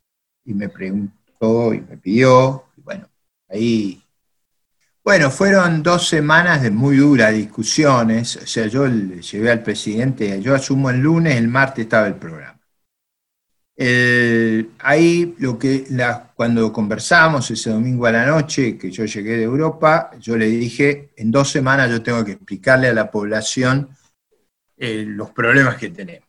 Y 0.45 0.55
me 0.55 0.69
preguntó 0.69 1.75
y 1.75 1.81
me 1.81 1.97
pidió, 1.97 2.65
bueno, 2.77 3.09
ahí 3.49 4.03
bueno, 5.07 5.31
fueron 5.31 5.85
dos 5.85 6.09
semanas 6.09 6.63
de 6.63 6.73
muy 6.73 6.97
duras 6.97 7.33
discusiones. 7.33 8.35
O 8.43 8.47
sea, 8.49 8.67
yo 8.67 8.89
le 8.89 9.23
llevé 9.23 9.53
al 9.53 9.63
presidente, 9.63 10.43
yo 10.43 10.53
asumo 10.53 10.91
el 10.91 10.99
lunes, 10.99 11.37
el 11.37 11.47
martes 11.47 11.85
estaba 11.85 12.09
el 12.09 12.17
programa. 12.17 12.56
Eh, 13.79 14.71
ahí 14.79 15.35
lo 15.39 15.59
que 15.59 15.85
cuando 16.35 16.73
conversamos 16.73 17.51
ese 17.51 17.71
domingo 17.71 18.07
a 18.07 18.13
la 18.13 18.27
noche 18.27 18.79
que 18.79 18.91
yo 18.91 19.05
llegué 19.05 19.37
de 19.37 19.43
Europa, 19.43 20.11
yo 20.19 20.37
le 20.37 20.47
dije, 20.47 21.11
en 21.17 21.31
dos 21.31 21.51
semanas 21.51 21.91
yo 21.91 22.03
tengo 22.03 22.25
que 22.25 22.33
explicarle 22.33 22.89
a 22.89 22.95
la 22.95 23.11
población 23.11 23.91
eh, 24.79 25.05
los 25.07 25.31
problemas 25.31 25.77
que 25.77 25.91
tenemos. 25.91 26.27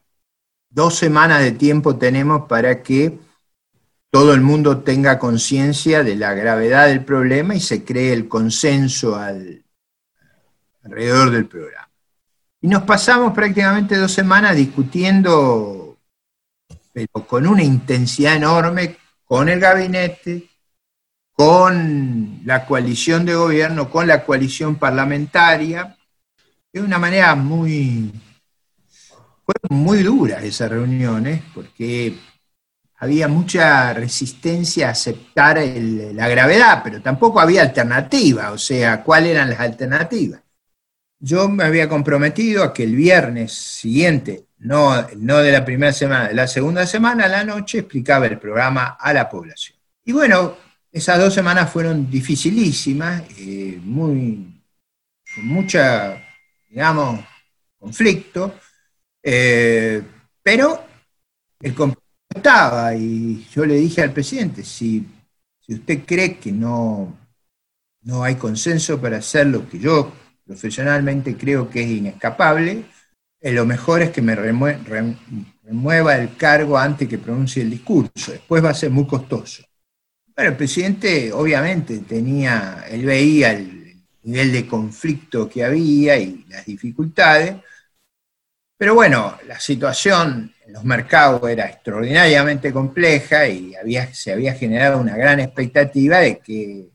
Dos 0.70 0.96
semanas 0.96 1.42
de 1.42 1.54
tiempo 1.54 1.96
tenemos 1.96 2.48
para 2.48 2.84
que 2.84 3.18
todo 4.10 4.34
el 4.34 4.42
mundo 4.42 4.80
tenga 4.80 5.18
conciencia 5.18 6.04
de 6.04 6.16
la 6.16 6.34
gravedad 6.34 6.88
del 6.88 7.06
problema 7.06 7.56
y 7.56 7.62
se 7.62 7.86
cree 7.86 8.12
el 8.12 8.28
consenso 8.28 9.16
alrededor 10.84 11.32
del 11.32 11.46
programa. 11.48 11.90
Y 12.60 12.68
nos 12.68 12.84
pasamos 12.84 13.34
prácticamente 13.34 13.96
dos 13.96 14.12
semanas 14.12 14.56
discutiendo 14.56 15.77
pero 16.98 17.28
con 17.28 17.46
una 17.46 17.62
intensidad 17.62 18.38
enorme 18.38 18.98
con 19.24 19.50
el 19.50 19.60
gabinete, 19.60 20.50
con 21.32 22.42
la 22.44 22.66
coalición 22.66 23.24
de 23.24 23.36
gobierno, 23.36 23.88
con 23.88 24.08
la 24.08 24.26
coalición 24.26 24.78
parlamentaria, 24.78 25.96
de 26.74 26.82
una 26.82 26.98
manera 26.98 27.36
muy, 27.36 28.12
fueron 29.46 29.86
muy 29.86 30.02
duras 30.02 30.44
esas 30.44 30.72
reuniones, 30.72 31.44
porque 31.54 32.18
había 32.96 33.28
mucha 33.28 33.94
resistencia 33.94 34.88
a 34.88 34.92
aceptar 34.94 35.60
la 35.60 36.28
gravedad, 36.28 36.82
pero 36.84 37.00
tampoco 37.00 37.40
había 37.40 37.62
alternativa, 37.62 38.52
o 38.52 38.58
sea, 38.58 39.04
¿cuáles 39.04 39.34
eran 39.34 39.52
las 39.52 39.60
alternativas? 39.60 40.42
Yo 41.20 41.48
me 41.48 41.64
había 41.64 41.88
comprometido 41.88 42.64
a 42.64 42.74
que 42.74 42.82
el 42.82 42.96
viernes 42.96 43.54
siguiente 43.54 44.47
no, 44.60 45.08
no 45.18 45.38
de 45.38 45.52
la 45.52 45.64
primera 45.64 45.94
semana, 45.94 46.30
de 46.30 46.34
la 46.34 46.48
segunda 46.48 46.86
semana 46.86 47.26
a 47.26 47.30
la 47.30 47.44
noche 47.44 47.80
explicaba 47.80 48.26
el 48.26 48.40
programa 48.40 48.98
a 49.00 49.14
la 49.14 49.30
población. 49.30 49.78
Y 50.04 50.12
bueno, 50.12 50.58
esas 50.92 51.20
dos 51.20 51.34
semanas 51.34 51.72
fueron 51.72 52.10
dificilísimas, 52.10 53.24
eh, 53.38 53.80
muy, 53.84 54.62
con 55.36 55.48
mucha, 55.48 56.24
digamos, 56.70 57.24
conflicto, 57.78 58.56
eh, 59.22 60.02
pero 60.42 60.86
el 61.60 61.74
compromiso 61.76 62.02
estaba 62.34 62.96
y 62.96 63.46
yo 63.52 63.66
le 63.66 63.76
dije 63.76 64.02
al 64.02 64.14
presidente, 64.14 64.64
si, 64.64 65.06
si 65.60 65.74
usted 65.76 66.06
cree 66.06 66.38
que 66.38 66.52
no, 66.52 67.18
no 68.02 68.24
hay 68.24 68.36
consenso 68.36 69.00
para 69.00 69.18
hacer 69.18 69.48
lo 69.48 69.68
que 69.70 69.80
yo 69.80 70.12
profesionalmente 70.46 71.36
creo 71.36 71.70
que 71.70 71.84
es 71.84 71.90
inescapable, 71.90 72.86
eh, 73.40 73.52
lo 73.52 73.66
mejor 73.66 74.02
es 74.02 74.12
que 74.12 74.22
me 74.22 74.36
remueva 74.36 76.16
el 76.16 76.36
cargo 76.36 76.78
antes 76.78 77.08
que 77.08 77.18
pronuncie 77.18 77.64
el 77.64 77.70
discurso, 77.70 78.32
después 78.32 78.64
va 78.64 78.72
a 78.72 78.74
ser 78.74 78.90
muy 78.90 79.06
costoso. 79.06 79.64
Bueno, 80.36 80.52
el 80.52 80.58
presidente 80.58 81.32
obviamente 81.34 82.00
tenía, 82.00 82.86
él 82.90 83.06
veía 83.06 83.52
el 83.52 84.04
nivel 84.24 84.52
de 84.52 84.68
conflicto 84.68 85.50
que 85.50 85.64
había 85.64 86.18
y 86.18 86.46
las 86.50 86.66
dificultades, 86.66 87.56
pero 88.78 88.94
bueno, 88.94 89.38
la 89.48 89.60
situación 89.60 90.54
en 90.66 90.74
los 90.74 90.84
mercados 90.84 91.50
era 91.50 91.66
extraordinariamente 91.66 92.72
compleja 92.72 93.48
y 93.48 93.74
se 94.14 94.32
había 94.32 94.54
generado 94.54 95.00
una 95.00 95.16
gran 95.18 95.40
expectativa 95.40 96.20
de 96.20 96.40
que, 96.40 96.90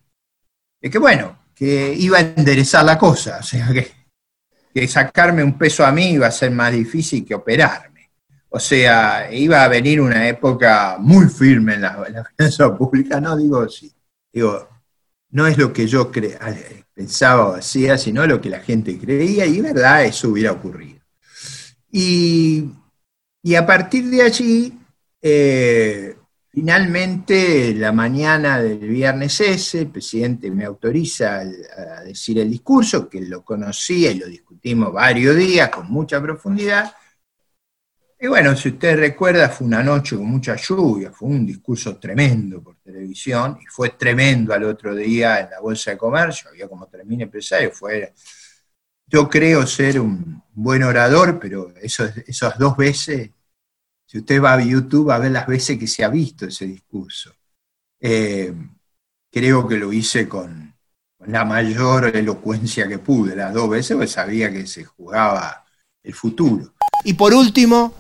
de 0.80 0.90
que, 0.90 0.99
bueno, 0.99 1.38
que 1.55 1.95
iba 1.95 2.18
a 2.18 2.20
enderezar 2.20 2.84
la 2.84 2.99
cosa, 2.99 3.38
o 3.40 3.43
sea 3.43 3.68
que 3.72 4.01
que 4.73 4.89
sacarme 4.89 5.45
un 5.45 5.59
peso 5.59 5.85
a 5.85 5.93
mí 5.93 6.12
iba 6.12 6.27
a 6.27 6.31
ser 6.31 6.51
más 6.51 6.73
difícil 6.73 7.25
que 7.25 7.35
operarme. 7.35 8.11
O 8.49 8.61
sea, 8.61 9.33
iba 9.33 9.64
a 9.64 9.68
venir 9.68 10.01
una 10.01 10.29
época 10.29 10.97
muy 10.99 11.27
firme 11.27 11.75
en 11.75 11.83
la, 11.83 12.27
finanza 12.37 12.77
pública, 12.77 13.20
no 13.20 13.37
digo 13.37 13.68
sí, 13.68 13.91
digo, 14.33 14.68
no 15.31 15.47
es 15.47 15.57
lo 15.57 15.73
que 15.73 15.87
yo 15.87 16.11
pensaba 16.95 17.49
o 17.49 17.55
hacía, 17.55 17.97
sino 17.97 18.27
lo 18.27 18.41
que 18.41 18.51
la 18.51 18.61
gente 18.61 18.99
creía, 18.99 19.47
y 19.47 19.61
verdad, 19.61 20.05
eso 20.05 20.29
hubiera 20.29 20.53
ocurrido. 20.53 21.01
Y, 21.91 22.70
a 23.57 23.66
partir 23.66 24.09
de 24.11 24.23
allí, 24.23 24.79
eh, 25.20 26.16
Finalmente, 26.55 27.72
la 27.72 27.92
mañana 27.92 28.61
del 28.61 28.86
viernes 28.86 29.40
ese, 29.40 29.80
el 29.80 29.90
presidente 29.90 30.50
me 30.50 30.66
autoriza 30.66 31.40
a 31.40 32.03
decir 32.05 32.38
el 32.40 32.50
discurso, 32.50 33.09
que 33.09 33.22
lo 33.22 33.42
conocía 33.42 34.11
y 34.11 34.18
lo 34.18 34.26
discutimos 34.26 34.92
varios 34.92 35.34
días 35.34 35.70
con 35.70 35.90
mucha 35.90 36.20
profundidad. 36.20 36.94
Y 38.20 38.26
bueno, 38.26 38.55
si 38.55 38.68
usted 38.68 38.98
recuerda, 38.98 39.48
fue 39.48 39.66
una 39.66 39.82
noche 39.82 40.14
con 40.14 40.26
mucha 40.26 40.55
lluvia, 40.57 41.11
fue 41.11 41.30
un 41.30 41.46
discurso 41.46 41.96
tremendo 41.96 42.62
por 42.62 42.76
televisión 42.76 43.59
y 43.59 43.64
fue 43.64 43.88
tremendo 43.90 44.53
al 44.53 44.64
otro 44.64 44.94
día 44.94 45.40
en 45.40 45.50
la 45.53 45.61
Bolsa 45.61 45.92
de 45.92 45.96
Comercio, 45.96 46.50
había 46.50 46.68
como 46.68 46.86
3.000 46.86 47.22
empresarios, 47.22 47.78
fue, 47.78 48.12
yo 49.07 49.26
creo 49.26 49.66
ser 49.66 49.98
un 50.00 50.42
buen 50.53 50.82
orador, 50.82 51.40
pero 51.40 51.72
esas 51.80 52.59
dos 52.59 52.76
veces 52.76 53.30
si 54.13 54.19
usted 54.19 54.43
va 54.43 54.53
a 54.53 54.63
YouTube 54.63 55.11
a 55.11 55.19
ver 55.19 55.31
las 55.33 55.47
veces 55.47 55.79
que 55.79 55.87
se 55.87 56.05
ha 56.05 56.09
visto 56.09 56.45
ese 56.45 56.67
discurso. 56.67 57.33
Eh, 57.99 58.53
creo 59.31 59.67
que 59.67 59.79
lo 59.79 59.91
hice 59.91 60.29
con, 60.29 60.75
con 61.17 61.33
la 61.33 61.47
mayor 61.47 62.15
elocuencia 62.15 62.87
que 62.87 62.99
pude, 62.99 63.35
las 63.35 63.55
dos 63.55 63.71
veces, 63.71 63.97
pues 63.97 64.11
sabía 64.11 64.53
que 64.53 64.67
se 64.67 64.85
jugaba 64.85 65.65
el 66.03 66.13
futuro. 66.13 66.75
Y 67.07 67.15
por 67.15 67.33
último, 67.33 67.95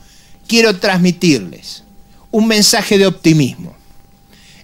quiero 0.46 0.78
transmitirles 0.78 1.82
un 2.30 2.46
mensaje 2.46 2.98
de 2.98 3.06
optimismo. 3.06 3.74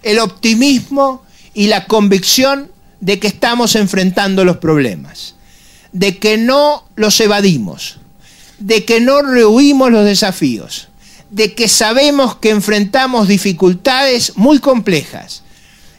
El 0.03 0.19
optimismo 0.19 1.25
y 1.55 1.69
la 1.69 1.87
convicción 1.87 2.71
de 3.01 3.19
que 3.19 3.29
estamos 3.29 3.75
enfrentando 3.75 4.45
los 4.45 4.59
problemas, 4.59 5.35
de 5.93 6.19
que 6.19 6.37
no 6.37 6.87
los 6.95 7.19
evadimos, 7.21 8.01
de 8.59 8.85
que 8.85 9.01
no 9.01 9.23
rehuimos 9.23 9.91
los 9.91 10.05
desafíos, 10.05 10.88
de 11.31 11.55
que 11.55 11.69
sabemos 11.69 12.37
que 12.37 12.51
enfrentamos 12.51 13.29
dificultades 13.29 14.37
muy 14.37 14.59
complejas, 14.59 15.43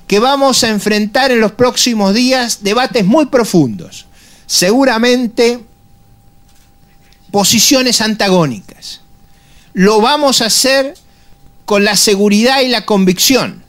que 0.08 0.20
vamos 0.20 0.64
a 0.64 0.70
enfrentar 0.70 1.32
en 1.32 1.40
los 1.40 1.52
próximos 1.52 2.14
días 2.14 2.64
debates 2.64 3.06
muy 3.06 3.28
profundos, 3.28 4.08
seguramente 4.48 5.60
posiciones 7.32 8.02
antagónicas. 8.02 9.02
Lo 9.74 10.02
vamos 10.02 10.42
a 10.42 10.48
hacer 10.48 10.96
con 11.66 11.84
la 11.84 11.96
seguridad 11.96 12.62
y 12.62 12.70
la 12.70 12.86
convicción, 12.86 13.64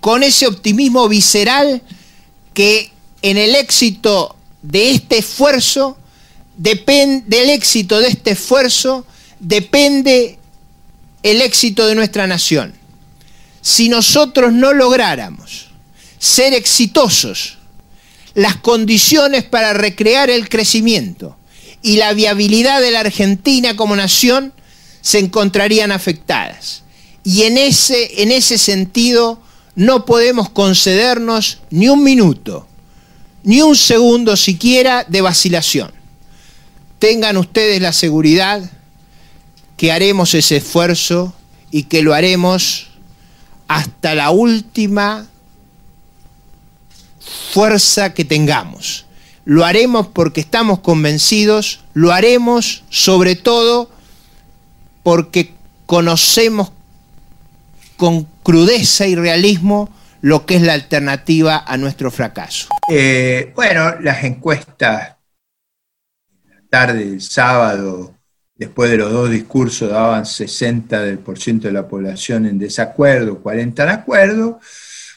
con 0.00 0.24
ese 0.24 0.48
optimismo 0.48 1.08
visceral 1.08 1.82
que 2.54 2.90
en 3.22 3.36
el 3.36 3.54
éxito 3.54 4.34
de 4.62 4.90
este 4.90 5.18
esfuerzo, 5.18 5.96
del 6.56 7.50
éxito 7.50 8.00
de 8.00 8.08
este 8.08 8.32
esfuerzo, 8.32 9.06
depende 9.38 10.37
el 11.22 11.42
éxito 11.42 11.86
de 11.86 11.94
nuestra 11.94 12.26
nación. 12.26 12.74
Si 13.60 13.88
nosotros 13.88 14.52
no 14.52 14.72
lográramos 14.72 15.68
ser 16.18 16.54
exitosos, 16.54 17.58
las 18.34 18.56
condiciones 18.56 19.44
para 19.44 19.72
recrear 19.72 20.30
el 20.30 20.48
crecimiento 20.48 21.36
y 21.82 21.96
la 21.96 22.12
viabilidad 22.12 22.80
de 22.80 22.90
la 22.90 23.00
Argentina 23.00 23.76
como 23.76 23.96
nación 23.96 24.52
se 25.00 25.18
encontrarían 25.18 25.92
afectadas. 25.92 26.82
Y 27.24 27.42
en 27.42 27.58
ese, 27.58 28.22
en 28.22 28.30
ese 28.30 28.58
sentido 28.58 29.40
no 29.74 30.04
podemos 30.04 30.50
concedernos 30.50 31.58
ni 31.70 31.88
un 31.88 32.02
minuto, 32.02 32.66
ni 33.42 33.62
un 33.62 33.76
segundo 33.76 34.36
siquiera 34.36 35.04
de 35.08 35.20
vacilación. 35.20 35.92
Tengan 36.98 37.36
ustedes 37.36 37.80
la 37.80 37.92
seguridad 37.92 38.62
que 39.78 39.92
haremos 39.92 40.34
ese 40.34 40.56
esfuerzo 40.56 41.32
y 41.70 41.84
que 41.84 42.02
lo 42.02 42.12
haremos 42.12 42.88
hasta 43.68 44.14
la 44.14 44.30
última 44.30 45.26
fuerza 47.52 48.12
que 48.12 48.24
tengamos. 48.24 49.06
Lo 49.44 49.64
haremos 49.64 50.08
porque 50.08 50.40
estamos 50.40 50.80
convencidos, 50.80 51.80
lo 51.94 52.12
haremos 52.12 52.82
sobre 52.90 53.36
todo 53.36 53.88
porque 55.04 55.54
conocemos 55.86 56.72
con 57.96 58.24
crudeza 58.42 59.06
y 59.06 59.14
realismo 59.14 59.90
lo 60.20 60.44
que 60.44 60.56
es 60.56 60.62
la 60.62 60.72
alternativa 60.72 61.62
a 61.64 61.76
nuestro 61.76 62.10
fracaso. 62.10 62.68
Eh, 62.90 63.52
bueno, 63.54 64.00
las 64.00 64.24
encuestas, 64.24 65.16
la 66.44 66.62
tarde 66.68 67.04
del 67.04 67.20
sábado, 67.20 68.17
después 68.58 68.90
de 68.90 68.98
los 68.98 69.12
dos 69.12 69.30
discursos, 69.30 69.88
daban 69.90 70.24
60% 70.24 71.60
de 71.60 71.72
la 71.72 71.86
población 71.88 72.44
en 72.44 72.58
desacuerdo, 72.58 73.40
40 73.40 73.84
en 73.84 73.88
acuerdo. 73.88 74.60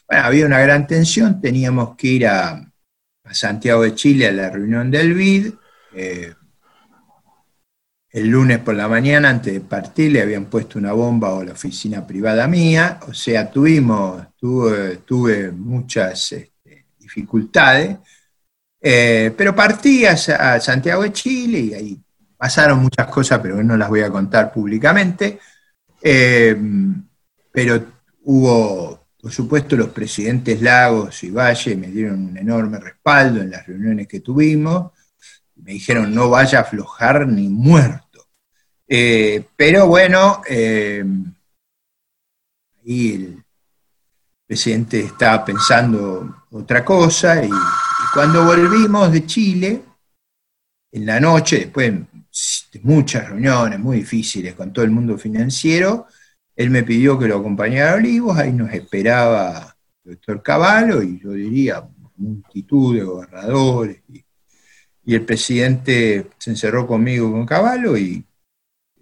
Bueno, 0.08 0.24
había 0.24 0.46
una 0.46 0.60
gran 0.60 0.88
tensión, 0.88 1.42
teníamos 1.42 1.96
que 1.98 2.08
ir 2.08 2.28
a, 2.28 2.68
Santiago 3.32 3.84
de 3.84 3.96
Chile 3.96 4.28
a 4.28 4.32
la 4.34 4.50
reunión 4.50 4.92
del 4.92 5.14
BID. 5.14 5.54
Eh, 5.94 6.34
el 8.12 8.28
lunes 8.28 8.60
por 8.60 8.76
la 8.76 8.90
mañana, 8.90 9.30
antes 9.30 9.54
de 9.54 9.62
partir, 9.62 10.12
le 10.12 10.22
habían 10.22 10.46
puesto 10.46 10.78
una 10.78 10.92
bomba 10.92 11.40
a 11.40 11.44
la 11.46 11.54
oficina 11.54 12.06
privada 12.06 12.46
mía, 12.48 13.00
o 13.08 13.14
sea, 13.14 13.50
tuvimos, 13.50 14.28
tuve, 14.38 15.52
muchas 15.54 16.34
este, 16.34 16.88
dificultades, 17.00 17.98
eh, 18.82 19.34
pero 19.38 19.56
partí 19.56 20.06
a, 20.06 20.18
Santiago 20.18 21.04
de 21.04 21.14
Chile 21.14 21.60
y 21.60 21.74
ahí 21.74 22.02
pasaron 22.42 22.80
muchas 22.80 23.06
cosas, 23.06 23.40
pero 23.40 23.62
no 23.62 23.78
las 23.78 23.88
voy 23.88 24.02
a 24.02 24.10
contar 24.10 24.52
públicamente, 24.52 25.38
eh, 26.02 26.58
pero 27.52 27.86
hubo, 28.24 29.10
por 29.22 29.32
supuesto, 29.32 29.76
los 29.76 29.90
presidentes 29.90 30.60
Lagos 30.60 31.24
y 31.24 31.30
Valle 31.30 31.76
me 31.76 31.86
dieron 31.90 32.30
un 32.30 32.36
enorme 32.36 32.80
respaldo 32.80 33.42
en 33.42 33.52
las 33.52 33.68
reuniones 33.68 34.08
que 34.08 34.22
tuvimos, 34.22 34.92
me 35.58 35.74
dijeron 35.74 36.16
no 36.16 36.32
vaya 36.32 36.58
a 36.58 36.62
aflojar 36.64 37.28
ni 37.28 37.48
muerto. 37.48 38.26
Eh, 38.88 39.46
pero 39.56 39.86
bueno, 39.86 40.42
eh, 40.50 41.06
ahí 42.84 43.14
el 43.14 43.44
presidente 44.48 45.02
estaba 45.02 45.46
pensando 45.46 46.48
otra 46.50 46.84
cosa 46.84 47.46
y, 47.46 47.52
cuando 48.16 48.44
volvimos 48.46 49.12
de 49.12 49.28
Chile, 49.28 49.84
en 50.92 51.06
la 51.06 51.20
noche, 51.20 51.58
después 51.60 51.94
de 51.94 52.06
muchas 52.84 53.30
reuniones 53.30 53.80
muy 53.80 53.98
difíciles 53.98 54.56
con 54.56 54.72
todo 54.74 54.86
el 54.86 54.92
mundo 54.92 55.18
financiero, 55.18 56.08
él 56.56 56.70
me 56.70 56.84
pidió 56.84 57.18
que 57.20 57.28
lo 57.28 57.38
acompañara 57.38 57.94
a 57.94 57.96
Olivos, 57.96 58.38
ahí 58.38 58.54
nos 58.54 58.74
esperaba 58.74 59.76
el 60.04 60.16
doctor 60.16 60.42
Cavallo 60.44 61.02
y 61.02 61.20
yo 61.20 61.32
diría 61.32 61.88
multitud 62.18 62.96
de 62.96 63.04
gobernadores 63.04 64.02
y 64.10 64.24
y 65.04 65.16
el 65.16 65.26
presidente 65.26 66.30
se 66.38 66.52
encerró 66.52 66.86
conmigo 66.88 67.32
con 67.32 67.46
Caballo 67.46 67.98
y 67.98 68.26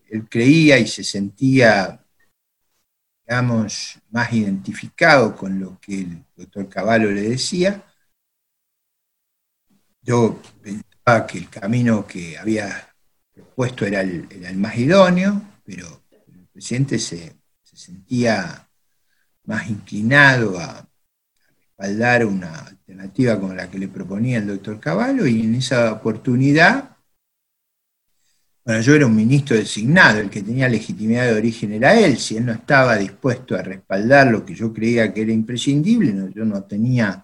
él 0.07 0.27
creía 0.29 0.79
y 0.79 0.87
se 0.87 1.03
sentía, 1.03 2.03
digamos, 3.27 3.99
más 4.09 4.33
identificado 4.33 5.35
con 5.35 5.59
lo 5.59 5.79
que 5.79 6.01
el 6.01 6.25
doctor 6.35 6.69
Caballo 6.69 7.11
le 7.11 7.21
decía. 7.21 7.83
Yo 10.01 10.41
pensaba 10.61 11.27
que 11.27 11.37
el 11.37 11.49
camino 11.49 12.07
que 12.07 12.37
había 12.37 12.88
puesto 13.55 13.85
era 13.85 14.01
el, 14.01 14.27
más 14.57 14.77
idóneo, 14.77 15.41
pero 15.63 16.03
el 16.11 16.47
presidente 16.47 16.99
se, 16.99 17.35
se 17.63 17.77
sentía 17.77 18.67
más 19.45 19.69
inclinado 19.69 20.59
a, 20.59 20.89
respaldar 21.79 22.25
una 22.25 22.59
alternativa 22.59 23.39
como 23.39 23.53
la 23.53 23.69
que 23.69 23.79
le 23.79 23.87
proponía 23.87 24.39
el 24.39 24.47
doctor 24.47 24.79
Caballo 24.79 25.25
y 25.25 25.41
en 25.41 25.55
esa 25.55 25.93
oportunidad, 25.93 26.97
bueno, 28.65 28.81
yo 28.81 28.95
era 28.95 29.05
un 29.05 29.15
ministro 29.15 29.55
designado, 29.55 30.19
el 30.19 30.29
que 30.29 30.43
tenía 30.43 30.67
legitimidad 30.67 31.25
de 31.25 31.37
origen 31.37 31.71
era 31.71 31.97
él, 31.97 32.17
si 32.17 32.35
él 32.35 32.45
no 32.45 32.51
estaba 32.51 32.97
dispuesto 32.97 33.55
a 33.55 33.61
respaldar 33.61 34.27
lo 34.27 34.45
que 34.45 34.53
yo 34.53 34.73
creía 34.73 35.13
que 35.13 35.21
era 35.21 35.31
imprescindible, 35.31 36.13
yo 36.35 36.43
no 36.43 36.63
tenía 36.63 37.23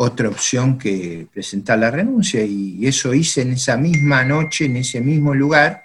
otra 0.00 0.28
opción 0.28 0.78
que 0.78 1.26
presentar 1.32 1.78
la 1.78 1.90
renuncia. 1.90 2.44
Y 2.44 2.86
eso 2.86 3.12
hice 3.12 3.42
en 3.42 3.52
esa 3.52 3.76
misma 3.76 4.24
noche, 4.24 4.66
en 4.66 4.76
ese 4.76 5.00
mismo 5.00 5.34
lugar, 5.34 5.84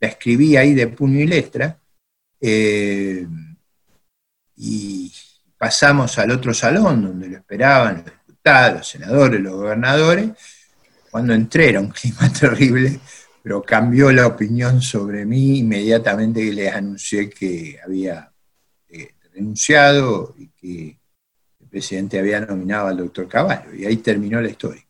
la 0.00 0.08
escribí 0.08 0.56
ahí 0.56 0.74
de 0.74 0.88
puño 0.88 1.20
y 1.20 1.26
letra, 1.26 1.78
eh, 2.40 3.26
y 4.56 5.12
pasamos 5.56 6.18
al 6.18 6.32
otro 6.32 6.52
salón 6.52 7.02
donde 7.02 7.28
lo 7.28 7.36
esperaban 7.38 7.98
los 7.98 8.04
diputados, 8.26 8.78
los 8.78 8.88
senadores, 8.88 9.40
los 9.40 9.54
gobernadores. 9.54 10.30
Cuando 11.10 11.32
entré 11.32 11.68
era 11.70 11.80
un 11.80 11.90
clima 11.90 12.32
terrible, 12.40 12.98
pero 13.40 13.62
cambió 13.62 14.10
la 14.10 14.26
opinión 14.26 14.82
sobre 14.82 15.24
mí. 15.24 15.58
Inmediatamente 15.58 16.44
que 16.44 16.52
les 16.52 16.74
anuncié 16.74 17.30
que 17.30 17.78
había 17.84 18.32
eh, 18.88 19.14
renunciado 19.32 20.34
y 20.36 20.48
que 20.48 21.03
presidente 21.74 22.20
había 22.20 22.38
nominado 22.38 22.86
al 22.86 22.98
doctor 22.98 23.26
Caballo. 23.26 23.74
Y 23.76 23.84
ahí 23.84 23.96
terminó 23.96 24.40
la 24.40 24.48
historia. 24.48 24.84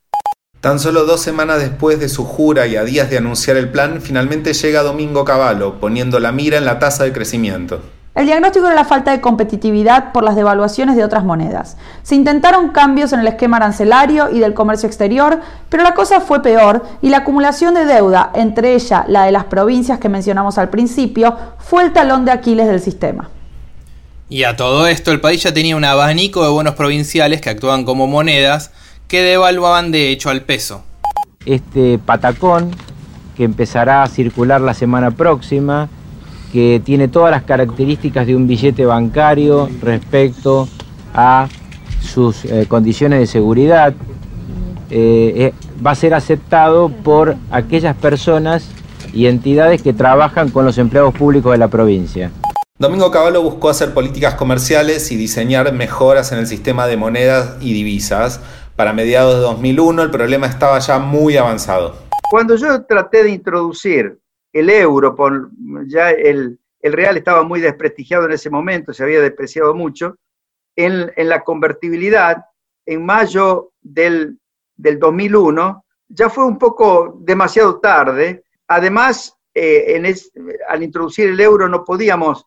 Tan 0.61 0.78
solo 0.78 1.07
dos 1.07 1.22
semanas 1.22 1.59
después 1.59 1.99
de 1.99 2.11
su 2.11 2.24
jura 2.24 2.66
y 2.66 2.76
a 2.76 2.85
días 2.85 3.09
de 3.09 3.16
anunciar 3.16 3.57
el 3.57 3.70
plan, 3.70 4.03
finalmente 4.03 4.53
llega 4.53 4.82
Domingo 4.82 5.24
Cavallo, 5.24 5.80
poniendo 5.80 6.20
la 6.20 6.30
mira 6.30 6.59
en 6.59 6.66
la 6.66 6.78
tasa 6.78 7.05
de 7.05 7.12
crecimiento. 7.14 7.80
El 8.14 8.26
diagnóstico 8.26 8.66
era 8.66 8.74
la 8.74 8.85
falta 8.85 9.12
de 9.12 9.22
competitividad 9.22 10.12
por 10.12 10.24
las 10.24 10.37
devaluaciones 10.37 10.95
de 10.95 11.05
otras 11.05 11.24
monedas. 11.24 11.78
Se 12.03 12.16
intentaron 12.16 12.68
cambios 12.68 13.14
en 13.14 13.20
el 13.20 13.28
esquema 13.28 13.57
arancelario 13.57 14.28
y 14.30 14.41
del 14.41 14.53
comercio 14.53 14.87
exterior, 14.87 15.41
pero 15.70 15.85
la 15.85 15.95
cosa 15.95 16.20
fue 16.20 16.43
peor 16.43 16.85
y 17.01 17.09
la 17.09 17.18
acumulación 17.18 17.72
de 17.72 17.87
deuda, 17.87 18.30
entre 18.35 18.74
ella 18.74 19.07
la 19.09 19.24
de 19.24 19.32
las 19.32 19.45
provincias 19.45 19.99
que 19.99 20.11
mencionamos 20.11 20.59
al 20.59 20.68
principio, 20.68 21.35
fue 21.59 21.82
el 21.82 21.95
talón 21.95 22.26
de 22.26 22.32
Aquiles 22.32 22.66
del 22.66 22.80
sistema. 22.80 23.30
Y 24.29 24.45
a 24.45 24.57
todo 24.57 24.87
esto 24.87 25.12
el 25.12 25.20
país 25.20 25.43
ya 25.43 25.53
tenía 25.53 25.77
un 25.77 25.85
abanico 25.85 26.43
de 26.43 26.49
bonos 26.49 26.75
provinciales 26.75 27.41
que 27.41 27.51
actuaban 27.51 27.85
como 27.85 28.07
monedas 28.07 28.72
que 29.07 29.22
devaluaban 29.22 29.93
de 29.93 30.11
hecho 30.11 30.31
al 30.31 30.43
peso. 30.43 30.83
Este 31.45 31.99
patacón 31.99 32.70
que 33.37 33.45
empezará 33.45 34.03
a 34.03 34.09
circular 34.09 34.61
la 34.61 34.75
semana 34.75 35.11
próxima 35.11 35.89
que 36.53 36.81
tiene 36.85 37.09
todas 37.09 37.33
las 37.33 37.43
características 37.43 38.27
de 38.27 38.37
un 38.37 38.47
billete 38.47 38.87
bancario 38.87 39.68
respecto 39.83 40.68
a 41.12 41.49
sus 42.01 42.45
eh, 42.45 42.66
condiciones 42.68 43.18
de 43.20 43.27
seguridad. 43.27 43.93
eh, 44.91 45.33
eh, 45.37 45.53
va 45.85 45.91
a 45.91 45.95
ser 45.97 46.14
aceptado 46.14 46.89
por 46.89 47.37
aquellas 47.51 47.97
personas 47.97 48.68
y 49.12 49.27
entidades 49.27 49.83
que 49.83 49.93
trabajan 49.93 50.51
con 50.51 50.64
los 50.64 50.79
empleados 50.79 51.12
públicos 51.14 51.53
de 51.53 51.59
la 51.59 51.68
provincia. 51.68 52.31
Domingo 52.77 53.12
Cavallo 53.12 53.41
buscó 53.41 53.68
hacer 53.68 53.95
políticas 53.95 54.35
comerciales 54.35 55.12
y 55.12 55.16
diseñar 55.16 55.72
mejoras 55.72 56.33
en 56.33 56.41
el 56.41 56.49
sistema 56.49 56.89
de 56.89 56.97
monedas 56.97 57.57
y 57.61 57.72
divisas. 57.72 58.41
Para 58.75 58.93
mediados 58.93 59.37
de 59.37 59.43
2001 59.43 60.03
el 60.03 60.11
problema 60.11 60.49
estaba 60.49 60.81
ya 60.81 60.99
muy 60.99 61.37
avanzado. 61.37 61.95
Cuando 62.29 62.57
yo 62.57 62.85
traté 62.85 63.22
de 63.22 63.31
introducir 63.31 64.18
el 64.53 64.70
euro, 64.70 65.14
ya 65.87 66.11
el, 66.11 66.59
real 66.83 67.16
estaba 67.16 67.45
muy 67.45 67.61
desprestigiado 67.61 68.25
en 68.25 68.33
ese 68.33 68.51
momento, 68.51 68.93
se 68.93 69.05
había 69.05 69.20
despreciado 69.20 69.72
mucho, 69.72 70.16
en, 70.75 71.12
la 71.16 71.45
convertibilidad, 71.45 72.45
en 72.87 73.07
mayo 73.07 73.70
del, 73.83 74.41
del 74.75 74.99
2001, 74.99 75.85
ya 76.09 76.29
fue 76.29 76.45
un 76.45 76.59
poco 76.59 77.18
demasiado 77.20 77.79
tarde. 77.79 78.43
Además, 78.66 79.39
eh, 79.55 80.03
al 80.68 80.83
introducir 80.83 81.29
el 81.29 81.39
euro 81.39 81.68
no 81.68 81.85
podíamos 81.85 82.45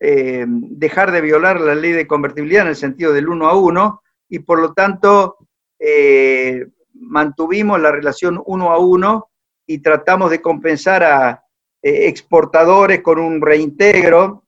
eh, 0.00 0.44
dejar 0.48 1.12
de 1.12 1.20
violar 1.20 1.60
la 1.60 1.74
ley 1.74 1.92
de 1.92 2.06
convertibilidad 2.06 2.62
en 2.62 2.68
el 2.68 2.76
sentido 2.76 3.12
del 3.12 3.28
uno 3.28 3.48
a 3.48 3.56
uno 3.56 4.02
y 4.28 4.40
por 4.40 4.60
lo 4.60 4.72
tanto 4.72 5.36
eh, 5.78 6.66
mantuvimos 6.94 7.80
la 7.80 7.90
relación 7.90 8.40
uno 8.46 8.70
a 8.70 8.78
uno 8.78 9.30
y 9.66 9.78
tratamos 9.78 10.30
de 10.30 10.40
compensar 10.40 11.02
a 11.02 11.44
exportadores 11.80 13.02
con 13.02 13.18
un 13.18 13.40
reintegro 13.40 14.44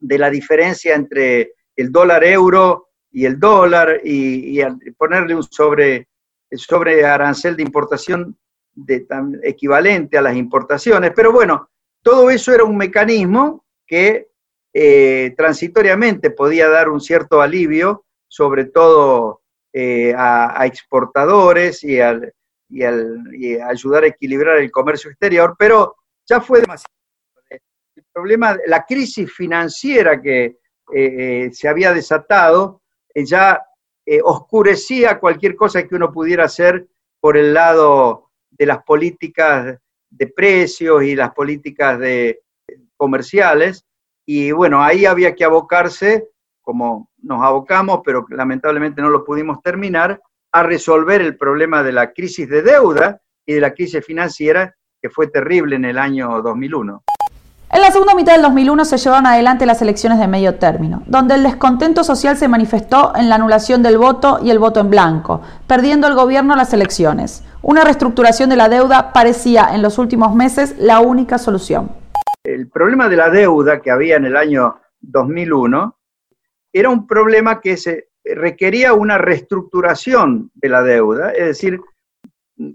de 0.00 0.18
la 0.18 0.28
diferencia 0.30 0.94
entre 0.94 1.54
el 1.76 1.92
dólar 1.92 2.24
euro 2.24 2.88
y 3.10 3.24
el 3.24 3.38
dólar 3.38 4.00
y, 4.02 4.60
ponerle 4.96 5.34
un 5.34 5.42
sobre, 5.42 6.08
sobre 6.50 7.04
arancel 7.04 7.56
de 7.56 7.62
importación 7.62 8.36
equivalente 9.42 10.16
a 10.16 10.22
las 10.22 10.34
importaciones. 10.34 11.12
Pero 11.14 11.30
bueno, 11.30 11.68
todo 12.02 12.30
eso 12.30 12.52
era 12.54 12.64
un 12.64 12.76
mecanismo 12.76 13.64
que 13.86 14.31
eh, 14.74 15.34
transitoriamente 15.36 16.30
podía 16.30 16.68
dar 16.68 16.88
un 16.88 17.00
cierto 17.00 17.42
alivio, 17.42 18.06
sobre 18.26 18.66
todo 18.66 19.42
eh, 19.72 20.14
a, 20.16 20.64
exportadores 20.66 21.84
y, 21.84 22.00
al, 22.00 22.32
y, 22.70 23.56
ayudar 23.56 24.04
a 24.04 24.08
equilibrar 24.08 24.58
el 24.58 24.70
comercio 24.70 25.10
exterior, 25.10 25.54
pero 25.58 25.96
ya 26.26 26.40
fue 26.40 26.60
demasiado. 26.60 26.92
El 27.50 28.04
problema, 28.12 28.56
la 28.66 28.84
crisis 28.84 29.30
financiera 29.32 30.20
que 30.20 30.56
eh, 30.94 31.50
se 31.52 31.68
había 31.68 31.92
desatado, 31.92 32.82
ya 33.14 33.62
oscurecía 34.24 35.20
cualquier 35.20 35.54
cosa 35.54 35.86
que 35.86 35.94
uno 35.94 36.12
pudiera 36.12 36.44
hacer 36.44 36.88
por 37.20 37.36
el 37.36 37.54
lado 37.54 38.30
de 38.50 38.66
las 38.66 38.82
políticas 38.82 39.78
de 40.10 40.26
precios 40.26 41.02
y 41.04 41.14
las 41.14 41.32
políticas 41.32 41.98
de, 41.98 42.42
comerciales, 42.96 43.84
y 44.26 44.52
bueno, 44.52 44.82
ahí 44.82 45.04
había 45.04 45.34
que 45.34 45.44
abocarse, 45.44 46.28
como 46.60 47.08
nos 47.22 47.42
abocamos, 47.42 48.00
pero 48.04 48.24
lamentablemente 48.30 49.02
no 49.02 49.10
lo 49.10 49.24
pudimos 49.24 49.60
terminar, 49.62 50.20
a 50.52 50.62
resolver 50.62 51.20
el 51.22 51.36
problema 51.36 51.82
de 51.82 51.92
la 51.92 52.12
crisis 52.12 52.48
de 52.48 52.62
deuda 52.62 53.20
y 53.46 53.54
de 53.54 53.60
la 53.60 53.72
crisis 53.72 54.04
financiera 54.04 54.74
que 55.00 55.10
fue 55.10 55.26
terrible 55.26 55.76
en 55.76 55.84
el 55.84 55.98
año 55.98 56.40
2001. 56.42 57.02
En 57.70 57.80
la 57.80 57.90
segunda 57.90 58.14
mitad 58.14 58.34
del 58.34 58.42
2001 58.42 58.84
se 58.84 58.98
llevaron 58.98 59.26
adelante 59.26 59.64
las 59.64 59.80
elecciones 59.80 60.18
de 60.18 60.28
medio 60.28 60.56
término, 60.56 61.02
donde 61.06 61.34
el 61.34 61.42
descontento 61.42 62.04
social 62.04 62.36
se 62.36 62.46
manifestó 62.46 63.16
en 63.16 63.30
la 63.30 63.36
anulación 63.36 63.82
del 63.82 63.96
voto 63.96 64.40
y 64.42 64.50
el 64.50 64.58
voto 64.58 64.80
en 64.80 64.90
blanco, 64.90 65.40
perdiendo 65.66 66.06
el 66.06 66.14
gobierno 66.14 66.54
las 66.54 66.74
elecciones. 66.74 67.42
Una 67.62 67.82
reestructuración 67.82 68.50
de 68.50 68.56
la 68.56 68.68
deuda 68.68 69.14
parecía 69.14 69.74
en 69.74 69.80
los 69.80 69.98
últimos 69.98 70.34
meses 70.34 70.74
la 70.78 71.00
única 71.00 71.38
solución 71.38 72.01
el 72.44 72.68
problema 72.68 73.08
de 73.08 73.16
la 73.16 73.30
deuda 73.30 73.80
que 73.80 73.90
había 73.90 74.16
en 74.16 74.24
el 74.24 74.36
año 74.36 74.80
2001 75.00 75.98
era 76.72 76.88
un 76.88 77.06
problema 77.06 77.60
que 77.60 77.76
se 77.76 78.08
requería 78.24 78.94
una 78.94 79.18
reestructuración 79.18 80.50
de 80.54 80.68
la 80.68 80.82
deuda, 80.82 81.32
es 81.32 81.46
decir, 81.46 81.80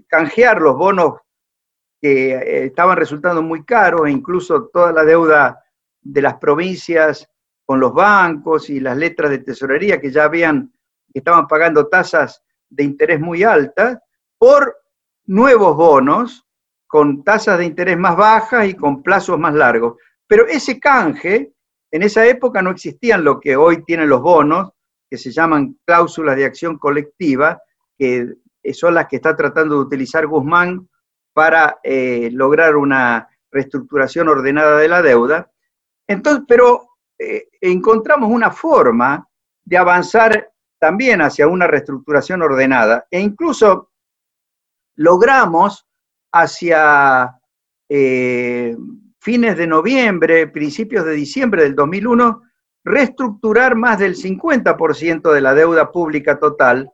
canjear 0.06 0.60
los 0.60 0.76
bonos 0.76 1.14
que 2.00 2.34
eh, 2.34 2.64
estaban 2.66 2.96
resultando 2.96 3.42
muy 3.42 3.64
caros 3.64 4.06
e 4.06 4.10
incluso 4.10 4.68
toda 4.68 4.92
la 4.92 5.04
deuda 5.04 5.62
de 6.00 6.22
las 6.22 6.36
provincias 6.36 7.28
con 7.64 7.80
los 7.80 7.92
bancos 7.92 8.70
y 8.70 8.80
las 8.80 8.96
letras 8.96 9.30
de 9.30 9.38
tesorería 9.38 10.00
que 10.00 10.10
ya 10.10 10.24
habían, 10.24 10.72
que 11.12 11.18
estaban 11.18 11.46
pagando 11.46 11.88
tasas 11.88 12.42
de 12.70 12.84
interés 12.84 13.20
muy 13.20 13.42
altas, 13.42 13.98
por 14.38 14.78
nuevos 15.26 15.76
bonos 15.76 16.47
con 16.88 17.22
tasas 17.22 17.58
de 17.58 17.66
interés 17.66 17.96
más 17.96 18.16
bajas 18.16 18.66
y 18.66 18.74
con 18.74 19.02
plazos 19.02 19.38
más 19.38 19.54
largos. 19.54 19.98
Pero 20.26 20.46
ese 20.46 20.80
canje, 20.80 21.52
en 21.92 22.02
esa 22.02 22.26
época 22.26 22.62
no 22.62 22.70
existían 22.70 23.22
lo 23.22 23.38
que 23.38 23.56
hoy 23.56 23.84
tienen 23.84 24.08
los 24.08 24.20
bonos, 24.20 24.70
que 25.08 25.18
se 25.18 25.30
llaman 25.30 25.78
cláusulas 25.86 26.36
de 26.36 26.46
acción 26.46 26.78
colectiva, 26.78 27.62
que 27.96 28.34
son 28.72 28.94
las 28.94 29.06
que 29.06 29.16
está 29.16 29.36
tratando 29.36 29.76
de 29.76 29.82
utilizar 29.82 30.26
Guzmán 30.26 30.88
para 31.32 31.78
eh, 31.82 32.30
lograr 32.32 32.76
una 32.76 33.28
reestructuración 33.50 34.28
ordenada 34.28 34.78
de 34.78 34.88
la 34.88 35.02
deuda. 35.02 35.50
Entonces, 36.06 36.44
pero 36.48 36.88
eh, 37.18 37.48
encontramos 37.60 38.30
una 38.30 38.50
forma 38.50 39.28
de 39.64 39.76
avanzar 39.76 40.52
también 40.78 41.20
hacia 41.20 41.48
una 41.48 41.66
reestructuración 41.66 42.42
ordenada 42.42 43.06
e 43.10 43.20
incluso 43.20 43.90
logramos 44.96 45.87
hacia 46.32 47.38
eh, 47.88 48.76
fines 49.20 49.56
de 49.56 49.66
noviembre, 49.66 50.46
principios 50.48 51.04
de 51.04 51.12
diciembre 51.12 51.62
del 51.62 51.74
2001, 51.74 52.42
reestructurar 52.84 53.76
más 53.76 53.98
del 53.98 54.16
50% 54.16 55.32
de 55.32 55.40
la 55.40 55.54
deuda 55.54 55.90
pública 55.90 56.38
total 56.38 56.90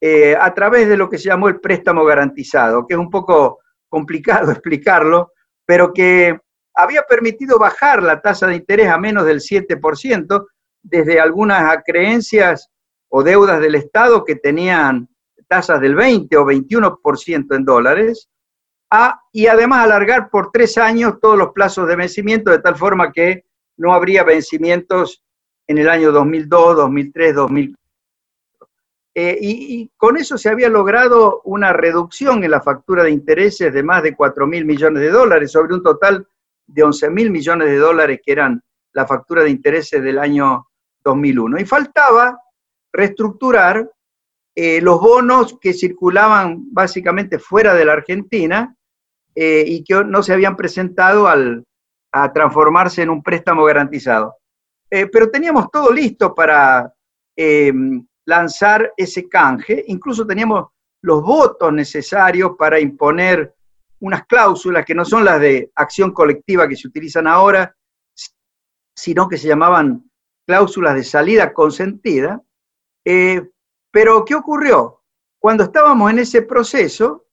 eh, 0.00 0.36
a 0.38 0.52
través 0.54 0.88
de 0.88 0.96
lo 0.96 1.08
que 1.08 1.18
se 1.18 1.28
llamó 1.28 1.48
el 1.48 1.60
préstamo 1.60 2.04
garantizado, 2.04 2.86
que 2.86 2.94
es 2.94 3.00
un 3.00 3.10
poco 3.10 3.60
complicado 3.88 4.50
explicarlo, 4.52 5.32
pero 5.66 5.92
que 5.92 6.38
había 6.74 7.02
permitido 7.02 7.58
bajar 7.58 8.02
la 8.02 8.20
tasa 8.20 8.46
de 8.46 8.56
interés 8.56 8.88
a 8.88 8.98
menos 8.98 9.26
del 9.26 9.40
7% 9.40 10.46
desde 10.82 11.20
algunas 11.20 11.78
creencias 11.84 12.70
o 13.08 13.22
deudas 13.22 13.60
del 13.60 13.74
Estado 13.74 14.24
que 14.24 14.36
tenían 14.36 15.08
tasas 15.48 15.80
del 15.80 15.94
20 15.94 16.36
o 16.36 16.44
21% 16.46 17.56
en 17.56 17.64
dólares, 17.64 18.28
y 19.32 19.46
además 19.46 19.84
alargar 19.84 20.30
por 20.30 20.50
tres 20.50 20.76
años 20.76 21.20
todos 21.20 21.38
los 21.38 21.52
plazos 21.52 21.86
de 21.86 21.96
vencimiento, 21.96 22.50
de 22.50 22.58
tal 22.58 22.76
forma 22.76 23.12
que 23.12 23.44
no 23.76 23.94
habría 23.94 24.24
vencimientos 24.24 25.24
en 25.66 25.78
el 25.78 25.88
año 25.88 26.10
2002, 26.10 26.76
2003, 26.76 27.34
2004. 27.34 27.78
y, 29.14 29.90
con 29.96 30.16
eso 30.16 30.36
se 30.36 30.48
había 30.48 30.68
logrado 30.68 31.40
una 31.44 31.72
reducción 31.72 32.42
en 32.42 32.50
la 32.50 32.60
factura 32.60 33.04
de 33.04 33.10
intereses 33.10 33.72
de 33.72 33.82
más 33.82 34.02
de 34.02 34.16
4 34.16 34.46
mil 34.46 34.64
millones 34.64 35.02
de 35.02 35.10
dólares, 35.10 35.52
sobre 35.52 35.74
un 35.74 35.82
total 35.82 36.26
de 36.66 36.82
11 36.82 37.10
mil 37.10 37.30
millones 37.30 37.68
de 37.68 37.76
dólares 37.76 38.20
que 38.24 38.32
eran 38.32 38.62
la 38.92 39.06
factura 39.06 39.44
de 39.44 39.50
intereses 39.50 40.02
del 40.02 40.18
año 40.18 40.66
2001. 41.04 41.60
Y 41.60 41.64
faltaba 41.64 42.38
reestructurar 42.92 43.88
eh, 44.54 44.80
los 44.80 45.00
bonos 45.00 45.58
que 45.60 45.72
circulaban 45.72 46.72
básicamente 46.72 47.38
fuera 47.38 47.72
de 47.74 47.84
la 47.84 47.92
Argentina 47.92 48.76
eh, 49.34 49.64
y 49.66 49.84
que 49.84 50.02
no 50.04 50.22
se 50.22 50.32
habían 50.32 50.56
presentado 50.56 51.28
al, 51.28 51.64
a 52.12 52.32
transformarse 52.32 53.02
en 53.02 53.10
un 53.10 53.22
préstamo 53.22 53.64
garantizado. 53.64 54.36
Eh, 54.90 55.06
pero 55.06 55.30
teníamos 55.30 55.70
todo 55.70 55.92
listo 55.92 56.34
para 56.34 56.92
eh, 57.36 57.72
lanzar 58.26 58.92
ese 58.96 59.28
canje, 59.28 59.84
incluso 59.86 60.26
teníamos 60.26 60.66
los 61.02 61.22
votos 61.22 61.72
necesarios 61.72 62.52
para 62.58 62.80
imponer 62.80 63.54
unas 64.00 64.26
cláusulas 64.26 64.84
que 64.84 64.94
no 64.94 65.04
son 65.04 65.24
las 65.24 65.40
de 65.40 65.70
acción 65.76 66.12
colectiva 66.12 66.66
que 66.66 66.76
se 66.76 66.88
utilizan 66.88 67.26
ahora, 67.26 67.74
sino 68.96 69.28
que 69.28 69.38
se 69.38 69.48
llamaban 69.48 70.10
cláusulas 70.46 70.94
de 70.94 71.04
salida 71.04 71.52
consentida. 71.52 72.42
pero, 73.04 74.24
¿qué 74.24 74.34
ocurrió? 74.34 75.02
Cuando 75.38 75.64
estábamos 75.64 76.10
en 76.10 76.18
ese 76.18 76.42
proceso, 76.42 77.26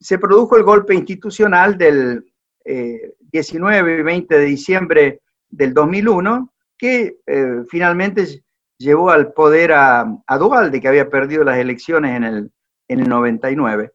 se 0.00 0.18
produjo 0.18 0.56
el 0.56 0.62
golpe 0.62 0.94
institucional 0.94 1.76
del 1.76 2.24
19 2.64 3.96
eh, 3.96 4.00
y 4.00 4.02
20 4.02 4.38
de 4.38 4.44
diciembre 4.44 5.20
del 5.48 5.72
2001, 5.74 6.52
que 6.78 7.18
eh, 7.26 7.62
finalmente 7.68 8.42
llevó 8.78 9.10
al 9.10 9.32
poder 9.32 9.72
a, 9.72 10.06
a, 10.26 10.38
Duvalde, 10.38 10.80
que 10.80 10.88
había 10.88 11.08
perdido 11.08 11.44
las 11.44 11.58
elecciones 11.58 12.16
en 12.16 12.24
el, 12.24 12.52
en 12.88 13.00
el 13.00 13.08
99. 13.08 13.92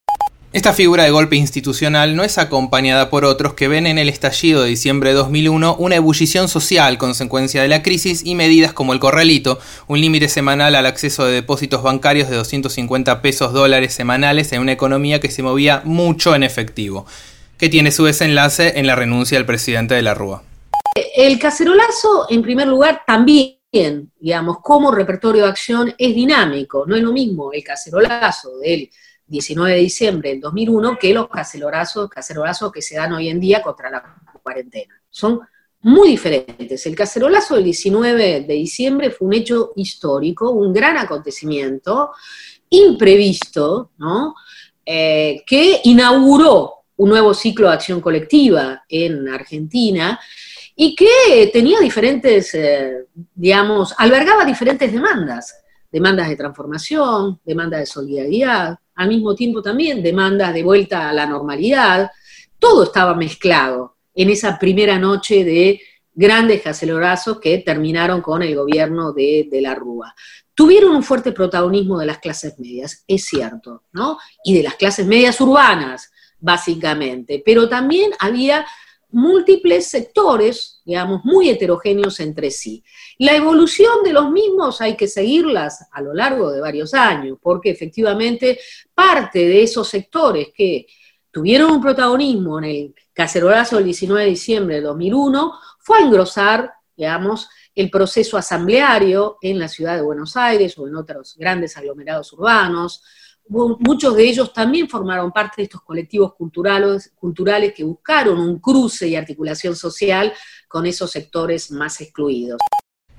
Esta 0.53 0.73
figura 0.73 1.05
de 1.05 1.11
golpe 1.11 1.37
institucional 1.37 2.13
no 2.13 2.25
es 2.25 2.37
acompañada 2.37 3.09
por 3.09 3.23
otros 3.23 3.53
que 3.53 3.69
ven 3.69 3.87
en 3.87 3.97
el 3.97 4.09
estallido 4.09 4.61
de 4.61 4.67
diciembre 4.67 5.11
de 5.11 5.15
2001 5.15 5.77
una 5.79 5.95
ebullición 5.95 6.49
social 6.49 6.97
consecuencia 6.97 7.61
de 7.61 7.69
la 7.69 7.81
crisis 7.81 8.21
y 8.25 8.35
medidas 8.35 8.73
como 8.73 8.91
el 8.91 8.99
corralito, 8.99 9.59
un 9.87 10.01
límite 10.01 10.27
semanal 10.27 10.75
al 10.75 10.87
acceso 10.87 11.23
de 11.23 11.31
depósitos 11.31 11.83
bancarios 11.83 12.29
de 12.29 12.35
250 12.35 13.21
pesos 13.21 13.53
dólares 13.53 13.93
semanales 13.93 14.51
en 14.51 14.59
una 14.59 14.73
economía 14.73 15.21
que 15.21 15.31
se 15.31 15.41
movía 15.41 15.83
mucho 15.85 16.35
en 16.35 16.43
efectivo, 16.43 17.05
que 17.57 17.69
tiene 17.69 17.91
su 17.91 18.03
desenlace 18.03 18.77
en 18.77 18.87
la 18.87 18.97
renuncia 18.97 19.37
del 19.37 19.45
presidente 19.45 19.95
de 19.95 20.01
la 20.01 20.15
Rúa. 20.15 20.43
El 21.15 21.39
cacerolazo, 21.39 22.25
en 22.29 22.41
primer 22.41 22.67
lugar, 22.67 23.03
también, 23.07 23.55
digamos, 24.19 24.57
como 24.61 24.91
repertorio 24.91 25.43
de 25.43 25.49
acción 25.49 25.95
es 25.97 26.13
dinámico, 26.13 26.83
no 26.85 26.97
es 26.97 27.01
lo 27.01 27.13
mismo 27.13 27.53
el 27.53 27.63
cacerolazo 27.63 28.57
del 28.57 28.89
19 29.31 29.71
de 29.71 29.79
diciembre 29.79 30.29
del 30.29 30.41
2001 30.41 30.97
que 30.99 31.13
los 31.13 31.29
cacerolazos, 31.29 32.09
cacerolazos 32.09 32.71
que 32.71 32.81
se 32.81 32.97
dan 32.97 33.13
hoy 33.13 33.29
en 33.29 33.39
día 33.39 33.61
contra 33.61 33.89
la 33.89 34.03
cuarentena. 34.43 35.01
Son 35.09 35.39
muy 35.83 36.09
diferentes. 36.09 36.85
El 36.85 36.95
cacerolazo 36.95 37.55
del 37.55 37.63
19 37.63 38.41
de 38.41 38.53
diciembre 38.53 39.09
fue 39.09 39.27
un 39.27 39.33
hecho 39.33 39.71
histórico, 39.77 40.51
un 40.51 40.73
gran 40.73 40.97
acontecimiento, 40.97 42.11
imprevisto, 42.69 43.91
¿no? 43.97 44.35
Eh, 44.85 45.43
que 45.47 45.79
inauguró 45.85 46.73
un 46.97 47.09
nuevo 47.09 47.33
ciclo 47.33 47.67
de 47.67 47.75
acción 47.75 48.01
colectiva 48.01 48.83
en 48.89 49.29
Argentina 49.29 50.19
y 50.75 50.93
que 50.93 51.49
tenía 51.53 51.79
diferentes, 51.79 52.53
eh, 52.53 53.05
digamos, 53.33 53.95
albergaba 53.97 54.43
diferentes 54.43 54.91
demandas, 54.91 55.63
demandas 55.91 56.27
de 56.27 56.35
transformación, 56.35 57.39
demandas 57.45 57.79
de 57.81 57.85
solidaridad, 57.85 58.77
al 59.01 59.09
mismo 59.09 59.35
tiempo 59.35 59.61
también 59.61 60.03
demandas 60.03 60.53
de 60.53 60.63
vuelta 60.63 61.09
a 61.09 61.13
la 61.13 61.25
normalidad, 61.25 62.11
todo 62.59 62.83
estaba 62.83 63.15
mezclado 63.15 63.97
en 64.13 64.29
esa 64.29 64.59
primera 64.59 64.99
noche 64.99 65.43
de 65.43 65.81
grandes 66.13 66.61
cacelorazos 66.61 67.39
que 67.39 67.57
terminaron 67.59 68.21
con 68.21 68.43
el 68.43 68.55
gobierno 68.55 69.11
de, 69.11 69.47
de, 69.49 69.61
la 69.61 69.73
Rúa. 69.73 70.13
Tuvieron 70.53 70.95
un 70.95 71.03
fuerte 71.03 71.31
protagonismo 71.31 71.97
de 71.97 72.05
las 72.05 72.19
clases 72.19 72.59
medias, 72.59 73.03
es 73.07 73.25
cierto, 73.25 73.83
¿no? 73.93 74.19
Y 74.43 74.53
de 74.53 74.63
las 74.63 74.75
clases 74.75 75.07
medias 75.07 75.41
urbanas, 75.41 76.11
básicamente, 76.39 77.41
pero 77.43 77.67
también 77.67 78.11
había 78.19 78.65
múltiples 79.09 79.87
sectores, 79.87 80.70
digamos, 80.85 81.23
muy 81.23 81.49
heterogéneos 81.49 82.19
entre 82.19 82.51
sí. 82.51 82.83
La 83.17 83.35
evolución 83.35 84.03
de 84.03 84.13
los 84.13 84.31
mismos 84.31 84.81
hay 84.81 84.95
que 84.95 85.07
seguirlas 85.07 85.87
a 85.91 86.01
lo 86.01 86.13
largo 86.13 86.51
de 86.51 86.61
varios 86.61 86.93
años, 86.93 87.37
porque 87.41 87.71
efectivamente 87.71 88.59
parte 88.93 89.39
de 89.39 89.63
esos 89.63 89.87
sectores 89.87 90.49
que 90.55 90.85
tuvieron 91.31 91.71
un 91.71 91.81
protagonismo 91.81 92.59
en 92.59 92.65
el 92.65 92.95
cacerolazo 93.13 93.77
del 93.77 93.85
19 93.85 94.23
de 94.23 94.29
diciembre 94.29 94.75
de 94.75 94.81
2001 94.81 95.53
fue 95.79 95.99
a 95.99 96.01
engrosar, 96.01 96.71
digamos, 96.95 97.49
el 97.73 97.89
proceso 97.89 98.37
asambleario 98.37 99.37
en 99.41 99.57
la 99.57 99.67
ciudad 99.67 99.95
de 99.95 100.01
Buenos 100.01 100.35
Aires 100.35 100.77
o 100.77 100.87
en 100.87 100.95
otros 100.95 101.35
grandes 101.37 101.77
aglomerados 101.77 102.33
urbanos, 102.33 103.01
muchos 103.51 104.15
de 104.15 104.23
ellos 104.23 104.53
también 104.53 104.87
formaron 104.87 105.31
parte 105.31 105.55
de 105.57 105.63
estos 105.63 105.81
colectivos 105.81 106.33
culturales, 106.35 107.11
culturales 107.15 107.73
que 107.73 107.83
buscaron 107.83 108.39
un 108.39 108.59
cruce 108.59 109.07
y 109.07 109.15
articulación 109.15 109.75
social 109.75 110.31
con 110.71 110.85
esos 110.85 111.11
sectores 111.11 111.69
más 111.71 111.99
excluidos. 111.99 112.57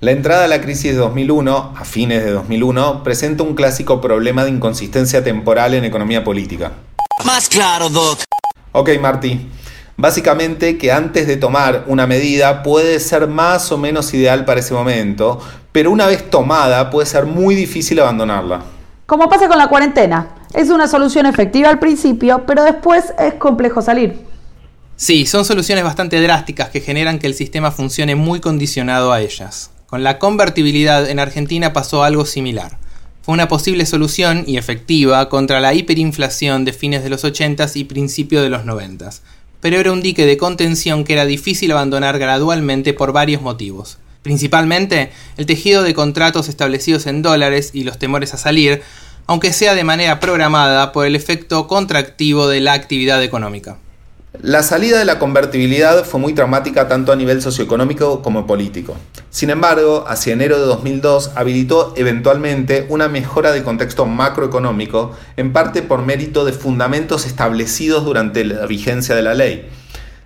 La 0.01 0.11
entrada 0.11 0.47
a 0.47 0.49
la 0.49 0.61
crisis 0.61 0.93
de 0.93 0.99
2001, 0.99 1.75
a 1.77 1.85
fines 1.85 2.25
de 2.25 2.33
2001, 2.33 3.05
presenta 3.05 3.43
un 3.43 3.55
clásico 3.55 4.01
problema 4.01 4.43
de 4.45 4.51
inconsistencia 4.51 5.23
temporal 5.23 5.75
en 5.75 5.85
economía 5.85 6.25
política. 6.25 6.73
Más 7.25 7.49
claro, 7.49 7.89
Doc. 7.91 8.21
Ok, 8.73 8.91
Marty. 9.01 9.39
Básicamente 9.97 10.79
que 10.79 10.91
antes 10.91 11.27
de 11.27 11.37
tomar 11.37 11.85
una 11.87 12.07
medida 12.07 12.63
puede 12.63 12.99
ser 12.99 13.29
más 13.29 13.71
o 13.71 13.77
menos 13.77 14.13
ideal 14.15 14.47
para 14.47 14.61
ese 14.61 14.73
momento, 14.73 15.39
pero 15.71 15.91
una 15.91 16.07
vez 16.07 16.31
tomada 16.31 16.91
puede 16.91 17.07
ser 17.07 17.27
muy 17.27 17.55
difícil 17.55 18.01
abandonarla. 18.01 18.63
Como 19.05 19.29
pasa 19.29 19.47
con 19.47 19.59
la 19.59 19.69
cuarentena, 19.69 20.29
es 20.55 20.71
una 20.71 20.89
solución 20.89 21.27
efectiva 21.27 21.69
al 21.69 21.79
principio, 21.79 22.45
pero 22.47 22.65
después 22.65 23.13
es 23.19 23.35
complejo 23.35 23.83
salir. 23.83 24.32
Sí, 25.03 25.27
son 25.27 25.45
soluciones 25.45 25.83
bastante 25.83 26.21
drásticas 26.21 26.69
que 26.69 26.81
generan 26.81 27.19
que 27.19 27.27
el 27.27 27.35
sistema 27.35 27.73
funcione 27.73 28.15
muy 28.15 28.39
condicionado 28.39 29.13
a 29.13 29.21
ellas. 29.21 29.73
Con 29.89 30.05
la 30.05 30.21
convertibilidad 30.21 31.11
en 31.11 31.19
Argentina 31.19 31.73
pasó 31.73 32.05
algo 32.05 32.25
similar. 32.25 32.79
Fue 33.23 33.35
una 33.35 33.49
posible 33.49 33.85
solución 33.85 34.45
y 34.47 34.59
efectiva 34.59 35.29
contra 35.29 35.59
la 35.59 35.75
hiperinflación 35.75 36.65
de 36.65 36.73
fines 36.73 37.03
de 37.03 37.11
los 37.11 37.25
80s 37.25 37.75
y 37.75 37.83
principios 37.83 38.45
de 38.45 38.51
los 38.51 38.63
90s, 38.63 39.23
pero 39.61 39.81
era 39.81 39.91
un 39.91 40.03
dique 40.03 40.25
de 40.25 40.37
contención 40.37 41.03
que 41.03 41.15
era 41.15 41.27
difícil 41.27 41.73
abandonar 41.73 42.21
gradualmente 42.21 42.95
por 42.95 43.11
varios 43.13 43.43
motivos. 43.43 43.99
Principalmente 44.23 45.11
el 45.37 45.47
tejido 45.47 45.83
de 45.83 45.95
contratos 45.95 46.49
establecidos 46.49 47.09
en 47.09 47.23
dólares 47.23 47.71
y 47.73 47.83
los 47.83 47.99
temores 47.99 48.35
a 48.35 48.39
salir, 48.39 48.83
aunque 49.27 49.53
sea 49.53 49.75
de 49.75 49.83
manera 49.83 50.21
programada 50.21 50.93
por 50.93 51.07
el 51.07 51.17
efecto 51.17 51.67
contractivo 51.67 52.47
de 52.47 52.61
la 52.61 52.75
actividad 52.75 53.21
económica. 53.21 53.79
La 54.41 54.63
salida 54.63 54.99
de 54.99 55.05
la 55.05 55.19
convertibilidad 55.19 56.05
fue 56.05 56.19
muy 56.19 56.33
traumática 56.33 56.89
tanto 56.89 57.13
a 57.13 57.17
nivel 57.17 57.43
socioeconómico 57.43 58.23
como 58.23 58.47
político. 58.47 58.97
Sin 59.29 59.51
embargo, 59.51 60.05
hacia 60.09 60.33
enero 60.33 60.59
de 60.59 60.65
2002 60.65 61.33
habilitó 61.35 61.93
eventualmente 61.97 62.87
una 62.89 63.09
mejora 63.09 63.53
del 63.53 63.63
contexto 63.63 64.07
macroeconómico, 64.07 65.13
en 65.37 65.53
parte 65.53 65.83
por 65.83 66.01
mérito 66.01 66.47
de 66.47 66.55
fundamentos 66.55 67.27
establecidos 67.27 68.07
durante 68.07 68.43
la 68.45 68.65
vigencia 68.65 69.15
de 69.15 69.23
la 69.23 69.35
ley. 69.35 69.69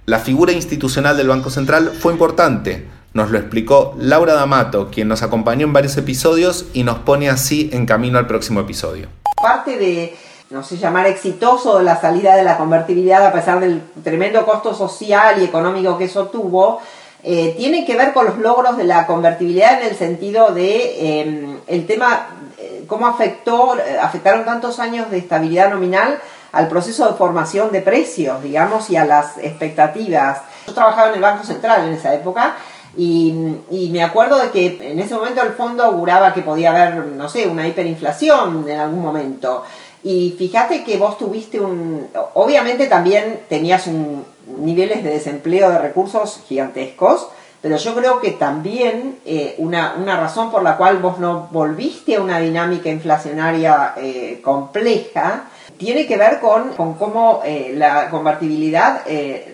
La 0.06 0.20
figura 0.20 0.52
institucional 0.52 1.16
del 1.16 1.26
Banco 1.26 1.50
Central 1.50 1.90
fue 1.98 2.12
importante, 2.12 2.86
nos 3.12 3.32
lo 3.32 3.38
explicó 3.38 3.96
Laura 3.98 4.34
D'Amato, 4.34 4.88
quien 4.88 5.08
nos 5.08 5.22
acompañó 5.22 5.66
en 5.66 5.72
varios 5.72 5.96
episodios 5.96 6.66
y 6.74 6.84
nos 6.84 6.98
pone 7.00 7.28
así 7.28 7.70
en 7.72 7.86
camino 7.86 8.18
al 8.18 8.28
próximo 8.28 8.60
episodio. 8.60 9.08
Parte 9.42 9.76
de, 9.78 10.14
no 10.50 10.62
sé, 10.62 10.76
llamar 10.76 11.06
exitoso 11.06 11.80
la 11.82 12.00
salida 12.00 12.36
de 12.36 12.44
la 12.44 12.56
convertibilidad 12.56 13.24
a 13.24 13.32
pesar 13.32 13.60
del 13.60 13.82
tremendo 14.04 14.44
costo 14.44 14.74
social 14.74 15.40
y 15.40 15.44
económico 15.44 15.98
que 15.98 16.04
eso 16.04 16.26
tuvo, 16.26 16.80
eh, 17.22 17.54
tiene 17.56 17.84
que 17.84 17.96
ver 17.96 18.12
con 18.12 18.26
los 18.26 18.38
logros 18.38 18.76
de 18.76 18.84
la 18.84 19.06
convertibilidad 19.06 19.80
en 19.82 19.88
el 19.88 19.96
sentido 19.96 20.52
de 20.52 21.20
em, 21.20 21.58
el 21.66 21.86
tema, 21.86 22.28
eh, 22.58 22.84
cómo 22.86 23.08
afectó, 23.08 23.76
eh, 23.76 23.98
afectaron 24.00 24.44
tantos 24.44 24.78
años 24.78 25.10
de 25.10 25.18
estabilidad 25.18 25.70
nominal 25.70 26.20
al 26.52 26.68
proceso 26.68 27.06
de 27.08 27.14
formación 27.14 27.72
de 27.72 27.82
precios, 27.82 28.40
digamos, 28.42 28.88
y 28.90 28.96
a 28.96 29.04
las 29.04 29.38
expectativas. 29.38 30.42
Yo 30.68 30.74
trabajaba 30.74 31.08
en 31.08 31.16
el 31.16 31.20
Banco 31.20 31.44
Central 31.44 31.88
en 31.88 31.94
esa 31.94 32.14
época 32.14 32.54
y, 32.96 33.90
me 33.90 34.02
acuerdo 34.02 34.38
de 34.38 34.50
que 34.50 34.90
en 34.92 34.98
ese 34.98 35.14
momento 35.14 35.42
el 35.42 35.52
fondo 35.52 35.84
auguraba 35.84 36.32
que 36.32 36.42
podía 36.42 36.70
haber, 36.70 37.06
no 37.06 37.28
sé, 37.28 37.46
una 37.46 37.66
hiperinflación 37.66 38.64
en 38.68 38.80
algún 38.80 39.02
momento. 39.02 39.64
Y 40.06 40.36
fíjate 40.38 40.84
que 40.84 40.98
vos 40.98 41.18
tuviste 41.18 41.58
un... 41.58 42.06
Obviamente 42.34 42.86
también 42.86 43.40
tenías 43.48 43.88
un, 43.88 44.24
niveles 44.60 45.02
de 45.02 45.10
desempleo 45.10 45.68
de 45.68 45.80
recursos 45.80 46.44
gigantescos, 46.46 47.26
pero 47.60 47.76
yo 47.76 47.92
creo 47.92 48.20
que 48.20 48.30
también 48.30 49.18
eh, 49.26 49.56
una, 49.58 49.96
una, 49.98 50.16
razón 50.16 50.52
por 50.52 50.62
la 50.62 50.76
cual 50.76 50.98
vos 50.98 51.18
no 51.18 51.48
volviste 51.50 52.14
a 52.14 52.20
una 52.20 52.38
dinámica 52.38 52.88
inflacionaria 52.88 53.94
eh, 53.96 54.40
compleja 54.44 55.46
tiene 55.76 56.06
que 56.06 56.16
ver 56.16 56.38
con, 56.38 56.74
cómo 56.94 57.42
eh, 57.44 57.72
la 57.74 58.08
convertibilidad 58.08 59.00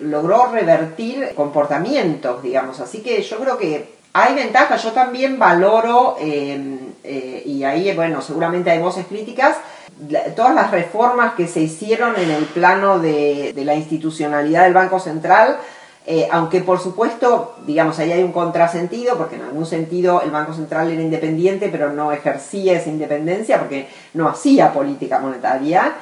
logró 0.03 0.49
revertir 0.53 1.31
comportamientos, 1.35 2.43
digamos. 2.43 2.79
Así 2.79 3.01
que 3.01 3.23
yo 3.23 3.39
creo 3.39 3.57
que 3.57 3.95
hay 4.13 4.35
ventajas. 4.35 4.83
Yo 4.83 4.93
también 4.93 5.39
valoro, 5.39 6.19
y 6.21 7.65
ahí, 7.65 7.93
bueno, 7.97 8.21
seguramente 8.21 8.71
hay 8.71 8.79
voces 8.79 9.07
críticas, 9.07 9.57
todas 10.37 10.55
las 10.55 10.71
reformas 10.71 11.35
que 11.35 11.47
se 11.47 11.61
hicieron 11.61 12.17
en 12.17 12.31
el 12.31 12.45
plano 12.45 12.99
de, 12.99 13.53
la 13.65 13.75
institucionalidad 13.75 14.65
del 14.65 14.75
Banco 14.75 14.99
Central, 14.99 15.59
aunque 16.31 16.61
por 16.61 16.81
supuesto, 16.81 17.55
digamos, 17.67 17.99
ahí 17.99 18.11
hay 18.11 18.23
un 18.23 18.33
contrasentido, 18.33 19.17
porque 19.17 19.37
en 19.37 19.43
algún 19.43 19.67
sentido 19.67 20.23
el 20.23 20.31
Banco 20.31 20.53
Central 20.55 20.91
era 20.91 21.01
independiente, 21.01 21.69
pero 21.71 21.93
no 21.93 22.11
ejercía 22.11 22.75
esa 22.75 22.91
independencia 22.91 23.59
porque 23.59 23.89
no 24.15 24.29
hacía 24.29 24.73
política 24.73 25.19
monetaria. 25.21 25.95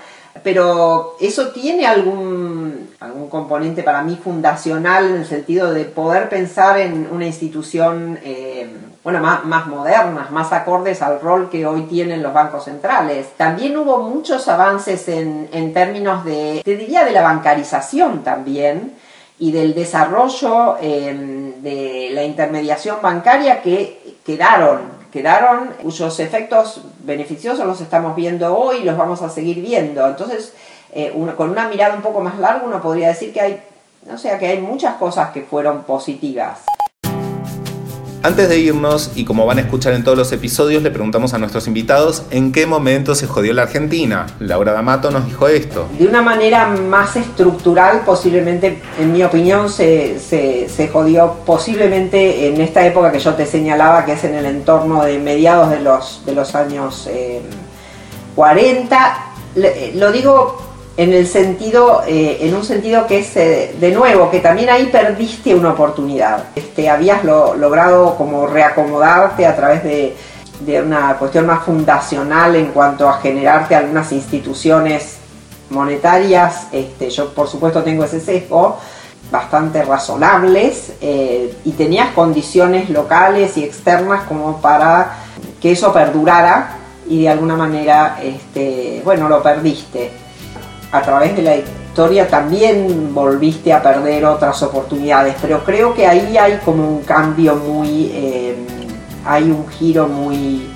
Pero 0.42 1.16
eso 1.20 1.50
tiene 1.50 1.86
algún, 1.86 2.90
algún 3.00 3.28
componente 3.28 3.82
para 3.82 4.02
mí 4.02 4.18
fundacional 4.22 5.06
en 5.06 5.16
el 5.16 5.26
sentido 5.26 5.72
de 5.72 5.84
poder 5.84 6.28
pensar 6.28 6.78
en 6.78 7.08
una 7.10 7.26
institución 7.26 8.18
eh, 8.22 8.70
bueno, 9.02 9.20
más, 9.20 9.44
más 9.44 9.66
modernas, 9.66 10.30
más 10.30 10.52
acordes 10.52 11.00
al 11.02 11.20
rol 11.20 11.48
que 11.48 11.66
hoy 11.66 11.82
tienen 11.82 12.22
los 12.22 12.34
bancos 12.34 12.64
centrales. 12.64 13.28
También 13.36 13.76
hubo 13.76 13.98
muchos 13.98 14.46
avances 14.48 15.08
en, 15.08 15.48
en 15.52 15.72
términos 15.72 16.24
de, 16.24 16.60
te 16.64 16.76
diría, 16.76 17.04
de 17.04 17.12
la 17.12 17.22
bancarización 17.22 18.22
también 18.22 18.94
y 19.38 19.52
del 19.52 19.74
desarrollo 19.74 20.76
eh, 20.80 21.54
de 21.62 22.10
la 22.12 22.24
intermediación 22.24 22.98
bancaria 23.00 23.62
que 23.62 24.16
quedaron 24.24 25.00
quedaron, 25.10 25.70
cuyos 25.82 26.20
efectos 26.20 26.80
beneficiosos 27.00 27.66
los 27.66 27.80
estamos 27.80 28.14
viendo 28.14 28.56
hoy 28.56 28.78
y 28.78 28.84
los 28.84 28.96
vamos 28.96 29.22
a 29.22 29.28
seguir 29.28 29.60
viendo. 29.60 30.06
Entonces, 30.06 30.52
eh, 30.92 31.12
con 31.36 31.50
una 31.50 31.68
mirada 31.68 31.94
un 31.94 32.02
poco 32.02 32.20
más 32.20 32.38
larga 32.38 32.62
uno 32.64 32.80
podría 32.80 33.08
decir 33.08 33.32
que 33.32 33.40
hay, 33.40 33.62
no 34.06 34.18
sé, 34.18 34.36
que 34.38 34.46
hay 34.46 34.60
muchas 34.60 34.94
cosas 34.96 35.30
que 35.30 35.42
fueron 35.42 35.82
positivas. 35.82 36.69
Antes 38.22 38.50
de 38.50 38.58
irnos, 38.58 39.12
y 39.14 39.24
como 39.24 39.46
van 39.46 39.56
a 39.56 39.60
escuchar 39.62 39.94
en 39.94 40.04
todos 40.04 40.18
los 40.18 40.30
episodios, 40.30 40.82
le 40.82 40.90
preguntamos 40.90 41.32
a 41.32 41.38
nuestros 41.38 41.66
invitados 41.66 42.24
en 42.30 42.52
qué 42.52 42.66
momento 42.66 43.14
se 43.14 43.26
jodió 43.26 43.54
la 43.54 43.62
Argentina. 43.62 44.26
Laura 44.40 44.72
D'Amato 44.72 45.10
nos 45.10 45.24
dijo 45.24 45.48
esto. 45.48 45.88
De 45.98 46.06
una 46.06 46.20
manera 46.20 46.66
más 46.66 47.16
estructural, 47.16 48.02
posiblemente, 48.04 48.82
en 48.98 49.12
mi 49.14 49.24
opinión, 49.24 49.70
se, 49.70 50.18
se, 50.18 50.88
jodió 50.88 51.36
posiblemente 51.46 52.48
en 52.48 52.60
esta 52.60 52.86
época 52.86 53.10
que 53.10 53.20
yo 53.20 53.32
te 53.32 53.46
señalaba, 53.46 54.04
que 54.04 54.12
es 54.12 54.24
en 54.24 54.34
el 54.34 54.44
entorno 54.44 55.02
de 55.02 55.18
mediados 55.18 55.70
de 55.70 55.80
los, 55.80 56.22
de 56.26 56.34
los 56.34 56.54
años 56.54 57.08
40. 58.34 59.26
Eh, 59.56 59.92
lo 59.96 60.12
digo 60.12 60.69
en 61.00 61.14
el 61.14 61.26
sentido, 61.26 62.02
eh, 62.06 62.36
en 62.42 62.54
un 62.54 62.62
sentido 62.62 63.06
que 63.06 63.20
es 63.20 63.34
eh, 63.34 63.74
de 63.80 63.90
nuevo, 63.90 64.30
que 64.30 64.40
también 64.40 64.68
ahí 64.68 64.88
perdiste 64.92 65.54
una 65.54 65.70
oportunidad. 65.70 66.44
Este, 66.54 66.90
habías 66.90 67.24
logrado 67.24 68.16
como 68.16 68.46
reacomodarte 68.46 69.46
a 69.46 69.56
través 69.56 69.82
de, 69.82 70.14
una 70.84 71.16
cuestión 71.16 71.46
más 71.46 71.64
fundacional 71.64 72.54
en 72.54 72.66
cuanto 72.66 73.08
a 73.08 73.14
generarte 73.14 73.74
algunas 73.74 74.12
instituciones 74.12 75.16
monetarias. 75.70 76.66
Este, 76.70 77.08
yo 77.08 77.32
por 77.32 77.48
supuesto 77.48 77.82
tengo 77.82 78.04
ese 78.04 78.20
sesgo 78.20 78.76
bastante 79.32 79.82
razonables 79.82 80.92
eh, 81.00 81.56
y 81.64 81.72
tenías 81.72 82.10
condiciones 82.10 82.90
locales 82.90 83.56
y 83.56 83.64
externas 83.64 84.24
como 84.24 84.60
para 84.60 85.16
que 85.62 85.72
eso 85.72 85.94
perdurara 85.94 86.76
y 87.08 87.22
de 87.22 87.30
alguna 87.30 87.56
manera, 87.56 88.18
este, 88.22 89.00
bueno, 89.02 89.30
lo 89.30 89.42
perdiste 89.42 90.28
a 90.92 91.02
través 91.02 91.36
de 91.36 91.42
la 91.42 91.56
historia 91.56 92.26
también 92.28 93.14
volviste 93.14 93.72
a 93.72 93.82
perder 93.82 94.24
otras 94.24 94.62
oportunidades, 94.62 95.34
pero 95.40 95.62
creo 95.64 95.94
que 95.94 96.06
ahí 96.06 96.36
hay 96.36 96.58
como 96.64 96.88
un 96.88 97.02
cambio 97.02 97.56
muy, 97.56 98.10
eh, 98.12 98.56
hay 99.24 99.44
un 99.44 99.68
giro 99.68 100.08
muy, 100.08 100.68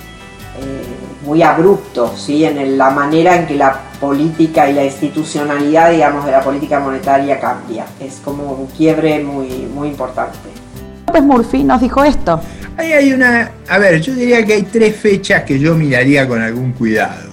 eh, 0.61 0.83
muy 1.25 1.43
abrupto, 1.43 2.13
¿sí? 2.17 2.45
En 2.45 2.77
la 2.77 2.91
manera 2.91 3.37
en 3.37 3.47
que 3.47 3.55
la 3.55 3.81
política 4.01 4.69
y 4.69 4.75
la 4.75 4.85
institucionalidad, 4.85 5.91
digamos, 5.91 6.25
de 6.25 6.33
la 6.33 6.41
política 6.41 6.79
monetaria 6.79 7.41
cambia. 7.41 7.87
Es 8.01 8.21
como 8.25 8.53
un 8.53 8.67
quiebre 8.67 9.23
muy, 9.23 9.49
muy 9.75 9.89
importante. 9.89 10.39
López 11.07 11.23
Murphy 11.23 11.65
nos 11.65 11.81
dijo 11.81 12.05
esto. 12.05 12.41
Ahí 12.77 12.93
hay 12.93 13.13
una, 13.13 13.53
a 13.69 13.79
ver, 13.79 14.01
yo 14.01 14.15
diría 14.15 14.45
que 14.45 14.55
hay 14.55 14.63
tres 14.63 14.97
fechas 14.97 15.45
que 15.45 15.59
yo 15.59 15.75
miraría 15.75 16.27
con 16.27 16.43
algún 16.43 16.73
cuidado. 16.73 17.24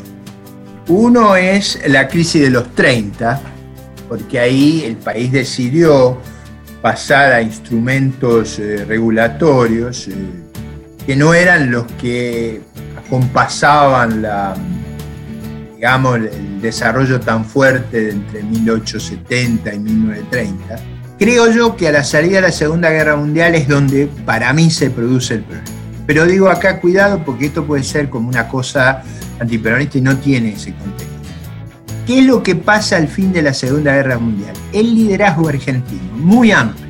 Uno 0.88 1.36
es 1.36 1.79
la 1.88 2.07
crisis 2.07 2.41
de 2.41 2.49
los 2.49 2.73
30, 2.75 3.39
porque 4.09 4.39
ahí 4.39 4.84
el 4.86 4.97
país 4.97 5.32
decidió 5.32 6.17
pasar 6.82 7.34
a 7.34 7.41
instrumentos 7.41 8.57
eh, 8.59 8.84
regulatorios 8.86 10.07
eh, 10.07 10.13
que 11.05 11.15
no 11.15 11.34
eran 11.34 11.71
los 11.71 11.86
que 11.93 12.61
acompasaban 12.97 14.21
la, 14.21 14.55
digamos, 15.75 16.17
el 16.17 16.61
desarrollo 16.61 17.19
tan 17.19 17.45
fuerte 17.45 18.09
entre 18.09 18.43
1870 18.43 19.73
y 19.73 19.79
1930. 19.79 20.75
Creo 21.19 21.51
yo 21.51 21.75
que 21.75 21.88
a 21.88 21.91
la 21.91 22.03
salida 22.03 22.38
de 22.38 22.41
la 22.41 22.51
Segunda 22.51 22.89
Guerra 22.89 23.15
Mundial 23.15 23.53
es 23.53 23.67
donde 23.67 24.09
para 24.25 24.51
mí 24.53 24.71
se 24.71 24.89
produce 24.89 25.36
el 25.36 25.43
problema. 25.43 25.69
Pero 26.07 26.25
digo 26.25 26.49
acá 26.49 26.79
cuidado 26.79 27.23
porque 27.23 27.45
esto 27.45 27.65
puede 27.65 27.84
ser 27.84 28.09
como 28.09 28.27
una 28.27 28.47
cosa 28.47 29.03
antiperonista 29.42 29.98
y 29.98 30.02
no 30.02 30.16
tiene 30.18 30.54
ese 30.54 30.74
contexto. 30.74 31.12
¿Qué 32.06 32.20
es 32.20 32.26
lo 32.26 32.42
que 32.44 32.56
pasa 32.56 32.98
al 32.98 33.08
fin 33.08 33.34
de 33.34 33.42
la 33.42 33.54
Segunda 33.54 33.94
Guerra 33.94 34.18
Mundial? 34.18 34.54
El 34.72 34.96
liderazgo 34.96 35.50
argentino, 35.50 36.02
muy 36.16 36.52
amplio, 36.52 36.88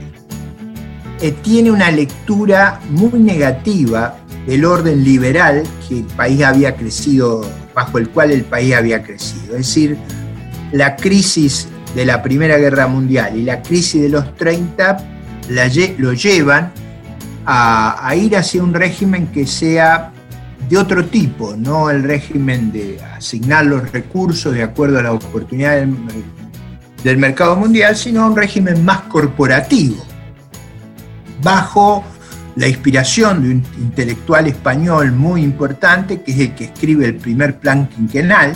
eh, 1.22 1.32
tiene 1.42 1.72
una 1.72 1.92
lectura 1.92 2.80
muy 2.90 3.20
negativa 3.20 4.18
del 4.48 4.66
orden 4.66 5.04
liberal 5.04 5.64
que 5.88 6.00
el 6.00 6.06
país 6.06 6.42
había 6.44 6.76
crecido, 6.76 7.42
bajo 7.74 7.98
el 7.98 8.10
cual 8.10 8.32
el 8.32 8.44
país 8.44 8.74
había 8.74 9.04
crecido. 9.04 9.56
Es 9.56 9.68
decir, 9.68 9.98
la 10.72 10.96
crisis 10.96 11.68
de 11.96 12.06
la 12.06 12.24
Primera 12.24 12.58
Guerra 12.58 12.88
Mundial 12.88 13.38
y 13.38 13.44
la 13.44 13.62
crisis 13.62 14.02
de 14.02 14.10
los 14.10 14.36
30 14.36 14.98
lo 15.98 16.14
llevan 16.14 16.72
a 17.46 18.16
ir 18.16 18.38
hacia 18.38 18.64
un 18.64 18.74
régimen 18.74 19.28
que 19.28 19.46
sea 19.46 20.12
de 20.72 20.78
otro 20.78 21.04
tipo, 21.04 21.54
no 21.58 21.90
el 21.90 22.02
régimen 22.02 22.72
de 22.72 22.98
asignar 23.18 23.66
los 23.66 23.92
recursos 23.92 24.54
de 24.54 24.64
acuerdo 24.64 25.00
a 25.00 25.04
la 25.04 25.12
oportunidad 25.12 25.86
del, 27.04 27.18
mercado 27.18 27.58
mundial, 27.58 27.98
sino 27.98 28.26
un 28.26 28.38
régimen 28.38 28.86
más 28.86 29.02
corporativo, 29.02 30.02
bajo 31.44 32.06
la 32.56 32.70
inspiración 32.70 33.44
de 33.44 33.50
un 33.50 33.64
intelectual 33.80 34.48
español 34.48 35.12
muy 35.12 35.44
importante, 35.44 36.22
que 36.22 36.32
es 36.32 36.40
el 36.40 36.56
que 36.56 36.64
escribe 36.66 37.08
el 37.08 37.18
primer 37.18 37.60
plan 37.60 37.90
quinquenal 37.90 38.54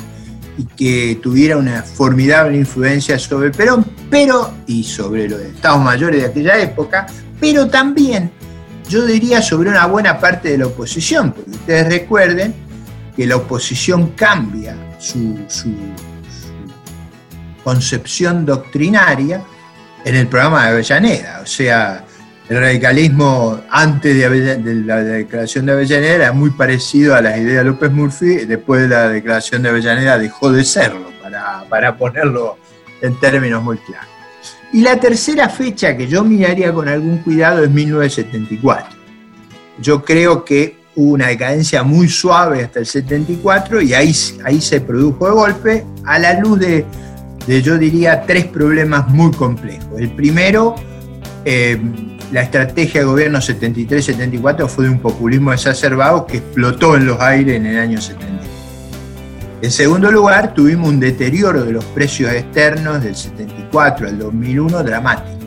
y 0.58 0.64
que 0.64 1.20
tuviera 1.22 1.58
una 1.58 1.84
formidable 1.84 2.58
influencia 2.58 3.20
sobre 3.20 3.52
Perón, 3.52 3.86
pero 4.10 4.54
y 4.68 4.86
sobre 4.86 5.28
los 5.28 5.42
estados 5.42 5.84
mayores 5.84 6.22
de 6.22 6.28
aquella 6.30 6.58
época, 6.62 7.08
pero 7.42 7.68
también 7.68 8.32
yo 8.88 9.06
diría 9.06 9.42
sobre 9.42 9.70
una 9.70 9.86
buena 9.86 10.20
parte 10.20 10.50
de 10.50 10.58
la 10.60 10.68
oposición, 10.68 11.32
porque 11.32 11.52
ustedes 11.52 11.88
recuerden 11.88 12.54
que 13.16 13.26
la 13.26 13.38
oposición 13.38 14.12
cambia 14.12 14.76
su, 15.00 15.38
concepción 17.64 18.46
doctrinaria 18.46 19.42
en 20.04 20.16
el 20.16 20.28
programa 20.28 20.66
de 20.66 20.70
Avellaneda, 20.70 21.42
o 21.42 21.48
sea, 21.48 22.06
el 22.48 22.60
radicalismo 22.60 23.60
antes 23.72 24.16
de, 24.16 24.84
la 24.86 24.98
declaración 24.98 25.66
de 25.66 25.72
Avellaneda 25.72 26.14
era 26.14 26.32
muy 26.32 26.52
parecido 26.52 27.16
a 27.16 27.22
las 27.22 27.38
ideas 27.38 27.64
de 27.64 27.72
López 27.72 27.92
Murphy, 27.92 28.46
después 28.46 28.82
de 28.82 28.90
la 28.90 29.10
declaración 29.10 29.64
de 29.64 29.70
Avellaneda 29.70 30.20
dejó 30.20 30.52
de 30.52 30.64
serlo, 30.64 31.10
para, 31.24 31.64
para 31.68 31.98
ponerlo 31.98 32.60
en 33.02 33.20
términos 33.20 33.64
muy 33.64 33.78
claros. 33.78 34.15
Y 34.76 34.82
la 34.82 35.00
tercera 35.00 35.48
fecha 35.48 35.96
que 35.96 36.06
yo 36.06 36.22
miraría 36.26 36.74
con 36.74 36.90
algún 36.90 37.20
cuidado 37.20 37.64
es 37.64 37.72
1974. 37.72 38.98
Yo 39.80 40.04
creo 40.04 40.44
que 40.44 40.76
hubo 40.96 41.14
una 41.14 41.28
decadencia 41.28 41.82
muy 41.84 42.10
suave 42.10 42.62
hasta 42.62 42.80
el 42.80 42.86
74 42.86 43.82
y 43.82 43.94
ahí, 43.94 44.14
ahí 44.44 44.60
se 44.60 44.82
produjo 44.82 45.28
de 45.28 45.32
golpe 45.32 45.86
a 46.04 46.20
la 46.20 46.38
luz 46.42 46.60
de, 46.60 46.86
yo 47.64 47.78
diría, 47.78 48.24
tres 48.24 48.48
problemas 48.48 49.08
muy 49.08 49.32
complejos. 49.32 49.98
El 49.98 50.14
primero, 50.14 50.76
eh, 51.46 51.80
la 52.34 52.42
estrategia 52.42 53.00
de 53.00 53.06
gobierno 53.06 53.40
73-74 53.40 54.68
fue 54.68 54.88
de 54.88 54.92
un 54.92 55.00
populismo 55.00 55.54
exacerbado 55.54 56.26
que 56.26 56.40
explotó 56.40 56.98
en 56.98 57.06
los 57.06 57.22
aires 57.22 57.56
en 57.56 57.66
el 57.66 57.80
año 57.80 58.02
73. 58.02 58.35
En 59.66 59.72
segundo 59.72 60.12
lugar, 60.12 60.54
tuvimos 60.54 60.90
un 60.90 61.00
deterioro 61.00 61.64
de 61.64 61.72
los 61.72 61.84
precios 61.86 62.32
externos 62.32 63.04
del 63.04 63.16
74 63.16 64.10
al 64.10 64.20
2001 64.20 64.84
dramático. 64.84 65.40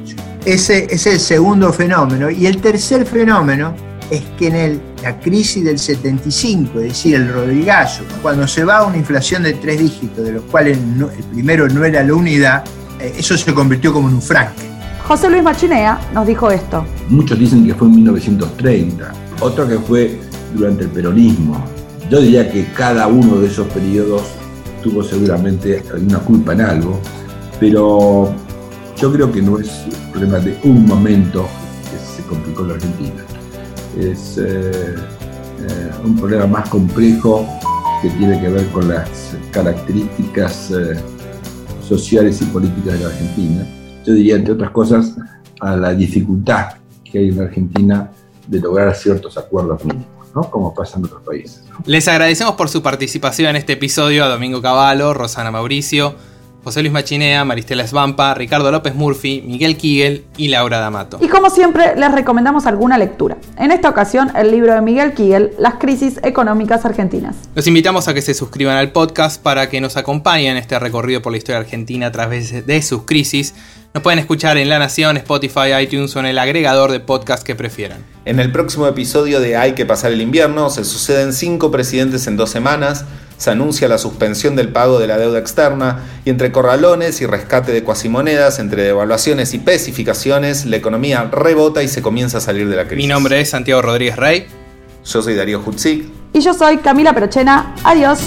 Ese, 0.44 0.88
es 0.90 1.06
el 1.06 1.20
segundo 1.20 1.72
fenómeno. 1.72 2.28
Y 2.28 2.46
el 2.46 2.60
tercer 2.60 3.06
fenómeno 3.06 3.76
es 4.10 4.22
que 4.36 4.48
en 4.48 4.56
el, 4.56 4.80
la 5.04 5.20
crisis 5.20 5.64
del 5.64 5.78
75, 5.78 6.80
es 6.80 6.88
decir, 6.88 7.14
el 7.14 7.32
Rodrigazo, 7.32 8.02
cuando 8.20 8.48
se 8.48 8.64
va 8.64 8.78
a 8.78 8.86
una 8.86 8.96
inflación 8.96 9.44
de 9.44 9.52
tres 9.52 9.78
dígitos, 9.78 10.24
de 10.24 10.32
los 10.32 10.42
cuales 10.46 10.78
el 10.78 11.24
primero 11.26 11.68
no 11.68 11.84
era 11.84 12.02
la 12.02 12.12
unidad, 12.12 12.64
eh, 12.98 13.14
eso 13.16 13.38
se 13.38 13.54
convirtió 13.54 13.92
como 13.92 14.08
en 14.08 14.16
un 14.16 14.22
franque. 14.22 14.64
José 15.06 15.30
Luis 15.30 15.44
Machinea 15.44 16.00
nos 16.12 16.26
dijo 16.26 16.50
esto. 16.50 16.84
Muchos 17.08 17.38
dicen 17.38 17.64
que 17.64 17.72
fue 17.72 17.86
en 17.86 17.94
1930, 17.94 19.12
otro 19.38 19.68
que 19.68 19.78
fue 19.78 20.18
durante 20.56 20.82
el 20.82 20.90
peronismo, 20.90 21.64
yo 22.10 22.20
diría 22.20 22.50
que 22.50 22.64
cada 22.72 23.06
uno 23.06 23.40
de 23.40 23.48
esos 23.48 23.66
periodos 23.68 24.22
tuvo 24.82 25.02
seguramente 25.02 25.82
alguna 25.92 26.18
culpa 26.20 26.52
en 26.52 26.60
algo, 26.62 27.00
pero 27.60 28.32
yo 28.96 29.12
creo 29.12 29.30
que 29.30 29.42
no 29.42 29.58
es 29.58 29.84
un 29.86 30.12
problema 30.12 30.38
de 30.38 30.58
un 30.64 30.86
momento 30.86 31.46
que 31.90 32.22
se 32.22 32.26
complicó 32.26 32.64
la 32.64 32.74
Argentina. 32.74 33.22
Es 33.98 34.38
eh, 34.38 34.94
eh, 34.94 35.90
un 36.04 36.16
problema 36.16 36.46
más 36.46 36.68
complejo 36.68 37.46
que 38.00 38.08
tiene 38.10 38.40
que 38.40 38.48
ver 38.48 38.66
con 38.68 38.88
las 38.88 39.36
características 39.50 40.70
eh, 40.70 40.96
sociales 41.86 42.40
y 42.40 42.44
políticas 42.46 42.94
de 42.94 43.00
la 43.00 43.06
Argentina. 43.08 43.66
Yo 44.06 44.14
diría, 44.14 44.36
entre 44.36 44.54
otras 44.54 44.70
cosas, 44.70 45.14
a 45.60 45.76
la 45.76 45.94
dificultad 45.94 46.68
que 47.04 47.18
hay 47.18 47.28
en 47.28 47.36
la 47.38 47.44
Argentina 47.44 48.10
de 48.46 48.60
lograr 48.60 48.94
ciertos 48.94 49.36
acuerdos 49.36 49.84
mínimos. 49.84 50.17
Como 50.44 50.74
pasa 50.74 50.98
en 50.98 51.04
otros 51.04 51.22
países. 51.22 51.64
Les 51.84 52.06
agradecemos 52.08 52.54
por 52.54 52.68
su 52.68 52.82
participación 52.82 53.50
en 53.50 53.56
este 53.56 53.74
episodio 53.74 54.24
a 54.24 54.28
Domingo 54.28 54.62
Cavallo, 54.62 55.14
Rosana 55.14 55.50
Mauricio, 55.50 56.14
José 56.68 56.82
Luis 56.82 56.92
Machinea, 56.92 57.46
Maristela 57.46 57.86
Svampa, 57.86 58.34
Ricardo 58.34 58.70
López 58.70 58.94
Murphy, 58.94 59.42
Miguel 59.42 59.78
Kigel 59.78 60.26
y 60.36 60.48
Laura 60.48 60.78
D'Amato. 60.80 61.18
Y 61.22 61.28
como 61.28 61.48
siempre, 61.48 61.96
les 61.96 62.12
recomendamos 62.12 62.66
alguna 62.66 62.98
lectura. 62.98 63.38
En 63.56 63.70
esta 63.70 63.88
ocasión, 63.88 64.30
el 64.36 64.50
libro 64.50 64.74
de 64.74 64.82
Miguel 64.82 65.14
Kigel, 65.14 65.52
Las 65.58 65.76
crisis 65.76 66.20
económicas 66.22 66.84
argentinas. 66.84 67.36
Los 67.54 67.66
invitamos 67.66 68.06
a 68.06 68.12
que 68.12 68.20
se 68.20 68.34
suscriban 68.34 68.76
al 68.76 68.92
podcast 68.92 69.42
para 69.42 69.70
que 69.70 69.80
nos 69.80 69.96
acompañen 69.96 70.50
en 70.50 70.56
este 70.58 70.78
recorrido 70.78 71.22
por 71.22 71.32
la 71.32 71.38
historia 71.38 71.58
argentina 71.58 72.08
a 72.08 72.12
través 72.12 72.66
de 72.66 72.82
sus 72.82 73.04
crisis. 73.04 73.54
Nos 73.94 74.02
pueden 74.02 74.18
escuchar 74.18 74.58
en 74.58 74.68
La 74.68 74.78
Nación, 74.78 75.16
Spotify, 75.16 75.72
iTunes 75.80 76.14
o 76.16 76.20
en 76.20 76.26
el 76.26 76.38
agregador 76.38 76.92
de 76.92 77.00
podcast 77.00 77.44
que 77.44 77.54
prefieran. 77.54 78.04
En 78.26 78.40
el 78.40 78.52
próximo 78.52 78.86
episodio 78.86 79.40
de 79.40 79.56
Hay 79.56 79.72
que 79.72 79.86
pasar 79.86 80.12
el 80.12 80.20
invierno 80.20 80.68
se 80.68 80.84
suceden 80.84 81.32
cinco 81.32 81.70
presidentes 81.70 82.26
en 82.26 82.36
dos 82.36 82.50
semanas, 82.50 83.06
se 83.38 83.50
anuncia 83.50 83.88
la 83.88 83.98
suspensión 83.98 84.56
del 84.56 84.68
pago 84.68 84.98
de 84.98 85.06
la 85.06 85.16
deuda 85.16 85.38
externa 85.38 86.04
y 86.24 86.30
entre 86.30 86.52
corralones 86.52 87.20
y 87.22 87.26
rescate 87.26 87.72
de 87.72 87.82
cuasimonedas, 87.82 88.58
entre 88.58 88.82
devaluaciones 88.82 89.54
y 89.54 89.58
especificaciones, 89.58 90.66
la 90.66 90.76
economía 90.76 91.24
rebota 91.32 91.82
y 91.82 91.88
se 91.88 92.02
comienza 92.02 92.38
a 92.38 92.40
salir 92.40 92.68
de 92.68 92.76
la 92.76 92.84
crisis. 92.84 92.98
Mi 92.98 93.06
nombre 93.06 93.40
es 93.40 93.50
Santiago 93.50 93.80
Rodríguez 93.80 94.16
Rey. 94.16 94.46
Yo 95.04 95.22
soy 95.22 95.34
Darío 95.34 95.62
Hutzik. 95.64 96.04
Y 96.32 96.40
yo 96.40 96.52
soy 96.52 96.78
Camila 96.78 97.14
Perochena. 97.14 97.74
Adiós. 97.84 98.18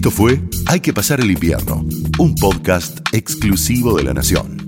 Esto 0.00 0.10
fue 0.10 0.40
Hay 0.64 0.80
que 0.80 0.94
pasar 0.94 1.20
el 1.20 1.30
invierno, 1.30 1.84
un 2.18 2.34
podcast 2.34 3.00
exclusivo 3.12 3.94
de 3.98 4.04
la 4.04 4.14
Nación. 4.14 4.59